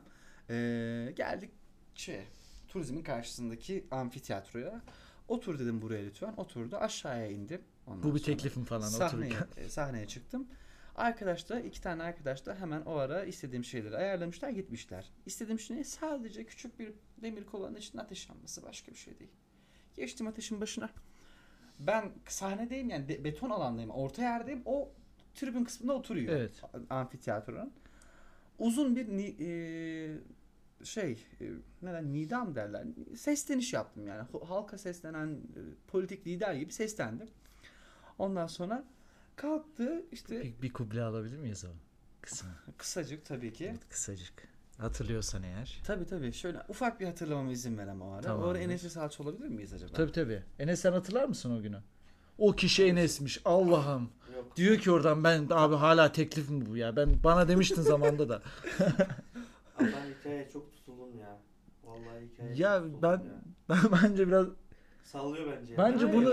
Ee, 0.49 1.13
geldik 1.15 1.51
şey, 1.95 2.21
turizmin 2.67 3.03
karşısındaki 3.03 3.85
amfiteyatroya. 3.91 4.81
Otur 5.27 5.59
dedim 5.59 5.81
buraya 5.81 6.03
lütfen. 6.03 6.33
Oturdu. 6.37 6.77
Aşağıya 6.77 7.27
indim. 7.27 7.61
Ondan 7.87 8.03
Bu 8.03 8.15
bir 8.15 8.23
teklifim 8.23 8.65
falan 8.65 8.87
sahneye, 8.87 9.33
otururken. 9.33 9.63
e, 9.63 9.69
sahneye 9.69 10.07
çıktım. 10.07 10.47
Arkadaş 10.95 11.49
da 11.49 11.59
iki 11.59 11.81
tane 11.81 12.03
arkadaş 12.03 12.45
da 12.45 12.55
hemen 12.55 12.81
o 12.81 12.95
ara 12.95 13.23
istediğim 13.25 13.63
şeyleri 13.63 13.97
ayarlamışlar 13.97 14.49
gitmişler. 14.49 15.11
İstediğim 15.25 15.59
şey 15.59 15.77
ne? 15.77 15.83
sadece 15.83 16.45
küçük 16.45 16.79
bir 16.79 16.93
demir 17.21 17.45
kovanın 17.45 17.75
içinde 17.75 18.01
ateş 18.01 18.29
yanması 18.29 18.63
başka 18.63 18.91
bir 18.91 18.97
şey 18.97 19.19
değil. 19.19 19.31
Geçtim 19.95 20.27
ateşin 20.27 20.61
başına. 20.61 20.89
Ben 21.79 22.11
sahnedeyim 22.27 22.89
yani 22.89 23.07
de- 23.07 23.23
beton 23.23 23.49
alandayım 23.49 23.89
orta 23.89 24.21
yerdeyim 24.21 24.61
o 24.65 24.89
tribün 25.35 25.63
kısmında 25.63 25.93
oturuyor 25.93 26.33
Evet. 26.33 26.61
amfiteyatronun. 26.89 27.73
Uzun 28.59 28.95
bir 28.95 29.07
ni- 29.07 29.35
e, 29.39 30.17
şey 30.85 31.11
e, 31.41 31.45
neden 31.81 32.13
nidam 32.13 32.55
derler 32.55 32.87
sesleniş 33.17 33.73
yaptım 33.73 34.07
yani 34.07 34.27
halka 34.47 34.77
seslenen 34.77 35.27
e, 35.33 35.59
politik 35.87 36.27
lider 36.27 36.53
gibi 36.53 36.71
seslendim. 36.73 37.27
Ondan 38.19 38.47
sonra 38.47 38.83
kalktı 39.35 40.05
işte 40.11 40.41
Bir, 40.41 40.61
bir 40.61 40.73
kuble 40.73 41.03
alabilir 41.03 41.37
miyiz 41.37 41.65
o? 41.65 41.69
Kısa. 42.21 42.45
kısacık 42.77 43.25
tabii 43.25 43.53
ki. 43.53 43.65
Evet, 43.69 43.89
kısacık. 43.89 44.33
Hatırlıyorsan 44.77 45.43
eğer. 45.43 45.81
Tabii 45.85 46.05
tabii 46.05 46.33
şöyle 46.33 46.61
ufak 46.69 46.99
bir 46.99 47.05
hatırlamama 47.05 47.51
izin 47.51 47.77
ver 47.77 47.87
ama 47.87 48.05
o 48.05 48.11
ara. 48.11 48.15
O 48.15 48.17
ara 48.17 48.23
Tamamdır. 48.23 48.59
Enes'e 48.59 48.89
salça 48.89 49.23
olabilir 49.23 49.47
miyiz 49.47 49.73
acaba? 49.73 49.93
Tabii 49.93 50.11
tabii. 50.11 50.43
Enes 50.59 50.79
sen 50.81 50.91
hatırlar 50.91 51.25
mısın 51.25 51.57
o 51.59 51.61
günü? 51.61 51.77
O 52.37 52.51
kişi 52.51 52.83
Enes'miş. 52.85 53.41
Allah'ım. 53.45 54.09
Yok. 54.35 54.55
Diyor 54.55 54.77
ki 54.77 54.91
oradan 54.91 55.23
ben 55.23 55.47
abi 55.49 55.75
hala 55.75 56.11
teklif 56.11 56.49
mi 56.49 56.65
bu 56.65 56.77
ya? 56.77 56.95
Ben 56.95 57.23
bana 57.23 57.47
demiştin 57.47 57.81
zamanda 57.81 58.29
da. 58.29 58.41
Ama 59.77 59.87
ben 59.87 60.13
hikayeye 60.19 60.49
çok 60.53 60.73
tutuldum 60.73 61.19
ya. 61.19 61.39
Vallahi 61.83 62.25
hikayeye 62.33 62.55
Ya 62.55 62.83
ben- 63.01 63.09
ya. 63.09 63.41
Ben 63.69 63.77
bence 64.03 64.27
biraz 64.27 64.47
Sallıyor 65.03 65.45
bence. 65.61 65.77
Bence 65.77 66.05
Hayır, 66.05 66.13
bunu- 66.17 66.25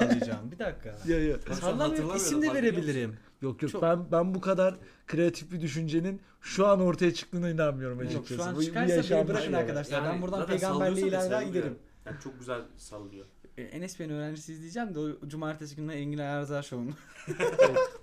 bağlayacağım. 0.00 0.50
Bir 0.52 0.58
dakika. 0.58 0.94
ya 1.08 1.20
ya. 1.24 1.34
Bak, 1.36 1.54
Sallamıyorum 1.54 1.78
hatırlamıyorum, 1.80 2.16
isim 2.16 2.42
de 2.42 2.54
verebilirim. 2.54 3.16
Yok 3.42 3.62
yok 3.62 3.72
Çok- 3.72 3.82
ben 3.82 4.12
ben 4.12 4.34
bu 4.34 4.40
kadar 4.40 4.74
kreatif 5.06 5.52
bir 5.52 5.60
düşüncenin 5.60 6.20
şu 6.40 6.66
an 6.66 6.80
ortaya 6.80 7.14
çıktığına 7.14 7.50
inanmıyorum 7.50 8.00
Yok 8.00 8.08
açıkçası. 8.08 8.34
şu 8.34 8.42
an 8.42 8.54
Bu- 8.54 8.58
bu 8.58 8.64
çıkarsa 8.64 8.88
beni 8.88 8.96
yaşanmış 8.96 9.28
bırakın 9.28 9.50
olay. 9.52 9.60
arkadaşlar. 9.60 10.04
ben 10.04 10.22
buradan 10.22 10.38
zaten 10.38 10.50
peygamberliği 10.58 11.00
sallıyorsa 11.00 11.16
da 11.16 11.26
ilerler 11.26 11.40
sallıyor. 11.46 11.54
giderim. 11.64 11.78
Yani 12.06 12.16
çok 12.24 12.38
güzel 12.38 12.60
sallıyor. 12.76 13.26
E, 13.58 13.62
Enes 13.62 14.00
Bey'in 14.00 14.10
öğrencisi 14.10 14.52
izleyeceğim 14.52 14.94
de 14.94 14.98
o 15.00 15.28
cumartesi 15.28 15.76
günü 15.76 15.92
Engin 15.92 16.18
Arıza 16.18 16.62
Show'unu. 16.62 16.90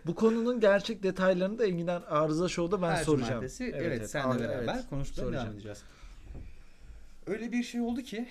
Bu 0.05 0.15
konunun 0.15 0.59
gerçek 0.59 1.03
detaylarını 1.03 1.59
da 1.59 1.65
Enginar 1.65 2.03
Arıza 2.09 2.47
Show'da 2.49 2.81
ben 2.81 2.89
Her 2.91 3.03
soracağım. 3.03 3.29
cumartesi 3.31 3.63
evet, 3.75 4.09
senle 4.09 4.25
Abi, 4.33 4.39
beraber 4.39 4.73
evet, 4.73 4.89
konuşmaya 4.89 5.15
soracağım. 5.15 5.33
devam 5.45 5.53
edeceğiz. 5.55 5.81
Öyle 7.27 7.51
bir 7.51 7.63
şey 7.63 7.81
oldu 7.81 8.01
ki 8.01 8.27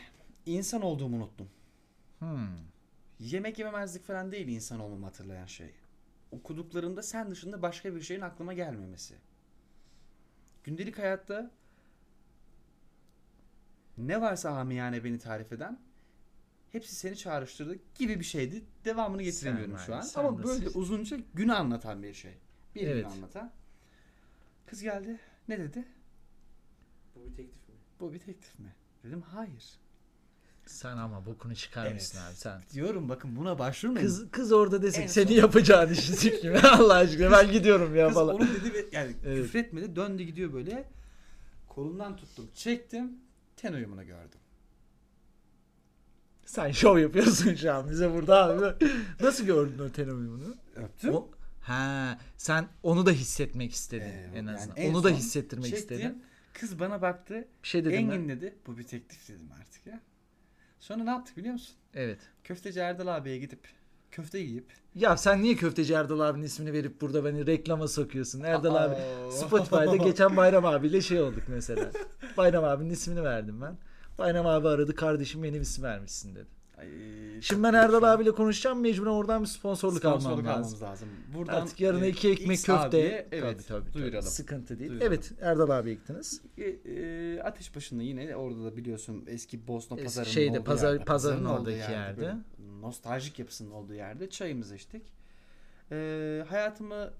insan 0.46 0.82
olduğumu 0.82 1.16
unuttum. 1.16 1.46
Hmm. 2.18 2.48
Yemek 3.18 3.58
yememezlik 3.58 4.04
falan 4.04 4.32
değil 4.32 4.48
insan 4.48 4.80
olmamı 4.80 5.04
hatırlayan 5.06 5.46
şey. 5.46 5.70
Okuduklarımda 6.32 7.02
sen 7.02 7.30
dışında 7.30 7.62
başka 7.62 7.94
bir 7.94 8.00
şeyin 8.00 8.20
aklıma 8.20 8.52
gelmemesi. 8.54 9.14
Gündelik 10.64 10.98
hayatta 10.98 11.50
ne 13.98 14.20
varsa 14.20 14.50
amiyane 14.50 15.04
beni 15.04 15.18
tarif 15.18 15.52
eden 15.52 15.78
hepsi 16.72 16.94
seni 16.94 17.16
çağrıştırdı 17.16 17.78
gibi 17.94 18.20
bir 18.20 18.24
şeydi. 18.24 18.64
Devamını 18.84 19.22
getiremiyorum 19.22 19.78
Sen 19.78 19.84
şu 19.86 19.94
an. 19.94 20.00
sen 20.00 20.20
Ama 20.24 20.44
böyle 20.44 20.64
sus. 20.64 20.76
uzunca 20.76 21.16
günü 21.34 21.52
anlatan 21.52 22.02
bir 22.02 22.14
şey. 22.14 22.34
Bir 22.74 22.80
Evet. 22.86 23.04
günü 23.04 23.14
anlatan. 23.14 23.52
Kız 24.66 24.82
geldi. 24.82 25.18
Ne 25.48 25.58
dedi? 25.58 25.84
Bu 27.14 27.24
bir 27.24 27.30
teklif 27.36 27.68
mi? 27.68 27.74
Bu 28.00 28.12
bir 28.12 28.18
teklif 28.18 28.58
mi? 28.58 28.74
Dedim 29.04 29.22
hayır. 29.22 29.78
Sen 30.68 30.96
ama 30.96 31.26
bokunu 31.26 31.54
çıkarmışsın 31.54 32.18
Evet. 32.18 32.28
abi 32.30 32.36
sen. 32.36 32.62
Diyorum 32.74 33.08
bakın 33.08 33.36
buna 33.36 33.58
başvurmayın. 33.58 34.06
Kız 34.06 34.30
kız 34.30 34.52
orada 34.52 34.82
desek 34.82 35.02
En 35.02 35.06
seni 35.06 35.26
son- 35.26 35.34
yapacağın 35.34 35.92
işi 35.92 36.12
sikeyim 36.16 36.56
Allah 36.64 36.94
aşkına 36.94 37.30
ben 37.30 37.52
gidiyorum 37.52 37.96
ya 37.96 38.06
Kız 38.06 38.14
falan. 38.14 38.34
onu 38.36 38.46
dedi 38.54 38.74
ve 38.74 38.84
yani 38.92 39.12
Evet. 39.26 39.42
küfretmedi 39.42 39.96
döndü 39.96 40.22
gidiyor 40.22 40.52
böyle. 40.52 40.84
Kolundan 41.68 42.16
tuttum 42.16 42.48
çektim 42.54 43.12
ten 43.56 43.72
uyumunu 43.72 44.06
gördüm. 44.06 44.40
Sen 46.44 46.70
şov 46.70 46.98
yapıyorsun 46.98 47.54
şu 47.54 47.72
an 47.74 47.90
bize 47.90 48.14
burada 48.14 48.44
abi. 48.44 48.86
Nasıl 49.20 49.44
gördün 49.46 49.78
o 49.78 49.88
ten 49.92 50.08
uyumunu? 50.08 50.54
Öptüm. 50.76 51.14
O, 51.14 51.28
ha, 51.60 52.18
sen 52.36 52.68
onu 52.82 53.06
da 53.06 53.10
hissetmek 53.10 53.72
istedin 53.72 54.04
Ee, 54.06 54.30
en 54.34 54.36
yani 54.36 54.50
azından. 54.52 54.76
en 54.76 54.94
onu 54.94 55.04
da 55.04 55.10
hissettirmek 55.10 55.70
Çektim. 55.70 55.96
istedin. 55.98 56.22
Kız 56.52 56.80
bana 56.80 57.02
baktı. 57.02 57.48
Bir 57.62 57.68
şey 57.68 57.84
dedim 57.84 57.94
Engin 57.98 58.20
mi? 58.20 58.28
dedi. 58.28 58.54
Bu 58.66 58.78
bir 58.78 58.84
teklif 58.84 59.28
dedim 59.28 59.48
artık 59.60 59.86
ya. 59.86 60.00
Sonra 60.80 61.04
ne 61.04 61.10
yaptık 61.10 61.36
biliyor 61.36 61.52
musun? 61.52 61.74
Evet. 61.94 62.18
Köfteci 62.44 62.80
Erdal 62.80 63.06
abiye 63.06 63.38
gidip 63.38 63.60
köfte 64.10 64.38
yiyip 64.38 64.72
Ya 64.94 65.16
sen 65.16 65.42
niye 65.42 65.56
köfteci 65.56 65.92
Erdal 65.94 66.20
abinin 66.20 66.44
ismini 66.44 66.72
verip 66.72 67.00
burada 67.00 67.24
beni 67.24 67.46
reklama 67.46 67.88
sokuyorsun? 67.88 68.40
Erdal 68.40 68.74
abi 68.74 68.94
Aa. 68.94 69.30
Spotify'da 69.30 69.96
geçen 69.96 70.36
Bayram 70.36 70.64
abiyle 70.64 71.00
şey 71.00 71.20
olduk 71.20 71.42
mesela. 71.48 71.90
Bayram 72.36 72.64
abinin 72.64 72.90
ismini 72.90 73.24
verdim 73.24 73.60
ben. 73.60 73.76
Bayram 74.18 74.46
abi 74.46 74.68
aradı 74.68 74.94
kardeşim 74.94 75.42
benim 75.42 75.62
isim 75.62 75.84
vermişsin 75.84 76.34
dedi. 76.34 76.57
Ay, 76.78 76.88
Şimdi 77.40 77.62
ben 77.62 77.72
Erdal 77.74 78.02
abiyle 78.02 78.30
konuşacağım 78.32 78.80
mecburen 78.80 79.10
oradan 79.10 79.42
bir 79.42 79.46
sponsorluk, 79.46 79.98
Sponsorluk 79.98 80.26
almam 80.26 80.44
lazım. 80.46 80.48
almamız 80.50 80.82
lazım. 80.82 81.08
Buradan 81.34 81.60
Artık 81.62 81.80
yarına 81.80 82.06
e, 82.06 82.08
iki 82.08 82.30
ekmek 82.30 82.58
X 82.58 82.64
köfte. 82.64 82.82
abiye, 82.88 83.28
evet, 83.32 83.42
tabii, 83.42 83.66
tabii, 83.66 83.84
tabii. 83.84 83.92
duyuralım. 84.02 84.28
Sıkıntı 84.28 84.78
değil. 84.78 84.90
Duyuralım. 84.90 85.12
Evet 85.12 85.32
Erdal 85.40 85.70
abiye 85.70 85.94
gittiniz. 85.94 86.42
E, 86.58 86.64
e, 86.64 87.40
ateş 87.42 87.76
başında 87.76 88.02
yine 88.02 88.36
orada 88.36 88.64
da 88.64 88.76
biliyorsun 88.76 89.24
eski 89.26 89.68
Bosna 89.68 89.96
Eski 89.96 90.04
pazarının 90.06 90.30
şeyde, 90.32 90.60
olduğu 90.60 90.70
pazar- 90.70 90.92
yerde, 90.92 91.04
pazarın 91.04 91.44
olduğu 91.44 91.60
oradaki 91.60 91.76
yerde, 91.92 92.24
yerde. 92.24 92.34
nostaljik 92.80 93.38
yapısının 93.38 93.70
olduğu 93.70 93.94
yerde 93.94 94.30
çayımızı 94.30 94.74
içtik. 94.74 95.02
E, 95.92 96.44
hayatımı 96.48 97.10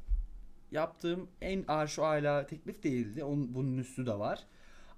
yaptığım 0.73 1.29
en 1.41 1.65
arşu 1.69 2.05
ala 2.05 2.47
teklif 2.47 2.83
değildi. 2.83 3.25
Onun, 3.25 3.55
bunun 3.55 3.79
üstü 3.79 4.07
de 4.07 4.19
var. 4.19 4.45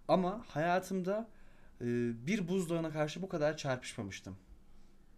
Ama 0.08 0.44
hayatımda 0.48 1.28
e, 1.80 1.84
bir 2.26 2.48
buzdağına 2.48 2.90
karşı 2.90 3.22
bu 3.22 3.28
kadar 3.28 3.56
çarpışmamıştım. 3.56 4.36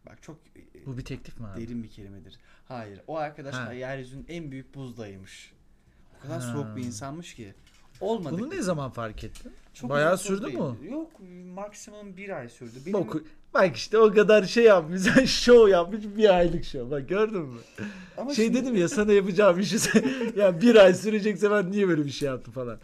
Bak 0.07 0.23
çok 0.23 0.37
e, 0.57 0.87
Bu 0.87 0.99
bir 0.99 1.05
teklif 1.05 1.41
mi 1.41 1.47
abi? 1.47 1.61
derin 1.61 1.83
bir 1.83 1.89
kelimedir. 1.89 2.39
Hayır. 2.69 3.01
O 3.07 3.17
arkadaş 3.17 3.55
Ha. 3.55 3.73
yeryüzünün 3.73 4.27
en 4.29 4.51
büyük 4.51 4.75
buzdağıymış. 4.75 5.53
O 6.19 6.23
kadar 6.23 6.41
Ha. 6.41 6.53
soğuk 6.53 6.77
bir 6.77 6.83
insanmış 6.85 7.35
ki. 7.35 7.55
Olmadı. 8.01 8.37
Bunu 8.39 8.51
ne 8.51 8.63
zaman 8.63 8.91
fark 8.91 9.25
ettin? 9.25 9.53
Bayağı 9.83 10.15
uzun 10.15 10.25
sürdü 10.25 10.47
değil. 10.47 10.59
mü? 10.59 10.91
Yok 10.91 11.11
maksimum 11.55 12.17
bir 12.17 12.31
ay 12.39 12.49
sürdü. 12.49 12.73
Benim 12.87 12.93
Boku. 12.99 13.25
Bak 13.55 13.77
işte 13.77 13.99
o 13.99 14.13
kadar 14.15 14.43
şey 14.45 14.65
yapmış. 14.65 15.01
Sen 15.15 15.25
show 15.25 15.71
yapmış 15.71 16.05
bir 16.17 16.37
aylık 16.37 16.65
show. 16.65 16.91
Bak 16.91 17.09
gördün 17.09 17.41
mü? 17.43 17.61
ama 18.17 18.35
Şey 18.35 18.45
şimdi- 18.47 18.63
dedim 18.63 18.77
ya 18.77 18.89
sana 18.89 19.13
yapacağım 19.13 19.61
işi 19.61 19.79
sen- 19.79 20.05
ya 20.37 20.61
bir 20.61 20.77
ay 20.77 20.95
sürecekse 20.95 21.51
ben 21.51 21.71
niye 21.71 21.89
böyle 21.89 22.05
bir 22.05 22.11
şey 22.11 22.29
yaptım 22.29 22.53
falan. 22.55 22.79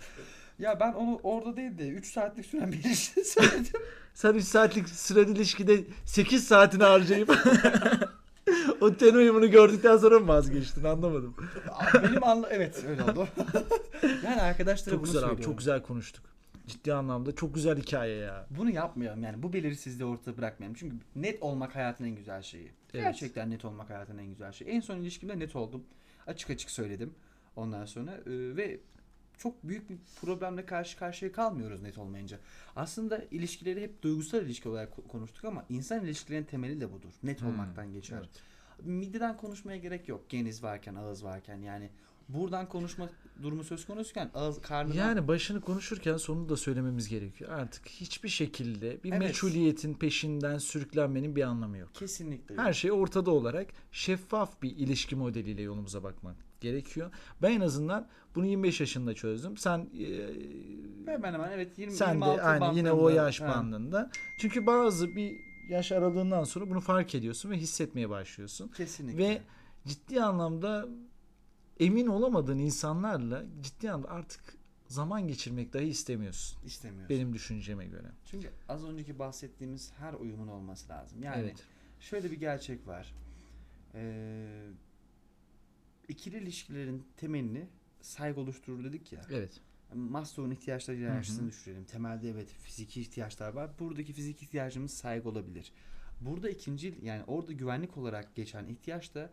Ya 0.59 0.81
ben 0.81 0.93
onu 0.93 1.21
orada 1.23 1.57
değil 1.57 1.79
de 1.79 1.89
3 1.89 2.13
saatlik 2.13 2.47
süren 2.47 2.73
bir 2.73 2.79
ilişki 2.85 3.25
söyledim. 3.25 3.81
Sen 4.15 4.35
3 4.35 4.45
saatlik 4.45 4.89
süren 4.89 5.29
ilişkide 5.35 5.85
8 6.05 6.45
saatini 6.49 6.83
harcayıp 6.83 7.31
o 8.81 8.95
ten 8.95 9.15
uyumunu 9.15 9.51
gördükten 9.51 9.97
sonra 9.97 10.19
mı 10.21 10.29
vazgeçtin 10.29 10.85
anlamadım. 10.85 11.37
Benim 12.03 12.25
anla 12.25 12.49
evet 12.51 12.85
öyle 12.89 13.03
oldu. 13.03 13.29
yani 14.25 14.41
arkadaşlara 14.41 14.91
Çok 14.95 15.01
bunu 15.01 15.07
güzel 15.07 15.21
abi 15.23 15.29
söylüyorum. 15.29 15.45
çok 15.53 15.59
güzel 15.59 15.83
konuştuk. 15.83 16.25
Ciddi 16.67 16.93
anlamda 16.95 17.35
çok 17.35 17.55
güzel 17.55 17.79
hikaye 17.79 18.17
ya. 18.17 18.47
Bunu 18.51 18.71
yapmayalım 18.71 19.23
yani 19.23 19.43
bu 19.43 19.53
belirsizliği 19.53 20.09
ortada 20.09 20.37
bırakmayalım. 20.37 20.77
Çünkü 20.81 20.97
net 21.17 21.43
olmak 21.43 21.75
hayatın 21.77 22.05
en 22.05 22.11
güzel 22.17 22.43
şeyi. 22.43 22.73
Evet. 22.95 23.05
Gerçekten 23.05 23.51
net 23.51 23.65
olmak 23.65 23.91
hayatın 23.91 24.19
en 24.19 24.27
güzel 24.27 24.53
şeyi. 24.53 24.71
En 24.71 24.81
son 24.81 24.97
ilişkimde 24.97 25.39
net 25.39 25.57
oldum. 25.57 25.85
Açık 26.27 26.51
açık 26.51 26.71
söyledim. 26.71 27.15
Ondan 27.57 27.85
sonra 27.85 28.11
e, 28.11 28.57
ve 28.57 28.81
çok 29.39 29.69
büyük 29.69 29.91
bir 29.91 29.97
problemle 30.21 30.67
karşı 30.67 30.99
karşıya 30.99 31.33
kalmıyoruz 31.33 31.83
net 31.83 31.99
olmayınca. 31.99 32.39
Aslında 32.77 33.25
ilişkileri 33.31 33.83
hep 33.83 34.03
duygusal 34.03 34.43
ilişki 34.43 34.69
olarak 34.69 34.93
ko- 34.99 35.09
konuştuk 35.09 35.45
ama 35.45 35.65
insan 35.69 36.05
ilişkilerinin 36.05 36.47
temeli 36.47 36.81
de 36.81 36.93
budur. 36.93 37.11
Net 37.23 37.41
Hmm, 37.41 37.49
olmaktan 37.49 37.93
geçer. 37.93 38.19
evet. 38.19 38.29
Mideden 38.85 39.37
konuşmaya 39.37 39.79
gerek 39.79 40.09
yok. 40.09 40.29
Geniz 40.29 40.63
varken, 40.63 40.95
ağız 40.95 41.25
varken 41.25 41.57
yani 41.63 41.91
buradan 42.29 42.69
konuşma 42.69 43.11
durumu 43.43 43.65
söz 43.65 43.87
konusuyken 43.87 44.31
ağız 44.35 44.61
karnından 44.63 44.97
Yani 44.97 45.29
başını 45.29 45.61
konuşurken 45.61 46.17
sonunu 46.17 46.49
da 46.49 46.57
söylememiz 46.57 47.09
gerekiyor. 47.09 47.51
Artık 47.51 47.89
hiçbir 47.89 48.29
şekilde 48.29 49.03
bir 49.05 49.11
Evet. 49.13 49.21
meçhuliyetin 49.21 49.95
peşinden 49.95 50.59
sürüklenmenin 50.59 51.37
bir 51.37 51.43
anlamı 51.43 51.79
yok. 51.79 51.95
kesinlikle 51.95 52.57
Her 52.57 52.73
şey 52.73 52.93
ortada 52.93 53.31
olarak 53.31 53.67
şeffaf 53.93 54.63
bir 54.63 54.77
ilişki 54.77 55.17
modeliyle 55.17 55.63
yolumuza 55.63 56.03
bakmak 56.03 56.37
gerekiyor. 56.61 57.11
Ben 57.43 57.51
en 57.51 57.61
azından 57.61 58.09
bunu 58.35 58.47
25 58.47 58.81
yaşında 58.81 59.15
çözdüm. 59.15 59.57
Sen 59.57 59.79
e, 59.79 61.11
hemen 61.13 61.33
hemen 61.33 61.51
evet 61.53 61.79
20 61.79 61.93
sen 61.93 62.21
de 62.21 62.25
26 62.25 62.43
aynı 62.43 62.77
yine 62.77 62.93
o 62.93 63.09
yaş 63.09 63.41
Ha. 63.41 63.49
bandında. 63.49 64.11
Çünkü 64.41 64.67
bazı 64.67 65.17
bir 65.17 65.37
yaş 65.69 65.93
aralığından 65.93 66.45
sonra 66.45 66.71
bunu 66.71 66.81
fark 66.81 67.15
ediyorsun 67.15 67.51
ve 67.51 67.57
hissetmeye 67.57 68.11
başlıyorsun. 68.11 68.69
Kesinlikle. 68.69 69.29
Ve 69.29 69.43
ciddi 69.87 70.23
anlamda 70.23 70.89
emin 71.81 72.07
olamadığın 72.07 72.59
insanlarla 72.59 73.45
ciddi 73.63 73.91
anlamda 73.91 74.11
artık 74.11 74.59
zaman 74.89 75.29
geçirmek 75.29 75.73
dahi 75.73 75.85
istemiyorsun. 75.85 76.59
istemiyoruz. 76.65 77.11
Benim 77.11 77.33
düşünceme 77.33 77.87
göre. 77.87 78.07
Çünkü 78.25 78.51
az 78.69 78.85
önceki 78.85 79.19
bahsettiğimiz 79.19 79.93
her 79.99 80.13
uyumun 80.15 80.49
olması 80.49 80.89
lazım. 80.89 81.23
Yani 81.23 81.41
evet. 81.43 81.65
şöyle 82.01 82.31
bir 82.31 82.37
gerçek 82.37 82.87
var. 82.87 83.15
Ee, 83.95 84.47
ikili 86.09 86.37
ilişkilerin 86.37 87.07
temelini 87.17 87.67
saygı 88.01 88.41
oluşturur 88.41 88.85
dedik 88.85 89.13
ya. 89.13 89.21
Evet. 89.31 89.61
Maslow'un 89.95 90.51
ihtiyaçları 90.51 90.97
hiyerarşisini 90.97 91.49
düşürelim. 91.49 91.85
Temelde 91.85 92.31
evet 92.31 92.49
fiziki 92.49 93.01
ihtiyaçlar 93.01 93.53
var. 93.53 93.71
Buradaki 93.79 94.13
fiziki 94.13 94.45
ihtiyacımız 94.45 94.91
saygı 94.91 95.29
olabilir. 95.29 95.73
Burada 96.21 96.51
ikinci 96.51 96.99
yani 97.03 97.23
orada 97.27 97.53
güvenlik 97.53 97.97
olarak 97.97 98.35
geçen 98.35 98.69
ihtiyaç 98.69 99.15
da 99.15 99.31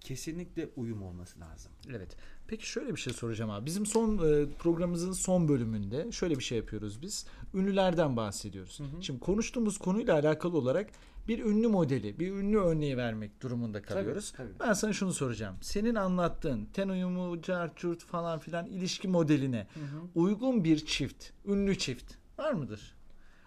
kesinlikle 0.00 0.68
uyum 0.76 1.02
olması 1.02 1.40
lazım. 1.40 1.72
Evet. 1.90 2.16
Peki 2.46 2.68
şöyle 2.68 2.94
bir 2.94 3.00
şey 3.00 3.12
soracağım 3.12 3.50
abi. 3.50 3.66
Bizim 3.66 3.86
son 3.86 4.14
e, 4.14 4.46
programımızın 4.58 5.12
son 5.12 5.48
bölümünde 5.48 6.12
şöyle 6.12 6.38
bir 6.38 6.44
şey 6.44 6.58
yapıyoruz 6.58 7.02
biz. 7.02 7.26
Ünlülerden 7.54 8.16
bahsediyoruz. 8.16 8.80
Hı 8.80 8.84
hı. 8.84 9.02
Şimdi 9.02 9.20
konuştuğumuz 9.20 9.78
konuyla 9.78 10.14
alakalı 10.14 10.56
olarak 10.58 10.90
bir 11.28 11.44
ünlü 11.44 11.68
modeli, 11.68 12.18
bir 12.18 12.32
ünlü 12.32 12.58
örneği 12.58 12.96
vermek 12.96 13.42
durumunda 13.42 13.82
kalıyoruz. 13.82 14.32
Tabii, 14.36 14.48
tabii. 14.48 14.68
Ben 14.68 14.72
sana 14.72 14.92
şunu 14.92 15.12
soracağım. 15.12 15.56
Senin 15.60 15.94
anlattığın 15.94 16.68
ten 16.72 16.88
uyumu, 16.88 17.42
carçurt 17.42 18.04
falan 18.04 18.38
filan 18.38 18.66
ilişki 18.66 19.08
modeline 19.08 19.66
Hı 19.74 19.80
hı. 19.80 20.00
uygun 20.14 20.64
bir 20.64 20.86
çift, 20.86 21.24
ünlü 21.46 21.78
çift 21.78 22.14
var 22.38 22.52
mıdır? 22.52 22.96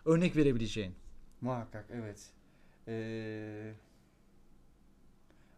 Örnek 0.05 0.35
verebileceğin. 0.35 0.95
Muhakkak 1.41 1.85
evet. 1.93 2.29
Ee, 2.87 3.73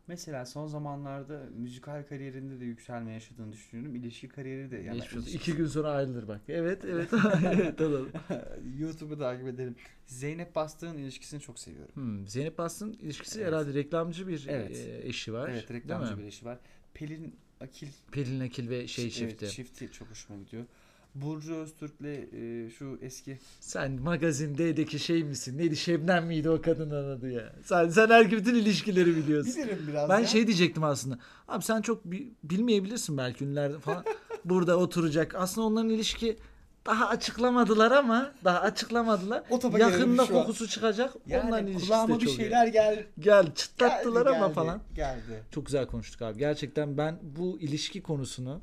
mesela 0.07 0.45
son 0.45 0.67
zamanlarda 0.67 1.43
müzikal 1.55 2.03
kariyerinde 2.03 2.59
de 2.59 2.65
yükselme 2.65 3.11
yaşadığını 3.13 3.53
düşünüyorum. 3.53 3.95
İlişki 3.95 4.29
kariyeri 4.29 4.71
de 4.71 4.77
yani 4.77 4.97
ilişki- 4.97 5.35
İki 5.35 5.55
gün 5.55 5.67
sonra 5.67 5.89
ayrılır 5.91 6.27
bak. 6.27 6.41
Evet, 6.47 6.85
evet. 6.85 7.09
evet 7.53 7.81
alalım. 7.81 8.09
YouTube'u 8.79 9.17
takip 9.19 9.47
edelim. 9.47 9.75
Zeynep 10.05 10.55
Bastık'ın 10.55 10.97
ilişkisini 10.97 11.41
çok 11.41 11.59
seviyorum. 11.59 11.95
Hmm, 11.95 12.27
Zeynep 12.27 12.57
Bastık'ın 12.57 12.93
ilişkisi 12.93 13.39
Evet. 13.39 13.47
herhalde 13.47 13.73
reklamcı 13.73 14.27
bir 14.27 14.45
Evet. 14.47 14.77
e, 14.77 15.07
eşi 15.07 15.33
var. 15.33 15.49
evet 15.49 15.71
reklamcı 15.71 16.17
bir 16.17 16.23
eşi 16.23 16.45
var. 16.45 16.59
Pelin 16.93 17.35
Akil 17.61 17.87
Pelin 18.11 18.39
Akil 18.39 18.69
ve 18.69 18.87
şey 18.87 19.05
evet, 19.05 19.13
çifti. 19.13 19.49
çifti 19.49 19.91
çok 19.91 20.09
hoşuma 20.09 20.39
gidiyor. 20.39 20.65
Burcu 21.15 21.55
Öztürk'le 21.55 22.03
e, 22.33 22.69
şu 22.69 22.97
eski 23.01 23.37
Sen 23.59 23.91
magazindeki 23.91 24.99
şey 24.99 25.23
misin? 25.23 25.57
Neydi? 25.57 25.77
Şebnem 25.77 26.25
miydi 26.25 26.49
o 26.49 26.61
kadının 26.61 27.17
adı 27.17 27.31
ya? 27.31 27.53
Sen 27.65 27.89
sen 27.89 28.09
her 28.09 28.31
bütün 28.31 28.55
ilişkileri 28.55 29.15
biliyorsun. 29.15 29.55
Bilirim 29.55 29.79
biraz 29.87 30.09
Ben 30.09 30.19
ya. 30.19 30.25
şey 30.27 30.47
diyecektim 30.47 30.83
aslında. 30.83 31.19
Abi 31.47 31.63
sen 31.63 31.81
çok 31.81 32.05
bi- 32.05 32.33
bilmeyebilirsin 32.43 33.17
belki 33.17 33.43
ünlüler 33.45 33.79
falan. 33.79 34.03
Burada 34.45 34.77
oturacak. 34.77 35.35
Aslında 35.35 35.67
onların 35.67 35.89
ilişki 35.89 36.37
daha 36.85 37.07
açıklamadılar 37.07 37.91
ama 37.91 38.31
daha 38.43 38.59
açıklamadılar. 38.59 39.43
O 39.49 39.59
topa 39.59 39.77
gelelim 39.77 39.99
Yakında 39.99 40.25
şu 40.25 40.37
an. 40.37 40.41
kokusu 40.41 40.67
çıkacak. 40.67 41.13
yani 41.27 41.47
onların 41.47 41.67
ilişkisi 41.67 41.87
kulağıma 41.87 42.15
de 42.15 42.19
bir 42.19 42.25
çok 42.25 42.33
iyi. 42.33 42.37
şeyler 42.37 42.67
gel 42.67 43.05
Gel 43.19 43.55
çıtlattılar 43.55 44.21
geldi, 44.25 44.35
ama 44.35 44.45
geldi, 44.45 44.55
falan. 44.55 44.81
Geldi. 44.95 45.43
Çok 45.51 45.65
güzel 45.65 45.87
konuştuk 45.87 46.21
abi. 46.21 46.39
Gerçekten 46.39 46.97
ben 46.97 47.19
bu 47.37 47.59
ilişki 47.59 48.01
konusunu 48.03 48.61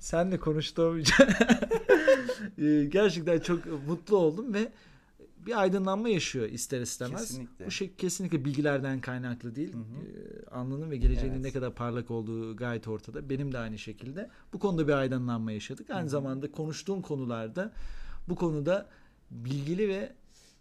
senle 0.00 0.38
konuştuğum 0.38 0.98
için 0.98 1.14
e, 2.58 2.84
gerçekten 2.84 3.38
çok 3.38 3.86
mutlu 3.88 4.16
oldum 4.16 4.54
ve 4.54 4.72
bir 5.46 5.60
aydınlanma 5.60 6.08
yaşıyor 6.08 6.48
ister 6.48 6.80
istemez. 6.80 7.20
Kesinlikle. 7.20 7.66
Bu 7.66 7.70
şey 7.70 7.94
kesinlikle 7.94 8.44
bilgilerden 8.44 9.00
kaynaklı 9.00 9.54
değil. 9.54 9.72
Hı 9.72 9.78
hı. 9.78 9.82
E, 9.82 10.50
Alnının 10.50 10.90
ve 10.90 10.96
geleceğinin 10.96 11.34
Evet. 11.34 11.44
ne 11.44 11.52
kadar 11.52 11.74
parlak 11.74 12.10
olduğu 12.10 12.56
gayet 12.56 12.88
ortada. 12.88 13.30
Benim 13.30 13.52
de 13.52 13.58
aynı 13.58 13.78
şekilde. 13.78 14.30
Bu 14.52 14.58
konuda 14.58 14.88
bir 14.88 14.92
aydınlanma 14.92 15.52
yaşadık. 15.52 15.90
Aynı 15.90 16.00
Hı 16.00 16.06
hı. 16.06 16.10
zamanda 16.10 16.52
konuştuğum 16.52 17.02
konularda 17.02 17.72
bu 18.28 18.34
konuda 18.36 18.88
bilgili 19.30 19.88
ve 19.88 20.12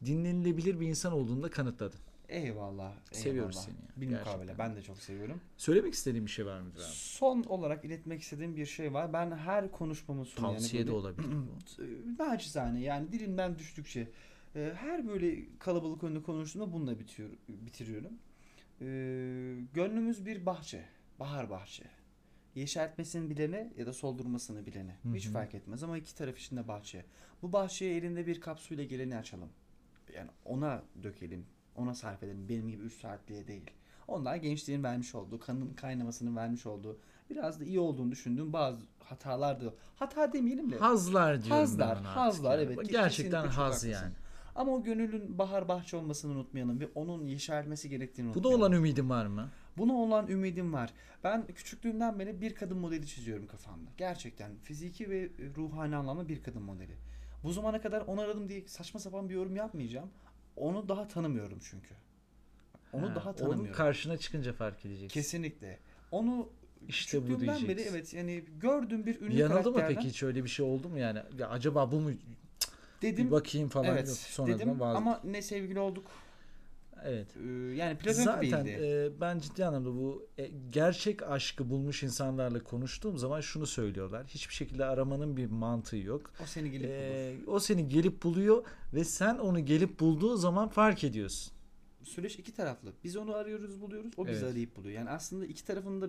dinlenilebilir 0.06 0.80
bir 0.80 0.88
insan 0.88 1.14
olduğunu 1.14 1.44
da 1.44 1.50
kanıtladın. 1.50 2.00
Eyvallah. 2.30 2.94
Seviyoruz 3.12 3.56
eyvallah. 3.56 3.66
seni 3.98 4.06
ya, 4.06 4.12
Bir 4.12 4.18
mukabele. 4.18 4.58
Ben 4.58 4.76
de 4.76 4.82
çok 4.82 4.98
seviyorum. 4.98 5.42
Söylemek 5.58 5.94
istediğin 5.94 6.26
bir 6.26 6.32
şey 6.32 6.46
var 6.46 6.62
mıdır 6.62 6.80
abi? 6.80 6.86
Son 6.94 7.44
olarak 7.44 7.86
iletmek 7.86 8.22
istediğim 8.22 8.56
bir 8.56 8.66
şey 8.66 8.94
var. 8.94 9.14
Ben 9.14 9.32
her 9.32 9.72
konuşmamın 9.72 10.24
sonu 10.24 10.46
Tavsiye 10.54 10.84
de 10.84 10.88
böyle- 10.88 10.98
olabilir 10.98 11.28
bu. 11.32 12.24
Naçizane 12.24 12.82
yani 12.82 13.12
dilimden 13.12 13.60
düştükçe 13.60 14.08
e, 14.56 14.74
her 14.76 15.08
böyle 15.08 15.58
kalabalık 15.60 16.04
önünde 16.04 16.24
konuştuğumda 16.24 16.74
bununla 16.74 17.00
bitiyor, 17.00 17.30
bitiriyorum. 17.48 18.12
E, 18.82 18.86
gönlümüz 19.74 20.26
bir 20.26 20.46
bahçe, 20.46 20.86
bahar 21.20 21.50
bahçe. 21.50 21.84
Yeşertmesini 22.56 23.30
bilene 23.30 23.74
ya 23.78 23.86
da 23.86 23.94
soldurmasını 23.94 24.66
bilene. 24.66 24.96
Hı 25.04 25.14
Hiç 25.14 25.28
fark 25.28 25.56
etmez 25.56 25.84
ama 25.84 25.98
iki 25.98 26.16
taraf 26.16 26.38
içinde 26.40 26.68
bahçe. 26.68 27.06
Bu 27.42 27.54
bahçeye 27.54 27.96
elinde 27.98 28.28
bir 28.28 28.42
kap 28.42 28.60
suyla 28.60 28.84
geleni 28.84 29.18
açalım. 29.18 29.50
Yani 30.16 30.30
ona 30.46 30.84
dökelim, 31.04 31.46
ona 31.80 31.96
sarf 31.96 32.24
edelim. 32.24 32.50
Benim 32.50 32.70
gibi 32.70 32.84
3 32.84 32.94
saatliğe 33.02 33.48
değil. 33.48 33.72
Onlar 34.08 34.36
gençliğin 34.36 34.84
vermiş 34.84 35.16
olduğu, 35.16 35.40
kanın 35.40 35.74
kaynamasının 35.74 36.36
vermiş 36.36 36.66
olduğu, 36.66 37.00
biraz 37.30 37.60
da 37.60 37.64
iyi 37.64 37.80
olduğunu 37.80 38.12
düşündüğüm 38.12 38.54
bazı 38.54 38.82
hatalar 39.00 39.62
da 39.62 39.74
hata 39.96 40.34
demeyelim 40.34 40.72
de. 40.72 40.78
Hazlar 40.78 41.36
diyorum 41.44 41.58
Hazlar, 41.58 42.02
hazlar, 42.04 42.60
evet. 42.60 42.90
Gerçekten 42.90 43.48
haz 43.48 43.84
yani. 43.84 44.14
Ama 44.56 44.72
o 44.72 44.84
gönülün 44.84 45.38
bahar 45.38 45.68
bahçe 45.68 45.98
olmasını 45.98 46.32
unutmayalım 46.32 46.80
ve 46.80 46.88
onun 46.96 47.26
yeşermesi 47.28 47.90
gerektiğini 47.90 48.30
Bu 48.30 48.34
da 48.34 48.38
unutmayalım. 48.38 48.62
olan 48.62 48.72
ümidin 48.74 49.10
var 49.10 49.26
mı? 49.26 49.50
Buna 49.78 49.94
olan 49.94 50.28
ümidim 50.28 50.74
var. 50.74 50.94
Ben 51.24 51.48
küçüklüğümden 51.48 52.20
beri 52.20 52.42
bir 52.42 52.56
kadın 52.56 52.78
modeli 52.78 53.08
çiziyorum 53.08 53.48
kafamda. 53.48 53.90
Gerçekten 53.98 54.52
fiziki 54.64 55.10
ve 55.10 55.30
ruhani 55.58 55.96
anlamda 55.96 56.30
bir 56.30 56.44
kadın 56.44 56.62
modeli. 56.62 56.96
Bu 57.44 57.52
zamana 57.54 57.82
kadar 57.82 58.02
onu 58.02 58.22
aradım 58.22 58.50
diye 58.50 58.68
saçma 58.68 59.00
sapan 59.00 59.30
bir 59.30 59.34
yorum 59.36 59.56
yapmayacağım. 59.56 60.10
Onu 60.60 60.90
daha 60.90 61.08
tanımıyorum 61.08 61.60
çünkü. 61.70 61.96
Onu 62.94 63.10
Ha, 63.10 63.16
daha 63.16 63.30
Onun 63.30 63.38
tanımıyorum. 63.38 63.74
karşına 63.74 64.18
çıkınca 64.18 64.54
fark 64.54 64.86
edeceksin. 64.86 65.08
Kesinlikle. 65.08 65.80
Onu 66.12 66.50
İşte 66.88 67.18
bu 67.18 67.26
küçüklüğümden 67.26 67.56
beri 67.68 67.78
diyeceksin. 67.78 67.96
evet 67.96 68.14
yani 68.14 68.44
gördüğüm 68.62 69.06
bir 69.06 69.22
ünlü 69.22 69.34
Yanıldı 69.34 69.58
mı 69.58 69.64
karakterden 69.76 69.96
peki 69.96 70.10
hiç 70.10 70.24
öyle 70.24 70.44
bir 70.44 70.50
şey 70.50 70.66
oldu 70.66 70.90
mu 70.90 70.98
yani? 71.00 71.20
Ya 71.38 71.50
acaba 71.50 71.92
bu 71.92 72.00
mu? 72.00 72.12
dedim. 73.02 73.26
Bir 73.28 73.32
bakayım 73.32 73.70
falan 73.70 73.86
evet. 73.88 74.10
Sonradan 74.10 74.60
dedim 74.60 74.82
ama 74.82 75.22
ne 75.24 75.42
sevgili 75.42 75.80
olduk. 75.80 76.06
Evet. 77.06 77.28
Ee, 77.38 77.50
yani 77.76 77.98
platonik 77.98 78.26
Zaten 78.26 78.66
değildi. 78.66 78.80
e, 79.18 79.22
ben 79.22 79.40
ciddi 79.40 79.66
anlamda 79.66 79.90
bu 79.94 80.28
e, 80.38 80.48
gerçek 80.70 81.24
aşkı 81.24 81.70
bulmuş 81.70 82.04
insanlarla 82.04 82.64
konuştuğum 82.64 83.18
zaman 83.18 83.42
şunu 83.42 83.68
söylüyorlar. 83.68 84.28
Hiçbir 84.28 84.54
şekilde 84.54 84.86
aramanın 84.86 85.38
bir 85.38 85.46
mantığı 85.46 85.98
yok. 85.98 86.32
o 86.44 86.46
seni 86.46 86.72
gelip 86.72 86.90
bulur. 86.90 87.00
E, 87.00 87.36
o 87.48 87.60
seni 87.60 87.90
gelip 87.90 88.24
buluyor 88.24 88.66
ve 88.94 89.04
sen 89.04 89.38
onu 89.38 89.66
gelip 89.66 90.00
bulduğu 90.00 90.38
zaman 90.38 90.70
fark 90.70 91.04
ediyorsun. 91.04 91.54
süreç 92.04 92.36
iki 92.40 92.54
taraflı. 92.54 92.94
Biz 93.04 93.18
onu 93.18 93.36
arıyoruz, 93.36 93.82
buluyoruz. 93.82 94.12
O 94.18 94.28
bizi 94.28 94.40
Evet. 94.44 94.52
arayıp 94.54 94.76
buluyor. 94.76 94.96
Yani 94.96 95.10
aslında 95.10 95.46
iki 95.46 95.66
tarafın 95.66 96.02
da 96.02 96.08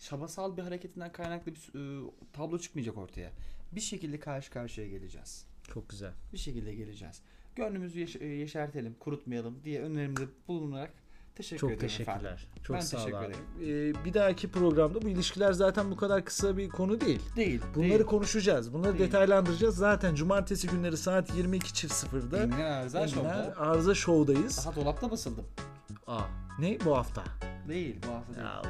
çabasal 0.00 0.56
bir 0.56 0.62
hareketinden 0.62 1.12
kaynaklı 1.12 1.52
bir 1.54 1.60
e, 2.06 2.10
tablo 2.32 2.58
çıkmayacak 2.58 2.98
ortaya. 2.98 3.30
Bir 3.72 3.80
şekilde 3.80 4.18
karşı 4.18 4.50
karşıya 4.50 4.88
geleceğiz. 4.88 5.46
Çok 5.74 5.88
güzel. 5.88 6.12
Bir 6.32 6.38
şekilde 6.38 6.74
geleceğiz. 6.74 7.22
Gönlümüzü 7.56 7.98
yeş- 8.00 8.16
e, 8.20 8.26
yeşertelim, 8.26 8.94
kurutmayalım 9.00 9.54
diye 9.64 9.82
önerimde 9.82 10.20
bulunarak 10.48 10.90
teşekkür 11.34 11.60
Çok 11.60 11.70
ederim 11.70 11.80
teşekkürler. 11.80 12.16
efendim. 12.16 12.38
Çok 12.62 12.76
Ben 12.76 12.80
sağ 12.80 12.96
teşekkür 12.96 13.16
abi. 13.18 13.24
ederim. 13.60 13.94
E, 14.00 14.04
bir 14.04 14.14
dahaki 14.14 14.50
programda 14.50 15.02
bu 15.02 15.08
ilişkiler 15.08 15.52
zaten 15.52 15.90
bu 15.90 15.96
kadar 15.96 16.24
kısa 16.24 16.56
bir 16.56 16.68
konu 16.68 17.00
değil. 17.00 17.20
Değil. 17.36 17.60
Bunları 17.74 17.90
değil. 17.90 18.02
konuşacağız. 18.02 18.72
Bunları 18.72 18.98
Değil. 18.98 19.04
detaylandıracağız. 19.08 19.76
Zaten 19.76 20.14
cumartesi 20.14 20.68
günleri 20.68 20.96
saat 20.96 21.30
22.00'da 21.30 22.38
Enginar 22.42 22.80
Arıza 22.80 23.08
Show'da. 23.08 23.54
Arıza 23.56 23.94
Show'dayız. 23.94 24.66
Daha 24.66 24.74
dolapta 24.76 25.10
basıldım. 25.10 25.44
Aa, 26.06 26.20
ne 26.58 26.78
bu 26.84 26.96
hafta? 26.96 27.24
Değil 27.68 27.96
bu 28.08 28.12
hafta 28.14 28.34
değil. 28.34 28.46
Ya, 28.46 28.62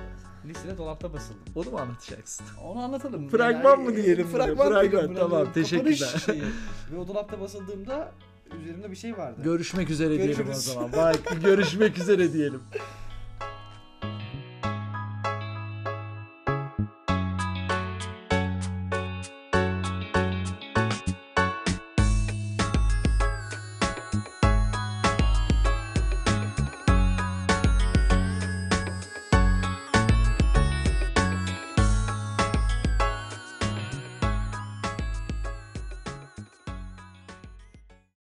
Lisede 0.47 0.79
dolapta 0.79 1.13
basıldım. 1.13 1.43
onu 1.55 1.71
mu 1.71 1.79
anlatacaksın? 1.79 2.47
Onu 2.65 2.79
anlatalım. 2.83 3.29
Fragman 3.29 3.81
mı 3.81 3.97
diyelim 3.97 4.29
buna? 4.33 4.45
Fragman, 4.45 4.69
Fragman, 4.69 4.91
diyelim 4.93 5.11
buna. 5.11 5.19
tamam, 5.19 5.53
teşekkürler. 5.53 6.23
şeyi. 6.27 6.43
Ve 6.93 6.99
o 6.99 7.09
dolapta 7.09 7.41
basıldığımda 7.41 8.13
üzerimde 8.63 8.91
bir 8.91 8.97
şey 8.97 9.17
vardı. 9.17 9.41
Görüşmek 9.45 9.91
üzere 9.91 10.09
diyelim 10.09 10.35
o 10.35 10.37
Görüşürüz. 10.37 10.65
zaman. 10.65 10.93
Bye. 10.93 11.39
görüşmek 11.43 11.99
üzere 11.99 12.33
diyelim. 12.33 12.63